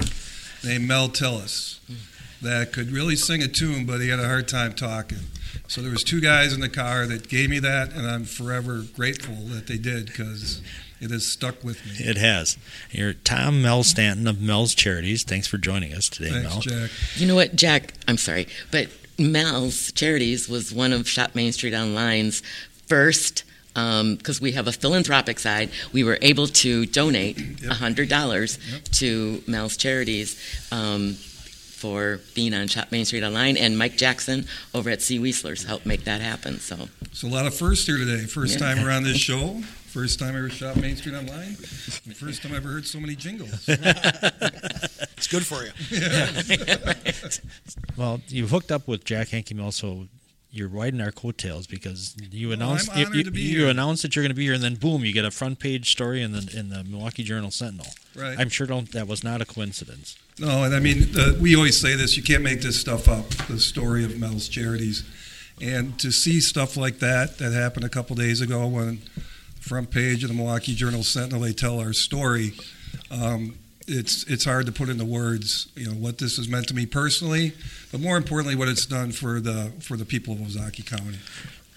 named 0.64 0.88
Mel 0.88 1.10
Tillis 1.10 1.80
that 2.46 2.72
could 2.74 2.92
really 2.92 3.16
sing 3.16 3.42
a 3.44 3.48
tune, 3.48 3.86
but 3.86 4.00
he 4.02 4.10
had 4.10 4.20
a 4.20 4.28
hard 4.28 4.48
time 4.48 4.74
talking. 4.74 5.20
So 5.68 5.82
there 5.82 5.92
was 5.92 6.04
two 6.04 6.22
guys 6.22 6.54
in 6.54 6.62
the 6.62 6.70
car 6.70 7.06
that 7.08 7.28
gave 7.28 7.50
me 7.50 7.60
that, 7.60 7.92
and 7.94 8.08
I'm 8.08 8.26
forever 8.26 8.84
grateful 8.96 9.36
that 9.48 9.68
they 9.68 9.78
did 9.78 10.06
because 10.08 10.62
it 11.02 11.12
has 11.12 11.26
stuck 11.26 11.64
with 11.64 11.84
me. 11.86 11.94
It 12.06 12.18
has. 12.18 12.58
You're 12.92 13.14
Tom 13.14 13.62
Mel 13.62 13.84
Stanton 13.84 14.28
of 14.28 14.40
Mel's 14.40 14.76
Charities. 14.76 15.24
Thanks 15.24 15.48
for 15.48 15.58
joining 15.58 15.94
us 15.94 16.08
today, 16.08 16.30
Thanks, 16.32 16.50
Mel. 16.50 16.60
Jack. 16.62 16.92
You 17.16 17.28
know 17.28 17.36
what, 17.36 17.56
Jack? 17.56 17.94
I'm 18.08 18.18
sorry, 18.18 18.48
but 18.72 18.90
Mel's 19.18 19.92
Charities 19.92 20.48
was 20.48 20.74
one 20.74 20.94
of 20.94 21.08
Shop 21.08 21.36
Main 21.36 21.52
Street 21.52 21.74
Online's 21.74 22.42
first. 22.88 23.44
Because 23.74 24.40
we 24.40 24.54
have 24.54 24.68
a 24.68 24.72
philanthropic 24.72 25.38
side, 25.38 25.70
we 25.92 26.06
were 26.06 26.18
able 26.22 26.48
to 26.48 26.86
donate 26.86 27.60
hundred 27.68 28.08
dollars 28.08 28.58
to 28.94 29.44
Mel's 29.48 29.76
Charities 29.76 30.40
um, 30.72 31.18
for 31.86 32.20
being 32.34 32.56
on 32.56 32.68
Shop 32.68 32.92
Main 32.92 33.06
Street 33.06 33.24
Online, 33.24 33.58
and 33.58 33.78
Mike 33.78 33.96
Jackson 33.96 34.48
over 34.74 34.90
at 34.90 35.04
C. 35.04 35.20
Weisler's 35.20 35.64
helped 35.66 35.86
make 35.86 36.04
that 36.06 36.20
happen. 36.20 36.60
So 36.60 36.90
So 37.14 37.28
a 37.28 37.30
lot 37.30 37.46
of 37.46 37.54
firsts 37.54 37.86
here 37.86 37.98
today. 37.98 38.26
First 38.26 38.54
Yeah. 38.60 38.74
time 38.74 38.84
around 38.88 39.04
this 39.04 39.18
show. 39.30 39.62
First 39.94 40.18
time 40.18 40.34
I 40.34 40.40
ever 40.40 40.50
shot 40.50 40.78
Main 40.78 40.96
Street 40.98 41.14
Online. 41.16 41.56
and 42.06 42.18
First 42.18 42.42
time 42.42 42.54
I 42.54 42.56
ever 42.58 42.70
heard 42.70 42.88
so 42.88 43.00
many 43.00 43.16
jingles. 43.16 43.70
It's 45.18 45.28
good 45.28 45.46
for 45.46 45.64
you. 45.64 45.72
Well, 47.98 48.20
you've 48.28 48.50
hooked 48.50 48.72
up 48.72 48.88
with 48.88 49.06
Jack 49.06 49.30
Hankey 49.30 49.54
Mel, 49.54 49.72
so 49.72 50.08
you're 50.56 50.70
riding 50.70 51.02
our 51.02 51.12
coattails 51.12 51.68
because 51.68 52.16
you 52.32 52.52
announced 52.52 52.90
I'm 52.94 53.14
you, 53.14 53.24
you, 53.24 53.32
you 53.32 53.68
announced 53.68 54.04
that 54.04 54.16
you're 54.16 54.24
going 54.24 54.32
to 54.32 54.36
be 54.36 54.46
here, 54.46 54.54
and 54.54 54.64
then 54.64 54.76
boom, 54.76 55.04
you 55.04 55.14
get 55.14 55.26
a 55.26 55.32
front 55.32 55.60
page 55.60 55.92
story 55.92 56.22
in 56.22 56.32
the 56.32 56.54
in 56.58 56.70
the 56.70 56.84
Milwaukee 56.84 57.24
Journal 57.24 57.52
Sentinel. 57.52 57.88
Right. 58.16 58.40
I'm 58.40 58.50
sure 58.50 58.66
don't 58.66 58.92
that 58.94 59.08
was 59.08 59.24
not 59.24 59.42
a 59.42 59.46
coincidence. 59.46 60.18
No, 60.40 60.64
and 60.64 60.74
I 60.74 60.80
mean, 60.80 61.10
uh, 61.18 61.34
we 61.40 61.56
always 61.56 61.80
say 61.80 61.96
this: 61.96 62.16
you 62.16 62.24
can't 62.24 62.44
make 62.44 62.62
this 62.62 62.80
stuff 62.80 63.08
up. 63.08 63.30
The 63.48 63.60
story 63.60 64.06
of 64.06 64.18
Mel's 64.18 64.48
Charities, 64.48 65.04
and 65.62 66.00
to 66.00 66.12
see 66.12 66.40
stuff 66.40 66.78
like 66.78 67.00
that 67.00 67.38
that 67.38 67.52
happened 67.52 67.86
a 67.86 67.90
couple 67.90 68.16
days 68.16 68.42
ago 68.42 68.68
when 68.68 69.02
the 69.56 69.62
front 69.62 69.92
page 69.92 70.24
of 70.24 70.30
the 70.30 70.36
Milwaukee 70.36 70.76
Journal 70.76 71.04
Sentinel 71.04 71.42
they 71.42 71.54
tell 71.54 71.80
our 71.80 71.94
story. 71.94 72.54
Um, 73.12 73.58
it's 73.88 74.24
it's 74.24 74.46
hard 74.46 74.66
to 74.66 74.72
put 74.72 74.90
into 74.90 75.06
words, 75.06 75.68
you 75.76 75.86
know, 75.86 75.94
what 75.94 76.18
this 76.18 76.38
has 76.38 76.48
meant 76.48 76.68
to 76.70 76.74
me 76.74 76.86
personally, 76.86 77.54
but 77.92 78.02
more 78.02 78.18
importantly, 78.18 78.56
what 78.56 78.68
it's 78.68 78.86
done 78.86 79.12
for 79.12 79.40
the 79.40 79.72
for 79.80 79.98
the 79.98 80.06
people 80.06 80.34
of 80.34 80.40
Ozaukee 80.40 80.86
County. 80.86 81.20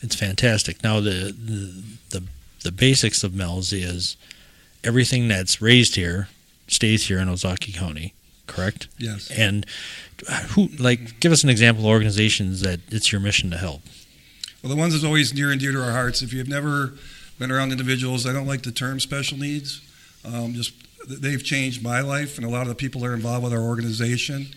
It's 0.01 0.15
fantastic. 0.15 0.83
Now 0.83 1.01
the 1.01 1.33
the 1.33 1.83
the, 2.11 2.25
the 2.63 2.73
basics 2.73 3.23
of 3.23 3.35
Mel's 3.35 3.73
is 3.73 4.17
everything 4.85 5.29
that's 5.29 5.61
raised 5.61 5.97
here 5.97 6.29
stays 6.67 7.09
here 7.09 7.19
in 7.19 7.29
Ozaukee 7.29 7.75
County, 7.75 8.15
correct? 8.47 8.89
Yes. 8.99 9.31
And 9.31 9.67
who 10.51 10.69
like 10.79 11.21
give 11.21 11.33
us 11.33 11.45
an 11.45 11.51
example 11.51 11.85
of 11.85 11.91
organizations 11.91 12.61
that 12.63 12.81
it's 12.89 13.13
your 13.13 13.21
mission 13.21 13.51
to 13.51 13.59
help. 13.59 13.83
Well, 14.63 14.71
the 14.71 14.77
ones 14.77 14.93
that's 14.93 15.05
always 15.05 15.35
near 15.35 15.53
and 15.53 15.61
dear 15.61 15.73
to 15.73 15.83
our 15.83 15.93
hearts. 15.93 16.23
If 16.23 16.33
you've 16.33 16.49
never 16.49 16.95
been 17.39 17.53
around 17.53 17.71
individuals, 17.71 18.27
I 18.27 18.33
don't 18.33 18.47
like 18.47 18.63
the 18.63 18.73
term 18.73 18.99
special 18.99 19.39
needs. 19.39 19.81
Um, 20.25 20.55
just 20.55 20.73
they've 21.09 21.43
changed 21.43 21.83
my 21.83 22.01
life 22.01 22.37
and 22.39 22.47
a 22.47 22.51
lot 22.51 22.63
of 22.63 22.69
the 22.69 22.75
people 22.75 23.01
that 23.01 23.09
are 23.09 23.15
involved 23.15 23.45
with 23.45 23.53
our 23.53 23.63
organization. 23.63 24.49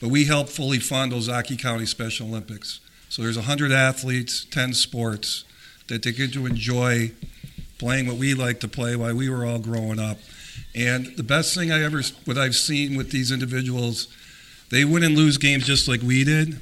But 0.00 0.08
we 0.08 0.24
help 0.24 0.48
fully 0.48 0.78
fund 0.78 1.12
Ozaukee 1.12 1.58
County 1.58 1.86
Special 1.86 2.28
Olympics. 2.28 2.80
So 3.08 3.22
there's 3.22 3.36
100 3.36 3.72
athletes, 3.72 4.44
10 4.44 4.72
sports 4.74 5.44
that 5.88 6.02
they 6.02 6.12
get 6.12 6.32
to 6.32 6.46
enjoy 6.46 7.12
playing 7.78 8.06
what 8.06 8.16
we 8.16 8.34
like 8.34 8.60
to 8.60 8.68
play 8.68 8.96
while 8.96 9.14
we 9.14 9.28
were 9.28 9.44
all 9.44 9.58
growing 9.58 9.98
up. 9.98 10.18
And 10.74 11.16
the 11.16 11.22
best 11.22 11.54
thing 11.54 11.72
I 11.72 11.82
ever, 11.82 12.02
what 12.24 12.38
I've 12.38 12.54
seen 12.54 12.96
with 12.96 13.10
these 13.10 13.30
individuals, 13.30 14.08
they 14.70 14.84
win 14.84 15.02
and 15.02 15.16
lose 15.16 15.36
games 15.36 15.66
just 15.66 15.88
like 15.88 16.02
we 16.02 16.24
did 16.24 16.60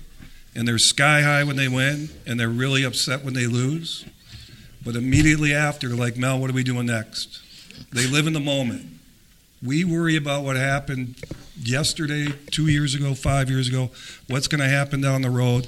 and 0.59 0.66
they're 0.66 0.78
sky 0.78 1.22
high 1.22 1.45
when 1.45 1.55
they 1.55 1.68
win, 1.68 2.09
and 2.26 2.39
they're 2.39 2.49
really 2.49 2.82
upset 2.82 3.24
when 3.24 3.32
they 3.32 3.47
lose. 3.47 4.05
But 4.84 4.97
immediately 4.97 5.55
after, 5.55 5.91
like, 5.91 6.16
Mel, 6.16 6.41
what 6.41 6.51
are 6.51 6.55
we 6.55 6.64
doing 6.64 6.86
next? 6.86 7.41
They 7.93 8.09
live 8.09 8.26
in 8.26 8.32
the 8.32 8.41
moment. 8.41 8.97
We 9.63 9.85
worry 9.85 10.17
about 10.17 10.45
what 10.45 10.57
happened 10.57 11.17
yesterday, 11.61 12.29
two 12.51 12.69
years 12.69 12.95
ago, 12.95 13.15
five 13.15 13.51
years 13.51 13.69
ago, 13.69 13.91
what's 14.29 14.49
going 14.49 14.61
to 14.61 14.69
happen 14.69 15.01
down 15.01 15.23
the 15.23 15.31
road. 15.31 15.67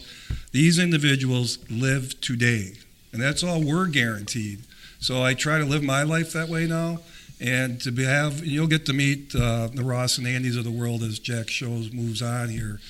These 0.52 0.78
individuals 0.78 1.58
live 1.70 2.20
today, 2.20 2.74
and 3.12 3.20
that's 3.20 3.42
all 3.42 3.62
we're 3.62 3.86
guaranteed. 3.86 4.60
So 5.00 5.22
I 5.22 5.34
try 5.34 5.58
to 5.58 5.64
live 5.64 5.82
my 5.82 6.02
life 6.02 6.32
that 6.32 6.48
way 6.48 6.66
now. 6.66 7.00
And 7.40 7.80
to 7.80 7.90
be, 7.90 8.04
have, 8.04 8.44
you'll 8.44 8.66
get 8.66 8.84
to 8.86 8.92
meet 8.92 9.34
uh, 9.34 9.68
the 9.68 9.82
Ross 9.82 10.18
and 10.18 10.26
Andys 10.26 10.58
of 10.58 10.64
the 10.64 10.70
world 10.70 11.02
as 11.02 11.18
Jack 11.18 11.48
shows 11.48 11.90
moves 11.90 12.20
on 12.20 12.50
here 12.50 12.80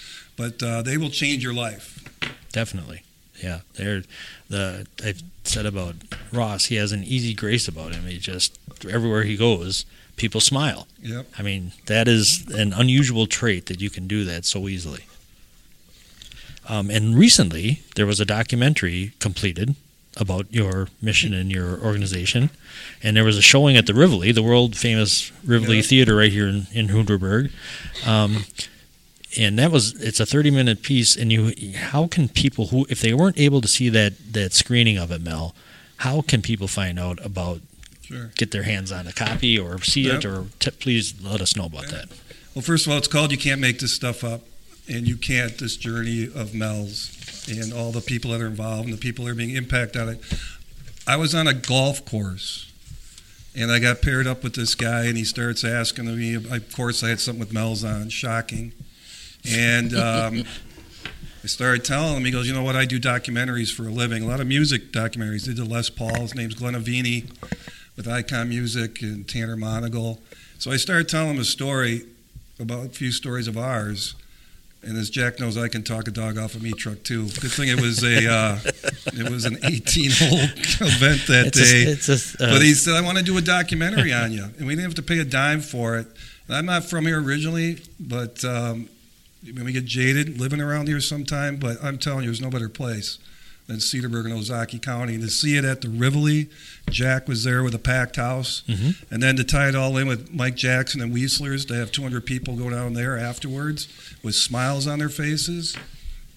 but 0.40 0.62
uh, 0.62 0.80
they 0.80 0.96
will 0.96 1.10
change 1.10 1.44
your 1.44 1.52
life. 1.52 2.02
Definitely. 2.50 3.02
Yeah. 3.42 3.60
They're 3.74 4.04
the 4.48 4.86
I've 5.04 5.22
said 5.44 5.66
about 5.66 5.96
Ross, 6.32 6.66
he 6.66 6.76
has 6.76 6.92
an 6.92 7.04
easy 7.04 7.34
grace 7.34 7.68
about 7.68 7.94
him. 7.94 8.06
He 8.06 8.16
just 8.16 8.58
everywhere 8.88 9.24
he 9.24 9.36
goes, 9.36 9.84
people 10.20 10.40
smile. 10.40 10.86
Yep. 11.02 11.26
I 11.38 11.42
mean, 11.42 11.72
that 11.86 12.06
is 12.06 12.46
an 12.50 12.74
unusual 12.74 13.26
trait 13.26 13.66
that 13.66 13.80
you 13.80 13.88
can 13.88 14.06
do 14.06 14.24
that 14.26 14.44
so 14.44 14.68
easily. 14.68 15.06
Um, 16.68 16.90
and 16.90 17.16
recently, 17.16 17.82
there 17.96 18.06
was 18.06 18.20
a 18.20 18.26
documentary 18.26 19.12
completed 19.18 19.74
about 20.18 20.46
your 20.50 20.88
mission 21.00 21.32
and 21.32 21.50
your 21.50 21.80
organization, 21.80 22.50
and 23.02 23.16
there 23.16 23.24
was 23.24 23.38
a 23.38 23.42
showing 23.42 23.76
at 23.78 23.86
the 23.86 23.94
Rivoli, 23.94 24.30
the 24.30 24.42
world 24.42 24.76
famous 24.76 25.32
Rivoli 25.42 25.76
Yeah. 25.76 25.82
Theater 25.82 26.16
right 26.16 26.30
here 26.30 26.46
in, 26.46 26.66
in 26.72 26.88
Hunderberg. 26.88 27.50
Um, 28.06 28.44
and 29.38 29.58
that 29.58 29.70
was 29.70 29.94
it's 30.02 30.20
a 30.20 30.26
30 30.26 30.50
minute 30.50 30.82
piece 30.82 31.16
and 31.16 31.30
you 31.30 31.54
how 31.76 32.08
can 32.08 32.28
people 32.28 32.66
who 32.66 32.84
if 32.90 33.00
they 33.00 33.14
weren't 33.14 33.38
able 33.38 33.60
to 33.60 33.68
see 33.68 33.88
that 33.88 34.12
that 34.32 34.52
screening 34.52 34.98
of 34.98 35.12
it 35.12 35.20
mel 35.20 35.54
how 35.98 36.20
can 36.20 36.42
people 36.42 36.66
find 36.66 36.98
out 36.98 37.24
about 37.24 37.60
Sure. 38.10 38.32
get 38.36 38.50
their 38.50 38.64
hands 38.64 38.90
on 38.90 39.06
a 39.06 39.12
copy 39.12 39.56
or 39.56 39.80
see 39.82 40.08
it 40.08 40.24
or 40.24 40.46
t- 40.58 40.72
please 40.72 41.14
let 41.22 41.40
us 41.40 41.54
know 41.56 41.66
about 41.66 41.86
that 41.88 42.08
Well, 42.56 42.62
first 42.62 42.86
of 42.86 42.92
all, 42.92 42.98
it's 42.98 43.06
called 43.06 43.30
You 43.30 43.38
Can't 43.38 43.60
Make 43.60 43.78
This 43.78 43.92
Stuff 43.94 44.24
Up. 44.24 44.40
And 44.88 45.06
you 45.06 45.16
can't, 45.16 45.56
this 45.56 45.76
journey 45.76 46.24
of 46.24 46.52
Mel's 46.52 47.16
and 47.48 47.72
all 47.72 47.92
the 47.92 48.00
people 48.00 48.32
that 48.32 48.40
are 48.40 48.46
involved 48.48 48.86
and 48.88 48.92
the 48.92 49.00
people 49.00 49.24
that 49.24 49.30
are 49.30 49.34
being 49.36 49.54
impacted 49.54 50.02
on 50.02 50.08
it. 50.08 50.20
I 51.06 51.16
was 51.16 51.32
on 51.32 51.46
a 51.46 51.54
golf 51.54 52.04
course 52.04 52.72
and 53.54 53.70
I 53.70 53.78
got 53.78 54.02
paired 54.02 54.26
up 54.26 54.42
with 54.42 54.54
this 54.54 54.74
guy 54.74 55.04
and 55.04 55.16
he 55.16 55.22
starts 55.22 55.62
asking 55.62 56.06
me, 56.06 56.34
of 56.34 56.72
course, 56.74 57.04
I 57.04 57.10
had 57.10 57.20
something 57.20 57.38
with 57.38 57.52
Mel's 57.52 57.84
on, 57.84 58.08
shocking. 58.08 58.72
And 59.48 59.94
um, 59.94 60.42
I 61.44 61.46
started 61.46 61.84
telling 61.84 62.16
him, 62.16 62.24
he 62.24 62.32
goes, 62.32 62.48
You 62.48 62.54
know 62.54 62.64
what? 62.64 62.74
I 62.74 62.84
do 62.84 62.98
documentaries 62.98 63.72
for 63.72 63.86
a 63.86 63.92
living, 63.92 64.24
a 64.24 64.26
lot 64.26 64.40
of 64.40 64.46
music 64.48 64.90
documentaries. 64.92 65.46
They 65.46 65.54
did 65.54 65.68
Les 65.70 65.88
Paul, 65.88 66.22
his 66.22 66.34
name's 66.34 66.54
Glenn 66.54 66.74
Avini 66.74 67.30
with 67.96 68.08
Icon 68.08 68.48
Music 68.48 69.02
and 69.02 69.28
Tanner 69.28 69.56
Monagle. 69.56 70.18
So 70.58 70.70
I 70.70 70.76
started 70.76 71.08
telling 71.08 71.34
him 71.34 71.40
a 71.40 71.44
story 71.44 72.02
about 72.58 72.86
a 72.86 72.88
few 72.90 73.12
stories 73.12 73.48
of 73.48 73.56
ours. 73.56 74.14
And 74.82 74.96
as 74.96 75.10
Jack 75.10 75.38
knows, 75.38 75.58
I 75.58 75.68
can 75.68 75.82
talk 75.82 76.08
a 76.08 76.10
dog 76.10 76.38
off 76.38 76.54
a 76.54 76.58
meat 76.58 76.76
truck 76.78 77.02
too. 77.02 77.24
Good 77.24 77.52
thing 77.52 77.68
it 77.68 77.78
was 77.80 78.02
a 78.02 78.30
uh, 78.32 78.58
it 79.12 79.30
was 79.30 79.44
an 79.44 79.58
18 79.62 80.10
hole 80.10 80.38
event 80.88 81.26
that 81.26 81.44
It's 81.48 81.58
a- 81.58 81.64
day. 81.84 81.90
it's 81.90 82.08
a, 82.40 82.44
uh, 82.44 82.50
but 82.52 82.62
he 82.62 82.72
said, 82.72 82.94
"I 82.94 83.02
want 83.02 83.18
to 83.18 83.24
do 83.24 83.36
a 83.36 83.42
documentary 83.42 84.10
on 84.14 84.32
you," 84.32 84.44
and 84.44 84.66
we 84.66 84.72
didn't 84.74 84.84
have 84.84 84.94
to 84.94 85.02
pay 85.02 85.18
a 85.18 85.24
dime 85.24 85.60
for 85.60 85.98
it. 85.98 86.06
And 86.48 86.56
I'm 86.56 86.64
not 86.64 86.84
from 86.84 87.04
here 87.04 87.22
originally, 87.22 87.78
but 88.00 88.42
um, 88.42 88.88
we 89.44 89.72
get 89.72 89.84
jaded 89.84 90.40
living 90.40 90.62
around 90.62 90.88
here 90.88 91.00
sometime, 91.00 91.56
but 91.56 91.76
I'm 91.84 91.98
telling 91.98 92.20
you, 92.22 92.28
there's 92.28 92.40
no 92.40 92.48
better 92.50 92.70
place 92.70 93.18
than 93.70 93.78
Cedarburg 93.78 94.24
and 94.26 94.34
Ozaukee 94.34 94.82
County. 94.82 95.14
And 95.14 95.22
to 95.22 95.30
see 95.30 95.56
it 95.56 95.64
at 95.64 95.80
the 95.80 95.88
Rivoli, 95.88 96.48
Jack 96.90 97.28
was 97.28 97.44
there 97.44 97.62
with 97.62 97.74
a 97.74 97.78
packed 97.78 98.16
house. 98.16 98.62
Mhm. 98.68 98.96
And 99.10 99.22
then 99.22 99.36
to 99.36 99.44
tie 99.44 99.68
it 99.68 99.74
all 99.74 99.96
in 99.96 100.06
with 100.08 100.32
Mike 100.32 100.56
Jackson 100.56 101.00
and 101.00 101.14
Weaslers, 101.14 101.66
to 101.68 101.74
have 101.74 101.92
200 101.92 102.26
people 102.26 102.56
go 102.56 102.68
down 102.68 102.94
there 102.94 103.16
afterwards 103.16 103.86
with 104.22 104.34
smiles 104.34 104.86
on 104.86 104.98
their 104.98 105.08
faces, 105.08 105.76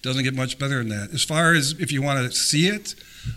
doesn't 0.02 0.22
get 0.22 0.34
much 0.34 0.58
better 0.58 0.78
than 0.78 0.88
that. 0.90 1.10
As 1.12 1.22
far 1.24 1.52
as 1.54 1.72
if 1.78 1.90
you 1.90 2.02
want 2.02 2.30
to 2.30 2.36
see 2.38 2.68
it, 2.68 2.94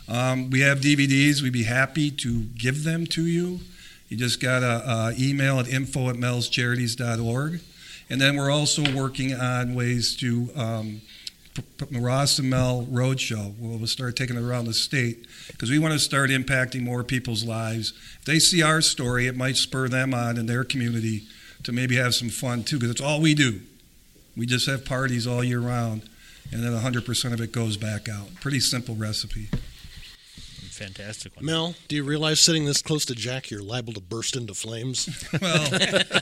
um, 0.08 0.50
we 0.50 0.60
have 0.62 0.80
DVDs. 0.82 1.42
We'd 1.42 1.54
be 1.54 1.64
happy 1.64 2.12
to 2.12 2.42
give 2.58 2.84
them 2.84 3.08
to 3.08 3.26
you. 3.26 3.62
You 4.10 4.18
just 4.18 4.40
got 4.40 4.60
to 4.60 4.68
uh, 4.68 5.14
email 5.18 5.60
at 5.60 5.68
info 5.68 6.10
at 6.10 6.16
melscharities.org. 6.18 7.60
And 8.10 8.22
then 8.22 8.36
we're 8.38 8.52
also 8.52 8.84
working 8.94 9.34
on 9.34 9.74
ways 9.76 10.16
to 10.18 10.50
um, 10.56 10.86
p- 10.86 11.02
p- 11.02 11.02
the 11.26 11.27
Ross 11.92 12.40
and 12.40 12.50
Mel 12.50 12.88
Roadshow. 12.90 13.56
We'll 13.60 13.86
start 13.88 14.16
taking 14.16 14.36
it 14.36 14.44
around 14.44 14.66
the 14.66 14.74
state 14.74 15.26
because 15.48 15.70
we 15.70 15.80
want 15.80 15.94
to 15.94 16.00
start 16.00 16.30
impacting 16.30 16.82
more 16.82 17.04
people's 17.04 17.44
lives. 17.44 17.94
If 18.20 18.26
they 18.26 18.40
see 18.40 18.62
our 18.62 18.82
story, 18.82 19.28
it 19.28 19.36
might 19.36 19.58
spur 19.58 19.88
them 19.88 20.14
on 20.14 20.38
in 20.38 20.46
their 20.46 20.64
community 20.64 21.24
to 21.64 21.72
maybe 21.72 21.96
have 21.96 22.16
some 22.16 22.30
fun 22.30 22.64
too 22.64 22.78
because 22.78 22.92
it's 22.92 23.02
all 23.02 23.22
we 23.22 23.34
do. 23.34 23.62
We 24.36 24.46
just 24.46 24.68
have 24.68 24.86
parties 24.86 25.26
all 25.26 25.44
year 25.44 25.60
round, 25.60 26.04
and 26.52 26.64
then 26.64 26.72
100% 26.72 27.34
of 27.34 27.42
it 27.42 27.52
goes 27.52 27.76
back 27.76 28.08
out. 28.08 28.36
Pretty 28.40 28.60
simple 28.60 28.96
recipe. 28.96 29.50
fantastic 30.70 31.36
one 31.36 31.44
Mel, 31.46 31.76
do 31.88 31.96
you 31.96 32.04
realize 32.04 32.40
sitting 32.40 32.66
this 32.66 32.84
close 32.84 33.04
to 33.06 33.16
Jack, 33.16 33.50
you're 33.50 33.64
liable 33.64 33.94
to 33.94 34.02
burst 34.02 34.36
into 34.36 34.54
flames? 34.54 35.10
Well, 35.42 35.68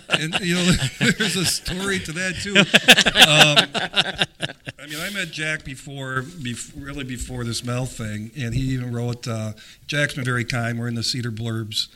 and 0.10 0.40
you 0.40 0.56
know, 0.56 0.72
there's 1.18 1.36
a 1.36 1.46
story 1.46 2.00
to 2.00 2.12
that 2.14 2.36
too. 2.42 2.56
Um, 4.46 4.55
I 4.86 4.88
mean, 4.88 5.00
I 5.00 5.10
met 5.10 5.32
Jack 5.32 5.64
before, 5.64 6.22
bef 6.22 6.72
really 6.76 7.04
before 7.04 7.44
this 7.44 7.64
Mel 7.64 7.88
thing, 7.88 8.30
and 8.38 8.54
he 8.54 8.62
even 8.76 8.94
wrote. 8.94 9.28
Uh, 9.28 9.54
Jack's 9.88 10.14
been 10.14 10.24
very 10.24 10.46
kind. 10.46 10.80
We're 10.80 10.88
in 10.88 10.94
the 10.94 11.02
Cedar 11.02 11.32
Blurbs 11.32 11.88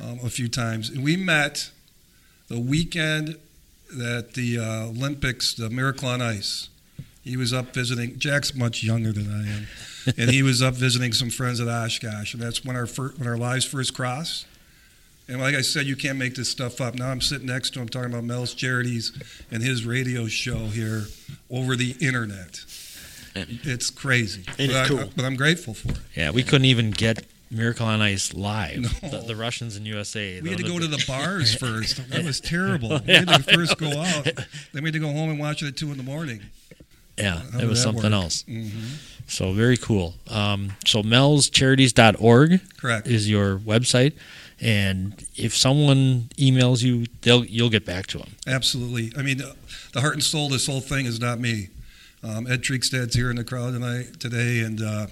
um, 0.00 0.20
a 0.22 0.30
few 0.30 0.46
times, 0.46 0.88
and 0.88 1.02
we 1.02 1.16
met 1.16 1.72
the 2.46 2.60
weekend 2.60 3.36
that 3.92 4.34
the 4.34 4.60
uh, 4.60 4.86
Olympics, 4.86 5.54
the 5.54 5.68
Miracle 5.70 6.08
on 6.08 6.22
Ice. 6.22 6.68
He 7.24 7.36
was 7.36 7.52
up 7.52 7.74
visiting. 7.74 8.16
Jack's 8.16 8.54
much 8.54 8.84
younger 8.84 9.10
than 9.10 9.28
I 9.28 10.12
am, 10.12 10.14
and 10.16 10.30
he 10.30 10.44
was 10.44 10.62
up 10.62 10.74
visiting 10.74 11.12
some 11.12 11.30
friends 11.30 11.58
at 11.58 11.66
Oshkosh, 11.66 12.32
and 12.32 12.40
that's 12.40 12.64
when 12.64 12.76
our 12.76 12.86
fir- 12.86 13.14
when 13.16 13.26
our 13.26 13.36
lives 13.36 13.64
first 13.64 13.92
crossed. 13.92 14.46
And 15.28 15.40
like 15.40 15.54
I 15.56 15.60
said, 15.62 15.86
you 15.86 15.96
can't 15.96 16.18
make 16.18 16.34
this 16.36 16.48
stuff 16.48 16.80
up. 16.80 16.94
Now 16.94 17.08
I'm 17.08 17.20
sitting 17.20 17.48
next 17.48 17.70
to 17.74 17.80
him 17.80 17.88
talking 17.88 18.12
about 18.12 18.24
Mel's 18.24 18.54
Charities 18.54 19.12
and 19.50 19.62
his 19.62 19.84
radio 19.84 20.26
show 20.28 20.66
here 20.66 21.06
over 21.50 21.74
the 21.76 21.96
internet. 22.00 22.60
It's 23.34 23.90
crazy. 23.90 24.44
Ain't 24.58 24.72
but, 24.72 24.86
it 24.86 24.88
cool? 24.88 25.00
I, 25.00 25.10
but 25.16 25.24
I'm 25.24 25.36
grateful 25.36 25.74
for 25.74 25.90
it. 25.90 25.98
yeah 26.14 26.30
we 26.30 26.42
couldn't 26.42 26.64
even 26.66 26.90
get 26.90 27.26
miracle 27.50 27.86
on 27.86 28.00
ice 28.00 28.32
live 28.34 28.80
No. 29.02 29.08
the, 29.10 29.18
the 29.28 29.36
russians 29.36 29.76
in 29.76 29.84
usa 29.86 30.40
We 30.40 30.48
had 30.48 30.58
to 30.58 30.64
go 30.64 30.78
to 30.78 30.86
the 30.86 31.04
bars 31.06 31.54
first. 31.64 32.00
That 32.08 32.24
was 32.24 32.40
terrible. 32.40 33.00
We 33.06 33.12
had 33.14 33.28
to 33.28 33.38
first 33.40 33.76
go 33.78 33.88
out. 34.00 34.24
Then 34.72 34.82
we 34.82 34.84
had 34.84 34.94
to 34.94 34.98
go 35.00 35.12
home 35.12 35.28
and 35.30 35.38
watch 35.38 35.62
it 35.62 35.66
at 35.68 35.76
two 35.76 35.90
in 35.90 35.96
the 35.98 36.02
morning. 36.02 36.40
Yeah, 37.18 37.40
How 37.52 37.58
it 37.60 37.66
was 37.68 37.82
something 37.82 38.04
work? 38.04 38.12
else. 38.12 38.42
Mhm. 38.48 38.96
So 39.26 39.52
very 39.52 39.76
cool. 39.76 40.14
Um, 40.28 40.72
so 40.86 41.02
melscharities.org 41.02 42.60
Correct. 42.78 43.06
is 43.06 43.28
your 43.28 43.58
website, 43.58 44.12
and 44.60 45.26
if 45.36 45.54
someone 45.54 46.30
emails 46.38 46.82
you, 46.82 47.06
they'll 47.22 47.44
you'll 47.44 47.70
get 47.70 47.84
back 47.84 48.06
to 48.08 48.18
them. 48.18 48.30
Absolutely. 48.46 49.12
I 49.18 49.22
mean, 49.22 49.42
the 49.92 50.00
heart 50.00 50.14
and 50.14 50.22
soul 50.22 50.46
of 50.46 50.52
this 50.52 50.66
whole 50.66 50.80
thing 50.80 51.06
is 51.06 51.20
not 51.20 51.38
me. 51.38 51.68
Um, 52.22 52.46
Ed 52.46 52.62
Triekstad's 52.62 53.14
here 53.14 53.30
in 53.30 53.36
the 53.36 53.44
crowd 53.44 53.72
tonight 53.72 54.18
today, 54.18 54.60
and 54.60 54.80
uh, 54.80 55.06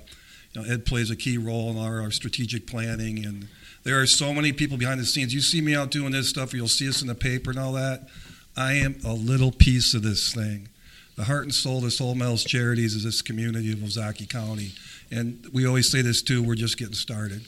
you 0.53 0.63
know, 0.63 0.73
Ed 0.73 0.87
plays 0.87 1.11
a 1.11 1.17
key 1.17 1.37
role 1.37 1.71
in 1.71 1.79
our, 1.79 2.01
our 2.01 2.11
strategic 2.11 2.67
planning. 2.67 3.25
And 3.25 3.49
there 3.83 4.01
are 4.01 4.07
so 4.07 4.33
many 4.33 4.53
people 4.53 4.79
behind 4.79 4.99
the 4.99 5.05
scenes. 5.05 5.35
You 5.35 5.41
see 5.41 5.61
me 5.61 5.75
out 5.75 5.91
doing 5.91 6.13
this 6.13 6.29
stuff, 6.31 6.53
or 6.53 6.57
you'll 6.57 6.69
see 6.69 6.89
us 6.89 7.03
in 7.03 7.09
the 7.09 7.15
paper 7.15 7.51
and 7.51 7.59
all 7.59 7.73
that. 7.73 8.09
I 8.57 8.75
am 8.75 8.99
a 9.05 9.13
little 9.13 9.53
piece 9.53 9.95
of 9.95 10.03
this 10.03 10.33
thing. 10.33 10.69
The 11.17 11.25
heart 11.25 11.45
and 11.45 11.55
soul 11.55 11.79
of 11.79 11.85
this 11.85 11.99
whole 11.99 12.15
Mel's 12.15 12.45
Charities 12.45 12.95
is 12.95 13.05
this 13.05 13.23
community 13.23 13.73
of 13.73 13.79
Ozaukee 13.79 14.29
County. 14.29 14.73
And 15.11 15.47
we 15.53 15.67
always 15.67 15.89
say 15.89 16.03
this 16.03 16.23
too, 16.23 16.43
we're 16.43 16.55
just 16.57 16.77
getting 16.77 16.95
started. 16.95 17.43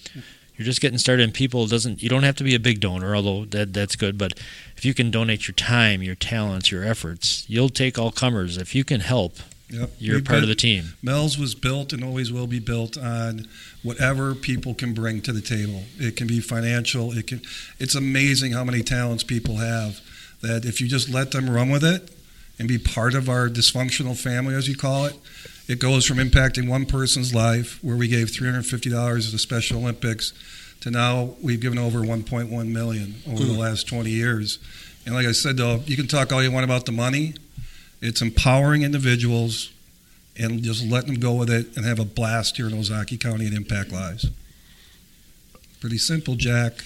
You're 0.56 0.64
just 0.64 0.80
getting 0.80 0.98
started, 0.98 1.22
and 1.24 1.34
people 1.34 1.66
doesn't. 1.66 2.02
You 2.02 2.08
don't 2.08 2.22
have 2.22 2.36
to 2.36 2.44
be 2.44 2.54
a 2.54 2.60
big 2.60 2.80
donor, 2.80 3.14
although 3.14 3.44
that 3.46 3.72
that's 3.74 3.94
good. 3.96 4.16
But 4.16 4.38
if 4.76 4.84
you 4.84 4.94
can 4.94 5.10
donate 5.10 5.46
your 5.46 5.54
time, 5.54 6.02
your 6.02 6.14
talents, 6.14 6.70
your 6.70 6.82
efforts, 6.84 7.44
you'll 7.48 7.68
take 7.68 7.98
all 7.98 8.10
comers. 8.10 8.56
If 8.56 8.74
you 8.74 8.82
can 8.84 9.00
help, 9.00 9.36
Yep. 9.68 9.90
you're 9.98 10.16
We've 10.16 10.24
part 10.24 10.42
of 10.42 10.48
the 10.48 10.54
team. 10.54 10.94
Mel's 11.02 11.36
was 11.36 11.54
built 11.54 11.92
and 11.92 12.02
always 12.04 12.32
will 12.32 12.46
be 12.46 12.60
built 12.60 12.96
on 12.96 13.48
whatever 13.82 14.34
people 14.34 14.74
can 14.74 14.94
bring 14.94 15.20
to 15.22 15.32
the 15.32 15.40
table. 15.42 15.82
It 15.98 16.16
can 16.16 16.26
be 16.26 16.40
financial. 16.40 17.12
It 17.12 17.26
can. 17.26 17.42
It's 17.78 17.94
amazing 17.94 18.52
how 18.52 18.64
many 18.64 18.82
talents 18.82 19.24
people 19.24 19.56
have. 19.56 20.00
That 20.40 20.64
if 20.64 20.80
you 20.80 20.86
just 20.88 21.08
let 21.08 21.32
them 21.32 21.50
run 21.50 21.68
with 21.70 21.82
it 21.84 22.10
and 22.58 22.66
be 22.68 22.78
part 22.78 23.14
of 23.14 23.28
our 23.28 23.48
dysfunctional 23.48 24.16
family, 24.20 24.54
as 24.54 24.68
you 24.68 24.76
call 24.76 25.04
it, 25.06 25.16
it 25.68 25.78
goes 25.78 26.06
from 26.06 26.18
impacting 26.18 26.68
one 26.68 26.86
person's 26.86 27.34
life, 27.34 27.78
where 27.82 27.96
we 27.96 28.08
gave 28.08 28.30
three 28.30 28.46
hundred 28.48 28.66
fifty 28.66 28.88
dollars 28.90 29.26
to 29.26 29.32
the 29.32 29.38
Special 29.38 29.78
Olympics, 29.78 30.32
to 30.80 30.90
now 30.90 31.34
we've 31.42 31.60
given 31.60 31.78
over 31.78 32.02
one 32.02 32.22
point 32.22 32.48
one 32.50 32.72
million 32.72 33.16
over 33.28 33.42
the 33.44 33.52
Hmm. 33.54 33.58
last 33.58 33.86
twenty 33.88 34.10
years. 34.10 34.58
And 35.04 35.14
like 35.14 35.26
I 35.26 35.32
said, 35.32 35.56
though, 35.56 35.82
you 35.86 35.96
can 35.96 36.06
talk 36.06 36.32
all 36.32 36.42
you 36.42 36.50
want 36.50 36.64
about 36.64 36.86
the 36.86 36.92
money. 36.92 37.34
It's 38.00 38.20
empowering 38.22 38.82
individuals 38.82 39.70
and 40.38 40.62
just 40.62 40.84
letting 40.84 41.12
them 41.12 41.20
go 41.20 41.34
with 41.34 41.48
it 41.50 41.76
and 41.76 41.84
have 41.86 41.98
a 41.98 42.04
blast 42.04 42.56
here 42.58 42.66
in 42.66 42.72
Ozaukee 42.72 43.18
County 43.20 43.46
and 43.46 43.56
impact 43.56 43.90
lives. 43.90 44.26
Pretty 45.80 45.98
simple, 45.98 46.34
Jack. 46.34 46.84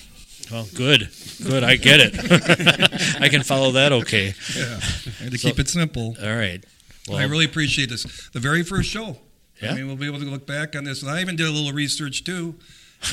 Well, 0.50 0.66
good, 0.74 1.08
good. 1.44 1.62
I 1.64 1.76
get 1.76 2.00
it. 2.02 3.16
I 3.20 3.28
can 3.28 3.42
follow 3.42 3.72
that. 3.72 3.92
Okay. 3.92 4.34
Yeah, 4.56 4.64
I 4.64 5.22
had 5.24 5.32
to 5.32 5.38
So- 5.38 5.48
keep 5.48 5.58
it 5.58 5.68
simple. 5.68 6.16
All 6.22 6.36
right. 6.36 6.64
Well, 7.08 7.18
I 7.18 7.24
really 7.24 7.44
appreciate 7.44 7.88
this. 7.88 8.28
The 8.32 8.40
very 8.40 8.62
first 8.62 8.88
show. 8.90 9.18
Yeah. 9.62 9.72
I 9.72 9.74
mean, 9.74 9.86
we'll 9.86 9.96
be 9.96 10.06
able 10.06 10.18
to 10.20 10.24
look 10.26 10.46
back 10.46 10.74
on 10.76 10.84
this. 10.84 11.02
And 11.02 11.10
I 11.10 11.20
even 11.20 11.36
did 11.36 11.46
a 11.46 11.50
little 11.50 11.72
research 11.72 12.24
too. 12.24 12.54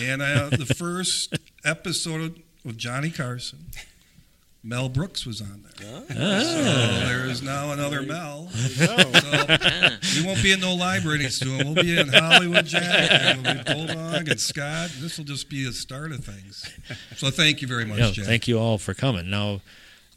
And 0.01 0.21
uh, 0.21 0.49
the 0.49 0.65
first 0.77 1.37
episode 1.65 2.41
of 2.65 2.77
Johnny 2.77 3.09
Carson, 3.09 3.65
Mel 4.67 4.89
Brooks 4.89 5.25
was 5.25 5.39
on 5.39 5.63
there. 5.79 6.03
Ah. 6.11 6.41
So 6.43 7.05
there 7.07 7.25
is 7.29 7.41
now 7.41 7.71
another 7.71 8.01
Mel. 8.01 8.49
So 8.49 8.95
we 10.19 10.25
won't 10.25 10.43
be 10.43 10.51
in 10.51 10.59
no 10.59 10.75
library 10.75 11.29
soon. 11.29 11.73
We'll 11.73 11.83
be 11.83 11.97
in 11.97 12.09
Hollywood, 12.09 12.65
Jack, 12.65 13.09
and 13.11 13.43
we'll 13.45 13.55
be 13.55 13.63
Bulldog 13.63 14.27
and 14.27 14.39
Scott. 14.39 14.89
This 14.99 15.17
will 15.17 15.23
just 15.23 15.49
be 15.49 15.63
the 15.63 15.71
start 15.71 16.11
of 16.11 16.25
things. 16.25 16.69
So 17.15 17.29
thank 17.29 17.61
you 17.61 17.67
very 17.69 17.85
much, 17.85 17.99
yeah, 17.99 18.11
Jack. 18.11 18.25
thank 18.25 18.47
you 18.49 18.59
all 18.59 18.77
for 18.77 18.93
coming. 18.93 19.29
Now, 19.29 19.61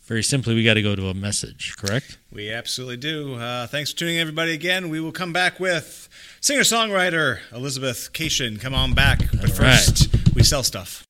very 0.07 0.25
simply, 0.25 0.57
we 0.57 0.65
got 0.65 0.75
to 0.75 0.83
go 0.83 0.97
to 0.97 1.09
a 1.11 1.15
message. 1.15 1.75
Correct? 1.79 2.19
We 2.33 2.51
absolutely 2.51 2.97
do. 2.97 3.37
Uh, 3.37 3.69
thanks 3.69 3.93
for 3.93 3.99
tuning 3.99 4.17
in, 4.17 4.21
everybody. 4.21 4.53
Again, 4.53 4.89
we 4.89 4.99
will 5.01 5.13
come 5.13 5.33
back 5.33 5.61
with 5.61 6.09
singer 6.41 6.63
songwriter 6.63 7.39
Elizabeth 7.53 8.13
Cation. 8.13 8.57
Come 8.59 8.75
on 8.75 8.95
back. 8.95 9.21
But 9.31 9.53
All 9.53 9.65
right. 9.65 9.77
first, 9.79 10.35
we 10.35 10.43
sell 10.43 10.65
stuff. 10.65 11.05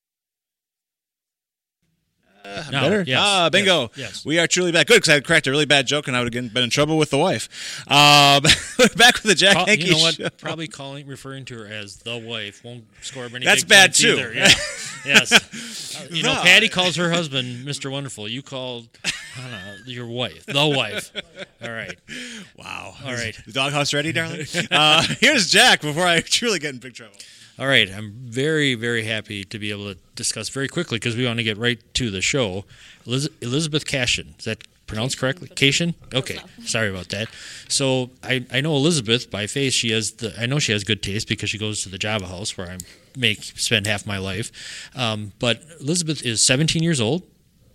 No, 2.43 2.81
Better? 2.81 3.03
yes, 3.05 3.19
ah, 3.21 3.49
bingo. 3.49 3.91
yes, 3.95 3.97
yes. 3.97 4.25
We 4.25 4.39
are 4.39 4.47
truly 4.47 4.71
back. 4.71 4.87
Good, 4.87 4.95
because 4.95 5.09
I 5.09 5.13
had 5.13 5.25
cracked 5.25 5.47
a 5.47 5.51
really 5.51 5.65
bad 5.65 5.87
joke 5.87 6.07
and 6.07 6.15
I 6.15 6.23
would 6.23 6.33
have 6.33 6.53
been 6.53 6.63
in 6.63 6.69
trouble 6.69 6.97
with 6.97 7.09
the 7.09 7.17
wife. 7.17 7.49
Um, 7.89 8.43
we're 8.79 8.87
back 8.95 9.15
with 9.15 9.23
the 9.23 9.35
Jack 9.35 9.55
Call- 9.55 9.65
Hankey 9.65 9.85
you 9.85 9.91
know 9.91 9.97
what? 9.99 10.15
Show. 10.15 10.29
Probably 10.37 10.67
calling, 10.67 11.07
referring 11.07 11.45
to 11.45 11.57
her 11.59 11.65
as 11.67 11.97
the 11.97 12.17
wife 12.17 12.63
won't 12.63 12.85
score 13.01 13.25
any. 13.25 13.45
That's 13.45 13.63
bad, 13.63 13.93
too. 13.93 14.13
Either. 14.13 14.33
Yeah. 14.33 14.47
yes. 15.05 15.95
Uh, 15.95 16.07
you 16.11 16.23
know, 16.23 16.35
Patty 16.41 16.69
calls 16.69 16.95
her 16.95 17.11
husband 17.11 17.65
Mr. 17.65 17.91
Wonderful. 17.91 18.27
You 18.27 18.41
called 18.41 18.87
I 19.03 19.41
don't 19.41 19.51
know, 19.51 19.75
your 19.85 20.07
wife, 20.07 20.45
the 20.45 20.67
wife. 20.67 21.11
All 21.63 21.71
right. 21.71 21.97
Wow. 22.57 22.95
All 23.05 23.13
right. 23.13 23.37
The 23.45 23.53
doghouse 23.53 23.93
ready, 23.93 24.11
darling? 24.11 24.45
uh, 24.71 25.03
here's 25.19 25.49
Jack 25.49 25.81
before 25.81 26.05
I 26.05 26.21
truly 26.21 26.59
get 26.59 26.73
in 26.73 26.79
big 26.79 26.93
trouble. 26.93 27.15
All 27.59 27.67
right, 27.67 27.89
I'm 27.91 28.11
very, 28.23 28.75
very 28.75 29.03
happy 29.03 29.43
to 29.45 29.59
be 29.59 29.71
able 29.71 29.93
to 29.93 29.99
discuss 30.15 30.49
very 30.49 30.67
quickly 30.67 30.97
because 30.97 31.15
we 31.15 31.25
want 31.25 31.37
to 31.37 31.43
get 31.43 31.57
right 31.57 31.79
to 31.95 32.09
the 32.09 32.21
show. 32.21 32.65
Eliz- 33.05 33.29
Elizabeth 33.41 33.85
Cashin, 33.85 34.35
is 34.39 34.45
that 34.45 34.63
pronounced 34.87 35.17
correctly? 35.19 35.47
Cashin? 35.49 35.93
Okay, 36.13 36.39
sorry 36.65 36.89
about 36.89 37.09
that. 37.09 37.29
So 37.67 38.09
I, 38.23 38.45
I 38.51 38.61
know 38.61 38.75
Elizabeth 38.75 39.29
by 39.29 39.47
face. 39.47 39.73
She 39.73 39.91
has 39.91 40.11
the 40.13 40.33
I 40.39 40.45
know 40.47 40.59
she 40.59 40.71
has 40.71 40.83
good 40.83 41.01
taste 41.03 41.27
because 41.27 41.49
she 41.49 41.57
goes 41.57 41.83
to 41.83 41.89
the 41.89 41.97
Java 41.97 42.27
House 42.27 42.57
where 42.57 42.69
I 42.69 42.77
make 43.15 43.43
spend 43.43 43.85
half 43.87 44.05
my 44.05 44.17
life. 44.17 44.51
Um, 44.95 45.33
but 45.39 45.61
Elizabeth 45.79 46.25
is 46.25 46.41
17 46.43 46.81
years 46.83 46.99
old, 46.99 47.23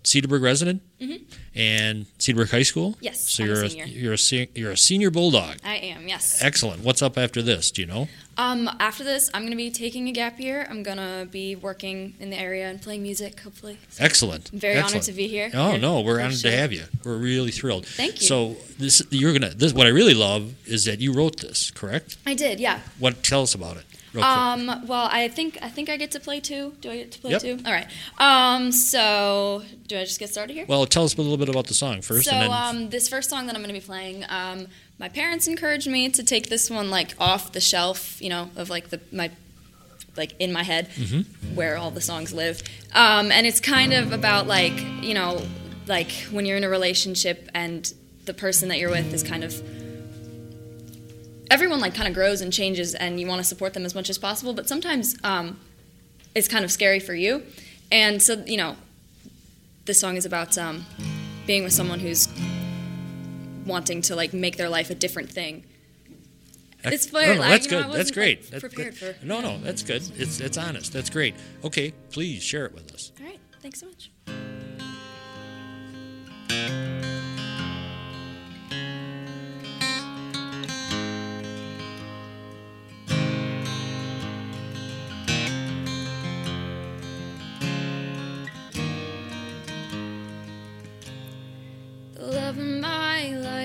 Cedarburg 0.07 0.41
resident, 0.41 0.81
Mhm. 1.01 1.19
and 1.53 2.05
Cedarburg 2.17 2.49
High 2.51 2.63
School. 2.63 2.97
Yes, 3.01 3.29
So 3.29 3.43
I'm 3.43 3.49
you're 3.49 3.69
senior. 3.69 3.85
you're 3.85 4.13
a 4.13 4.17
se- 4.17 4.49
you're 4.55 4.71
a 4.71 4.77
senior 4.77 5.11
bulldog. 5.11 5.57
I 5.65 5.75
am, 5.75 6.07
yes. 6.07 6.37
Excellent. 6.41 6.81
What's 6.81 7.01
up 7.01 7.17
after 7.17 7.41
this? 7.41 7.71
Do 7.71 7.81
you 7.81 7.87
know? 7.87 8.07
Um, 8.37 8.69
after 8.79 9.03
this, 9.03 9.29
I'm 9.33 9.41
going 9.41 9.51
to 9.51 9.57
be 9.57 9.69
taking 9.69 10.07
a 10.07 10.11
gap 10.13 10.39
year. 10.39 10.65
I'm 10.69 10.81
going 10.83 10.97
to 10.97 11.27
be 11.29 11.55
working 11.57 12.13
in 12.21 12.29
the 12.29 12.37
area 12.39 12.69
and 12.69 12.81
playing 12.81 13.01
music, 13.03 13.37
hopefully. 13.41 13.79
So 13.89 14.03
Excellent. 14.03 14.49
I'm 14.53 14.59
very 14.59 14.77
honored 14.79 15.01
to 15.03 15.11
be 15.11 15.27
here. 15.27 15.49
Oh 15.53 15.75
no, 15.75 15.99
we're 16.01 16.21
honored 16.21 16.39
to 16.39 16.51
have 16.51 16.71
you. 16.71 16.83
We're 17.03 17.17
really 17.17 17.51
thrilled. 17.51 17.85
Thank 17.85 18.21
you. 18.21 18.27
So 18.27 18.55
this 18.79 19.01
you're 19.09 19.33
gonna 19.33 19.53
this 19.53 19.73
what 19.73 19.87
I 19.87 19.89
really 19.89 20.13
love 20.13 20.53
is 20.65 20.85
that 20.85 21.01
you 21.01 21.11
wrote 21.11 21.37
this, 21.41 21.69
correct? 21.71 22.15
I 22.25 22.33
did, 22.33 22.59
yeah. 22.61 22.79
What 22.99 23.23
tell 23.23 23.41
us 23.41 23.53
about 23.55 23.75
it? 23.77 23.83
Um, 24.23 24.87
well, 24.87 25.09
I 25.11 25.27
think 25.27 25.57
I 25.61 25.69
think 25.69 25.89
I 25.89 25.97
get 25.97 26.11
to 26.11 26.19
play 26.19 26.39
two. 26.39 26.73
Do 26.81 26.89
I 26.91 26.97
get 26.97 27.11
to 27.13 27.19
play 27.19 27.31
Yep. 27.31 27.41
two? 27.41 27.59
All 27.65 27.71
right. 27.71 27.87
Um, 28.19 28.71
so 28.71 29.63
do 29.87 29.97
I 29.97 30.03
just 30.03 30.19
get 30.19 30.29
started 30.29 30.53
here? 30.53 30.65
well, 30.67 30.85
tell 30.85 31.03
us 31.03 31.15
a 31.15 31.21
little 31.21 31.37
bit 31.37 31.49
about 31.49 31.67
the 31.67 31.73
song 31.73 32.01
first, 32.01 32.25
so 32.25 32.31
and 32.31 32.41
then 32.41 32.51
um, 32.83 32.89
this 32.89 33.07
first 33.07 33.29
song 33.29 33.47
that 33.47 33.55
I'm 33.55 33.61
going 33.61 33.73
to 33.73 33.79
be 33.79 33.85
playing, 33.85 34.23
um, 34.29 34.67
my 34.99 35.09
parents 35.09 35.47
encouraged 35.47 35.87
me 35.87 36.09
to 36.09 36.23
take 36.23 36.49
this 36.49 36.69
one 36.69 36.89
like 36.89 37.13
off 37.19 37.51
the 37.51 37.61
shelf, 37.61 38.21
you 38.21 38.29
know, 38.29 38.49
of 38.55 38.69
like 38.69 38.89
the 38.89 38.99
my 39.11 39.29
like 40.15 40.33
in 40.39 40.51
my 40.51 40.63
head 40.63 40.89
Mhm. 40.95 41.25
where 41.53 41.77
all 41.77 41.91
the 41.91 42.01
songs 42.01 42.33
live. 42.33 42.63
Um, 42.93 43.31
and 43.31 43.45
it's 43.45 43.59
kind 43.59 43.93
of 43.93 44.11
about 44.13 44.47
like 44.47 44.73
you 45.01 45.13
know 45.13 45.41
like 45.87 46.11
when 46.31 46.45
you're 46.45 46.57
in 46.57 46.63
a 46.63 46.69
relationship 46.69 47.49
and 47.53 47.93
the 48.25 48.33
person 48.33 48.67
that 48.69 48.79
you're 48.79 48.89
with 48.89 49.13
is 49.13 49.23
kind 49.23 49.43
of 49.43 49.53
everyone 51.51 51.79
like 51.79 51.93
kind 51.95 52.07
of 52.07 52.13
grows 52.13 52.41
and 52.41 52.51
changes 52.51 52.93
and 52.95 53.19
you 53.19 53.27
want 53.27 53.39
to 53.39 53.43
support 53.43 53.73
them 53.73 53.85
as 53.85 53.95
much 53.95 54.09
as 54.09 54.17
possible 54.17 54.53
but 54.53 54.67
sometimes 54.67 55.17
um, 55.23 55.59
it's 56.35 56.47
kind 56.47 56.63
of 56.65 56.71
scary 56.71 56.99
for 56.99 57.13
you 57.13 57.43
and 57.91 58.21
so 58.21 58.33
you 58.45 58.57
know 58.57 58.75
this 59.85 59.99
song 59.99 60.17
is 60.17 60.25
about 60.25 60.57
um, 60.57 60.85
being 61.45 61.63
with 61.63 61.73
someone 61.73 61.99
who's 61.99 62.27
wanting 63.65 64.01
to 64.01 64.15
like 64.15 64.33
make 64.33 64.57
their 64.57 64.69
life 64.69 64.89
a 64.89 64.95
different 64.95 65.29
thing 65.29 65.63
it's 66.83 67.11
no, 67.11 67.19
fair 67.19 67.33
no, 67.35 67.41
like, 67.41 67.49
that's 67.49 67.67
I 67.67 67.69
good. 67.69 67.91
That's 67.91 68.11
great. 68.11 68.41
like, 68.41 68.49
That's 68.49 68.61
prepared 68.61 68.97
good. 68.97 69.15
for 69.17 69.25
No, 69.25 69.41
no, 69.41 69.57
that's 69.59 69.81
good. 69.81 70.03
It's 70.15 70.39
it's 70.39 70.57
honest. 70.57 70.93
That's 70.93 71.09
great. 71.09 71.35
Okay, 71.65 71.91
please 72.11 72.41
share 72.43 72.65
it 72.65 72.73
with 72.73 72.93
us. 72.93 73.11
all 73.19 73.25
right 73.25 73.39
thanks 73.61 73.79
so 73.79 73.87
much 73.87 74.11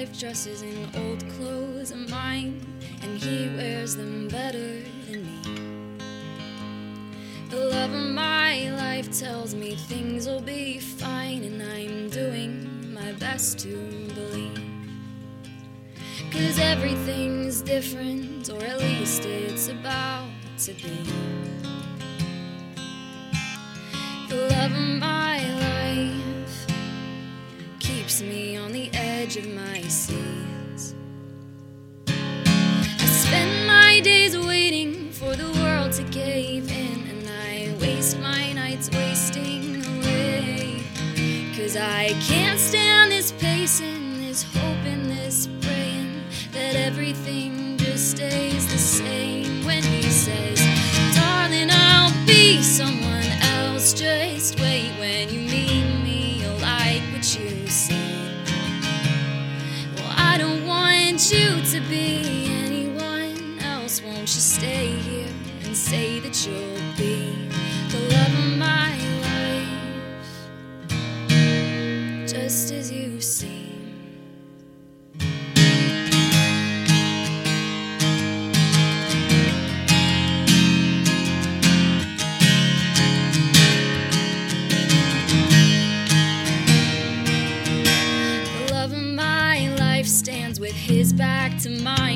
my 0.02 0.08
life 0.08 0.18
dresses 0.18 0.62
in 0.62 0.88
old 0.96 1.24
clothes 1.36 1.92
of 1.92 2.10
mine, 2.10 2.60
and 3.02 3.18
he 3.22 3.54
wears 3.56 3.94
them 3.94 4.26
better 4.26 4.80
than 5.06 5.22
me. 5.22 5.98
The 7.50 7.66
love 7.66 7.92
of 7.92 8.10
my 8.10 8.72
life 8.72 9.16
tells 9.16 9.54
me 9.54 9.76
things 9.76 10.26
will 10.26 10.40
be 10.40 10.80
fine, 10.80 11.44
and 11.44 11.62
I'm 11.62 12.10
doing 12.10 12.92
my 12.92 13.12
best 13.12 13.60
to 13.60 13.76
believe. 14.16 14.60
Cause 16.32 16.58
everything's 16.58 17.62
different, 17.62 18.50
or 18.50 18.60
at 18.64 18.80
least 18.80 19.24
it's 19.24 19.68
about 19.68 20.30
to 20.64 20.72
be. 20.72 20.98
The 24.28 24.48
love 24.50 24.72
of 24.72 24.98
my 24.98 25.11
I 42.02 42.14
can't 42.14 42.58
stand 42.58 43.12
this 43.12 43.30
pacing, 43.30 44.26
this 44.26 44.42
hoping, 44.42 45.06
this 45.06 45.48
praying 45.60 46.24
that 46.50 46.74
everything 46.74 47.76
just 47.78 48.16
stays 48.16 48.66
the 48.66 48.76
same. 48.76 49.64
When 49.64 49.84
he 49.84 50.02
says, 50.02 50.58
Darling, 51.14 51.68
I'll 51.70 52.10
be 52.26 52.60
someone 52.60 53.30
else, 53.54 53.92
just 53.92 54.58
wait 54.58 54.90
when 54.98 55.28
you 55.32 55.42
meet 55.42 56.02
me, 56.02 56.42
you'll 56.42 56.58
like 56.58 57.02
what 57.12 57.38
you 57.38 57.68
see. 57.68 57.94
Well, 59.94 60.12
I 60.16 60.38
don't 60.38 60.66
want 60.66 61.30
you 61.30 61.62
to 61.70 61.80
be 61.88 62.46
anyone 62.64 63.60
else. 63.60 64.02
Won't 64.02 64.22
you 64.22 64.42
stay 64.56 64.88
here 64.88 65.32
and 65.62 65.76
say 65.76 66.18
that 66.18 66.48
you'll 66.48 66.71
to 91.62 91.70
mine, 91.70 92.11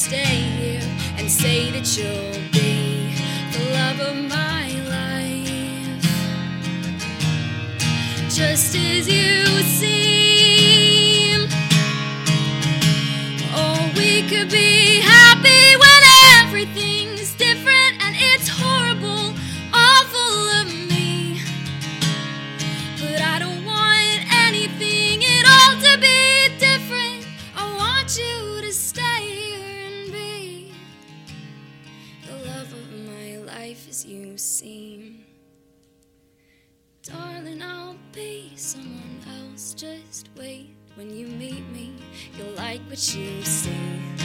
stay 0.00 0.24
here 0.24 0.88
and 1.18 1.30
say 1.30 1.70
that 1.70 1.86
you'll 1.96 2.32
be 2.52 3.12
the 3.52 3.62
love 3.74 4.00
of 4.00 4.16
my 4.30 4.66
life? 4.88 6.02
just 8.30 8.74
as 8.76 9.06
you 9.06 9.44
seem. 9.78 11.48
Oh, 13.52 13.92
we 13.96 14.22
could 14.22 14.48
be 14.50 15.00
happy 15.00 15.76
when 15.82 15.99
wait. 40.36 40.76
When 40.96 41.16
you 41.16 41.26
meet 41.26 41.66
me, 41.70 41.94
you'll 42.36 42.54
like 42.56 42.80
what 42.88 43.14
you 43.14 43.42
see. 43.42 44.19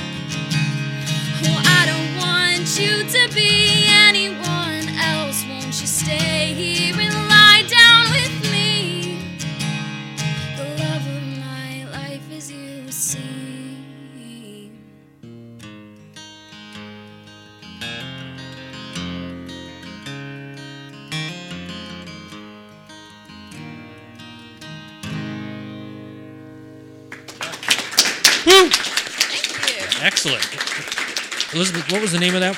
Excellent. 30.25 31.53
Elizabeth, 31.53 31.91
what 31.91 32.01
was 32.01 32.11
the 32.11 32.19
name 32.19 32.33
of 32.33 32.41
that? 32.41 32.55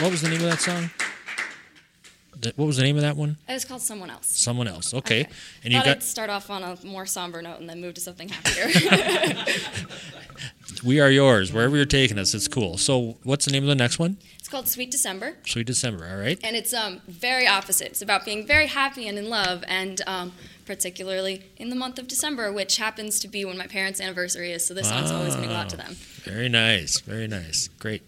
What 0.00 0.10
was 0.12 0.22
the 0.22 0.28
name 0.28 0.40
of 0.40 0.50
that 0.50 0.60
song? 0.60 0.90
What 2.54 2.66
was 2.66 2.76
the 2.76 2.84
name 2.84 2.94
of 2.94 3.02
that 3.02 3.16
one? 3.16 3.36
It 3.48 3.54
was 3.54 3.64
called 3.64 3.82
Someone 3.82 4.10
Else. 4.10 4.26
Someone 4.28 4.68
else. 4.68 4.94
Okay. 4.94 5.26
And 5.64 5.72
you 5.72 5.80
Thought 5.80 5.86
got 5.86 5.96
I'd 5.96 6.02
start 6.04 6.30
off 6.30 6.48
on 6.48 6.62
a 6.62 6.78
more 6.84 7.06
somber 7.06 7.42
note 7.42 7.58
and 7.58 7.68
then 7.68 7.80
move 7.80 7.94
to 7.94 8.00
something 8.00 8.28
happier. 8.28 8.68
We 10.82 11.00
Are 11.00 11.10
Yours. 11.10 11.52
Wherever 11.52 11.76
you're 11.76 11.86
taking 11.86 12.18
us, 12.18 12.34
it's 12.34 12.48
cool. 12.48 12.78
So, 12.78 13.16
what's 13.22 13.44
the 13.44 13.52
name 13.52 13.62
of 13.62 13.68
the 13.68 13.74
next 13.74 13.98
one? 13.98 14.16
it's 14.48 14.52
called 14.54 14.68
Sweet 14.68 14.90
December. 14.90 15.34
Sweet 15.44 15.66
December. 15.66 16.08
All 16.10 16.16
right. 16.16 16.40
And 16.42 16.56
it's 16.56 16.72
um, 16.72 17.02
very 17.06 17.46
opposite. 17.46 17.88
It's 17.88 18.00
about 18.00 18.24
being 18.24 18.46
very 18.46 18.66
happy 18.66 19.06
and 19.06 19.18
in 19.18 19.28
love, 19.28 19.62
and 19.68 20.00
um, 20.06 20.32
particularly 20.64 21.42
in 21.58 21.68
the 21.68 21.76
month 21.76 21.98
of 21.98 22.08
December, 22.08 22.50
which 22.50 22.78
happens 22.78 23.20
to 23.20 23.28
be 23.28 23.44
when 23.44 23.58
my 23.58 23.66
parents' 23.66 24.00
anniversary 24.00 24.52
is. 24.52 24.64
So 24.64 24.72
this 24.72 24.88
song's 24.88 25.10
always 25.10 25.34
going 25.34 25.48
to 25.48 25.54
go 25.54 25.54
out 25.54 25.68
to 25.68 25.76
them. 25.76 25.92
Very 26.24 26.48
nice. 26.48 26.98
Very 27.00 27.28
nice. 27.28 27.68
Great. 27.78 28.00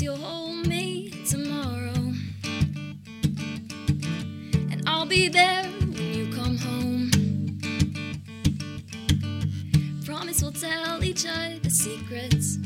You'll 0.00 0.16
hold 0.16 0.66
me 0.66 1.10
tomorrow, 1.28 1.92
and 4.70 4.82
I'll 4.86 5.04
be 5.04 5.28
there 5.28 5.64
when 5.64 6.14
you 6.14 6.32
come 6.34 6.56
home. 6.56 7.10
Promise 10.06 10.40
we'll 10.40 10.52
tell 10.52 11.04
each 11.04 11.26
other 11.26 11.68
secrets, 11.68 12.56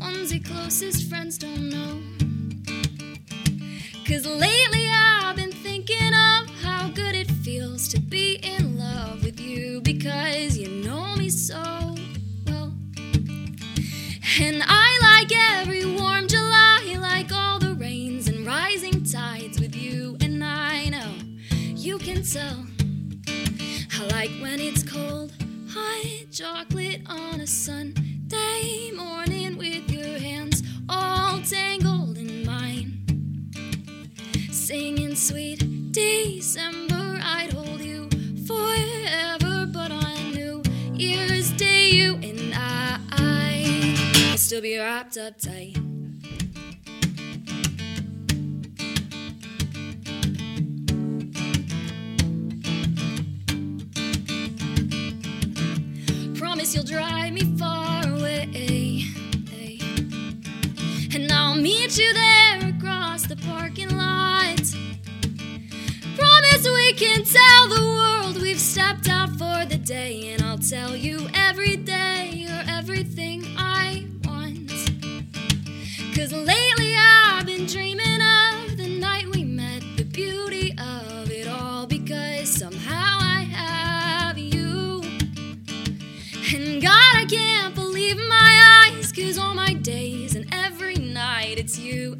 ones 0.00 0.32
your 0.32 0.42
closest 0.44 1.10
friends 1.10 1.36
don't 1.36 1.69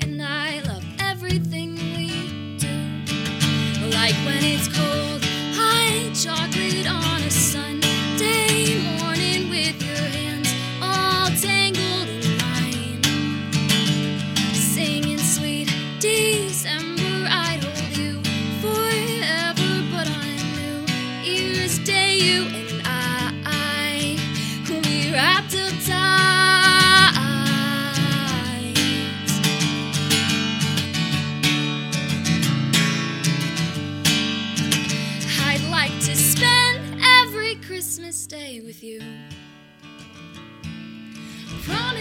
and 0.02 0.22
I 0.22 0.60
love 0.62 0.84
everything 1.00 1.74
we 1.96 2.56
do. 2.58 2.68
Like 3.90 4.14
when 4.26 4.42
it's 4.42 4.68
cold, 4.68 5.24
hot 5.54 6.14
chocolate 6.14 6.69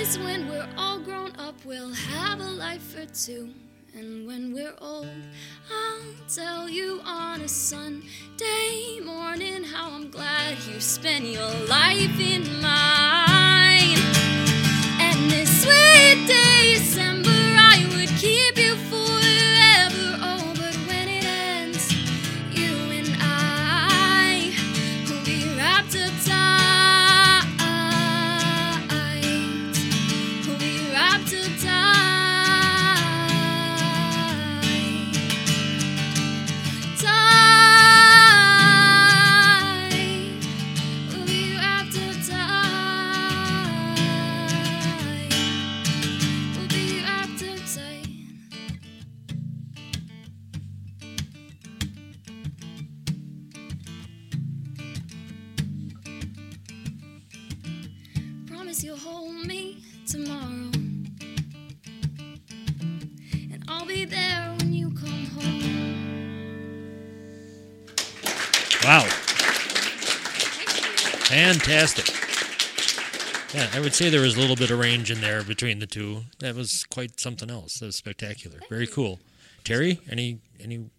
Promise 0.10 0.26
when 0.26 0.50
we're 0.50 0.68
all 0.76 1.00
grown 1.00 1.36
up, 1.38 1.54
we'll 1.66 1.94
have 1.94 2.40
a 2.40 2.44
life 2.44 2.96
or 2.98 3.06
two. 3.06 3.54
And 3.94 4.26
when 4.26 4.54
we're 4.54 4.74
old, 4.82 5.08
I'll 5.72 6.02
tell 6.34 6.68
you 6.68 7.00
on 7.06 7.42
a 7.42 7.48
Sunday 7.48 9.02
morning 9.04 9.64
how 9.64 9.92
I'm 9.92 10.10
glad 10.10 10.58
you 10.68 10.80
spent 10.80 11.26
your 11.26 11.54
life 11.68 12.20
in 12.20 12.42
mine. 12.60 14.00
And 15.00 15.30
this 15.30 15.64
sweet 15.64 15.99
I 73.80 73.82
would 73.82 73.94
say 73.94 74.10
there 74.10 74.20
was 74.20 74.36
a 74.36 74.42
little 74.42 74.58
bit 74.58 74.72
of 74.72 74.78
range 74.78 75.10
in 75.10 75.22
there 75.22 75.42
between 75.42 75.80
the 75.80 75.88
two. 75.88 76.24
That 76.40 76.54
was 76.54 76.84
quite 76.84 77.18
something 77.18 77.50
else. 77.50 77.80
That 77.80 77.86
was 77.86 77.96
spectacular. 77.96 78.60
Very 78.68 78.88
cool. 78.88 79.22
Terry, 79.64 80.02
any 80.12 80.40
any 80.62 80.90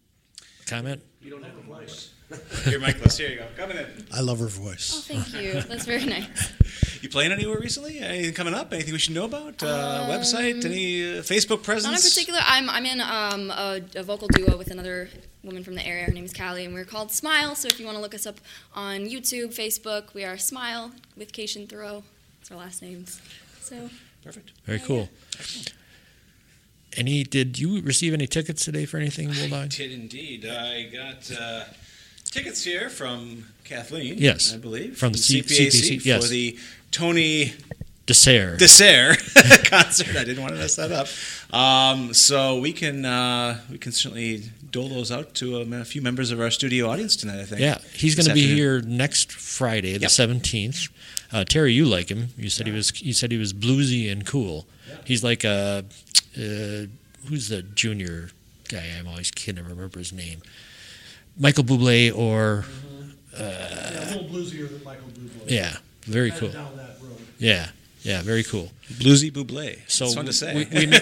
comment? 0.64 1.02
You 1.20 1.28
don't 1.30 1.42
have 1.42 1.58
a 1.58 1.60
voice. 1.60 2.14
Here, 2.64 2.80
Michaelis. 2.80 3.18
Here 3.18 3.28
you 3.28 3.36
go. 3.36 3.44
Coming 3.54 3.76
in. 3.76 4.06
I 4.14 4.22
love 4.22 4.38
her 4.38 4.46
voice. 4.46 4.94
Oh, 4.96 5.14
thank 5.14 5.34
you. 5.34 5.60
That's 5.60 5.84
very 5.84 6.06
nice. 6.16 6.54
You 7.02 7.10
playing 7.10 7.32
anywhere 7.32 7.58
recently? 7.58 7.98
Anything 7.98 8.32
coming 8.32 8.54
up? 8.54 8.72
Anything 8.72 8.94
we 8.94 8.98
should 8.98 9.14
know 9.14 9.26
about? 9.26 9.62
Uh, 9.62 10.06
website? 10.08 10.64
Any 10.64 11.02
uh, 11.02 11.22
Facebook 11.22 11.62
presence? 11.62 11.84
Not 11.84 12.02
in 12.02 12.10
particular. 12.10 12.40
I'm 12.42 12.70
I'm 12.70 12.86
in 12.86 13.02
um, 13.02 13.50
a, 13.50 13.82
a 13.94 14.02
vocal 14.02 14.28
duo 14.28 14.56
with 14.56 14.70
another 14.70 15.10
woman 15.44 15.64
from 15.64 15.74
the 15.74 15.86
area. 15.86 16.04
Her 16.04 16.12
name 16.12 16.24
is 16.24 16.32
Callie, 16.32 16.64
and 16.64 16.72
we're 16.72 16.86
called 16.86 17.10
Smile. 17.12 17.54
So 17.56 17.68
if 17.68 17.78
you 17.78 17.84
want 17.84 17.98
to 17.98 18.02
look 18.02 18.14
us 18.14 18.24
up 18.24 18.40
on 18.74 19.00
YouTube, 19.00 19.54
Facebook, 19.54 20.14
we 20.14 20.24
are 20.24 20.38
Smile 20.38 20.92
with 21.14 21.34
Cation 21.34 21.66
Thoreau. 21.66 22.04
That's 22.50 22.60
last 22.60 22.82
names. 22.82 23.20
So 23.60 23.88
perfect. 24.24 24.52
Very 24.64 24.80
cool. 24.80 25.08
Any? 26.96 27.22
Did 27.22 27.58
you 27.58 27.80
receive 27.82 28.12
any 28.12 28.26
tickets 28.26 28.64
today 28.64 28.84
for 28.84 28.98
anything, 28.98 29.30
I 29.30 29.66
did 29.68 29.92
indeed. 29.92 30.44
I 30.44 30.84
got 30.84 31.30
uh, 31.30 31.64
tickets 32.24 32.64
here 32.64 32.90
from 32.90 33.46
Kathleen. 33.64 34.16
Yes. 34.18 34.52
I 34.52 34.56
believe 34.56 34.98
From 34.98 35.12
the 35.12 35.18
C- 35.18 35.42
CPAC, 35.42 35.68
CPAC, 35.68 36.04
yes. 36.04 36.24
for 36.24 36.28
the 36.28 36.58
Tony 36.90 37.52
DeSare. 38.08 38.58
Dessert 38.58 39.18
concert. 39.70 40.16
I 40.16 40.24
didn't 40.24 40.42
want 40.42 40.54
to 40.54 40.58
mess 40.58 40.74
that 40.76 40.90
up. 40.90 41.06
Um, 41.54 42.12
so 42.12 42.58
we 42.58 42.72
can 42.72 43.04
uh, 43.04 43.60
we 43.70 43.78
can 43.78 43.92
certainly 43.92 44.42
dole 44.68 44.88
those 44.88 45.12
out 45.12 45.34
to 45.34 45.62
um, 45.62 45.72
a 45.72 45.84
few 45.84 46.02
members 46.02 46.32
of 46.32 46.40
our 46.40 46.50
studio 46.50 46.88
audience 46.88 47.14
tonight. 47.14 47.40
I 47.40 47.44
think. 47.44 47.60
Yeah, 47.60 47.78
he's 47.94 48.16
going 48.16 48.26
to 48.26 48.34
be 48.34 48.52
here 48.52 48.80
next 48.82 49.30
Friday, 49.30 49.92
the 49.94 50.00
Yep. 50.00 50.10
Uh, 51.32 51.44
Terry, 51.44 51.72
you 51.72 51.84
like 51.84 52.08
him? 52.08 52.28
You 52.36 52.50
said 52.50 52.66
he 52.66 52.72
was. 52.72 53.00
You 53.02 53.12
said 53.12 53.30
he 53.30 53.38
was 53.38 53.52
bluesy 53.52 54.10
and 54.10 54.26
cool. 54.26 54.66
He's 55.04 55.22
like 55.22 55.44
a 55.44 55.84
uh, 56.36 56.86
who's 57.28 57.48
the 57.48 57.62
junior 57.74 58.30
guy? 58.68 58.84
I'm 58.98 59.06
always 59.06 59.30
kidding. 59.30 59.64
I 59.64 59.68
remember 59.68 59.98
his 59.98 60.12
name. 60.12 60.42
Michael 61.38 61.64
Bublé 61.64 62.16
or 62.16 62.64
uh, 63.38 63.42
a 63.42 64.04
little 64.10 64.24
bluesier 64.24 64.68
than 64.68 64.82
Michael 64.84 65.08
Bublé. 65.08 65.50
yeah, 65.50 65.76
very 66.02 66.30
cool. 66.32 66.50
down 66.50 66.76
that 66.76 66.96
road. 67.00 67.16
Yeah, 67.38 67.68
yeah, 68.02 68.22
very 68.22 68.42
cool. 68.42 68.70
Bluesy 68.98 69.30
Bublé. 69.30 69.78
So 69.88 70.06
It's 70.06 70.14
fun 70.14 70.26
to 70.26 70.32
say. 70.32 70.54
We, 70.54 70.80
we, 70.80 70.86
may, 70.86 71.00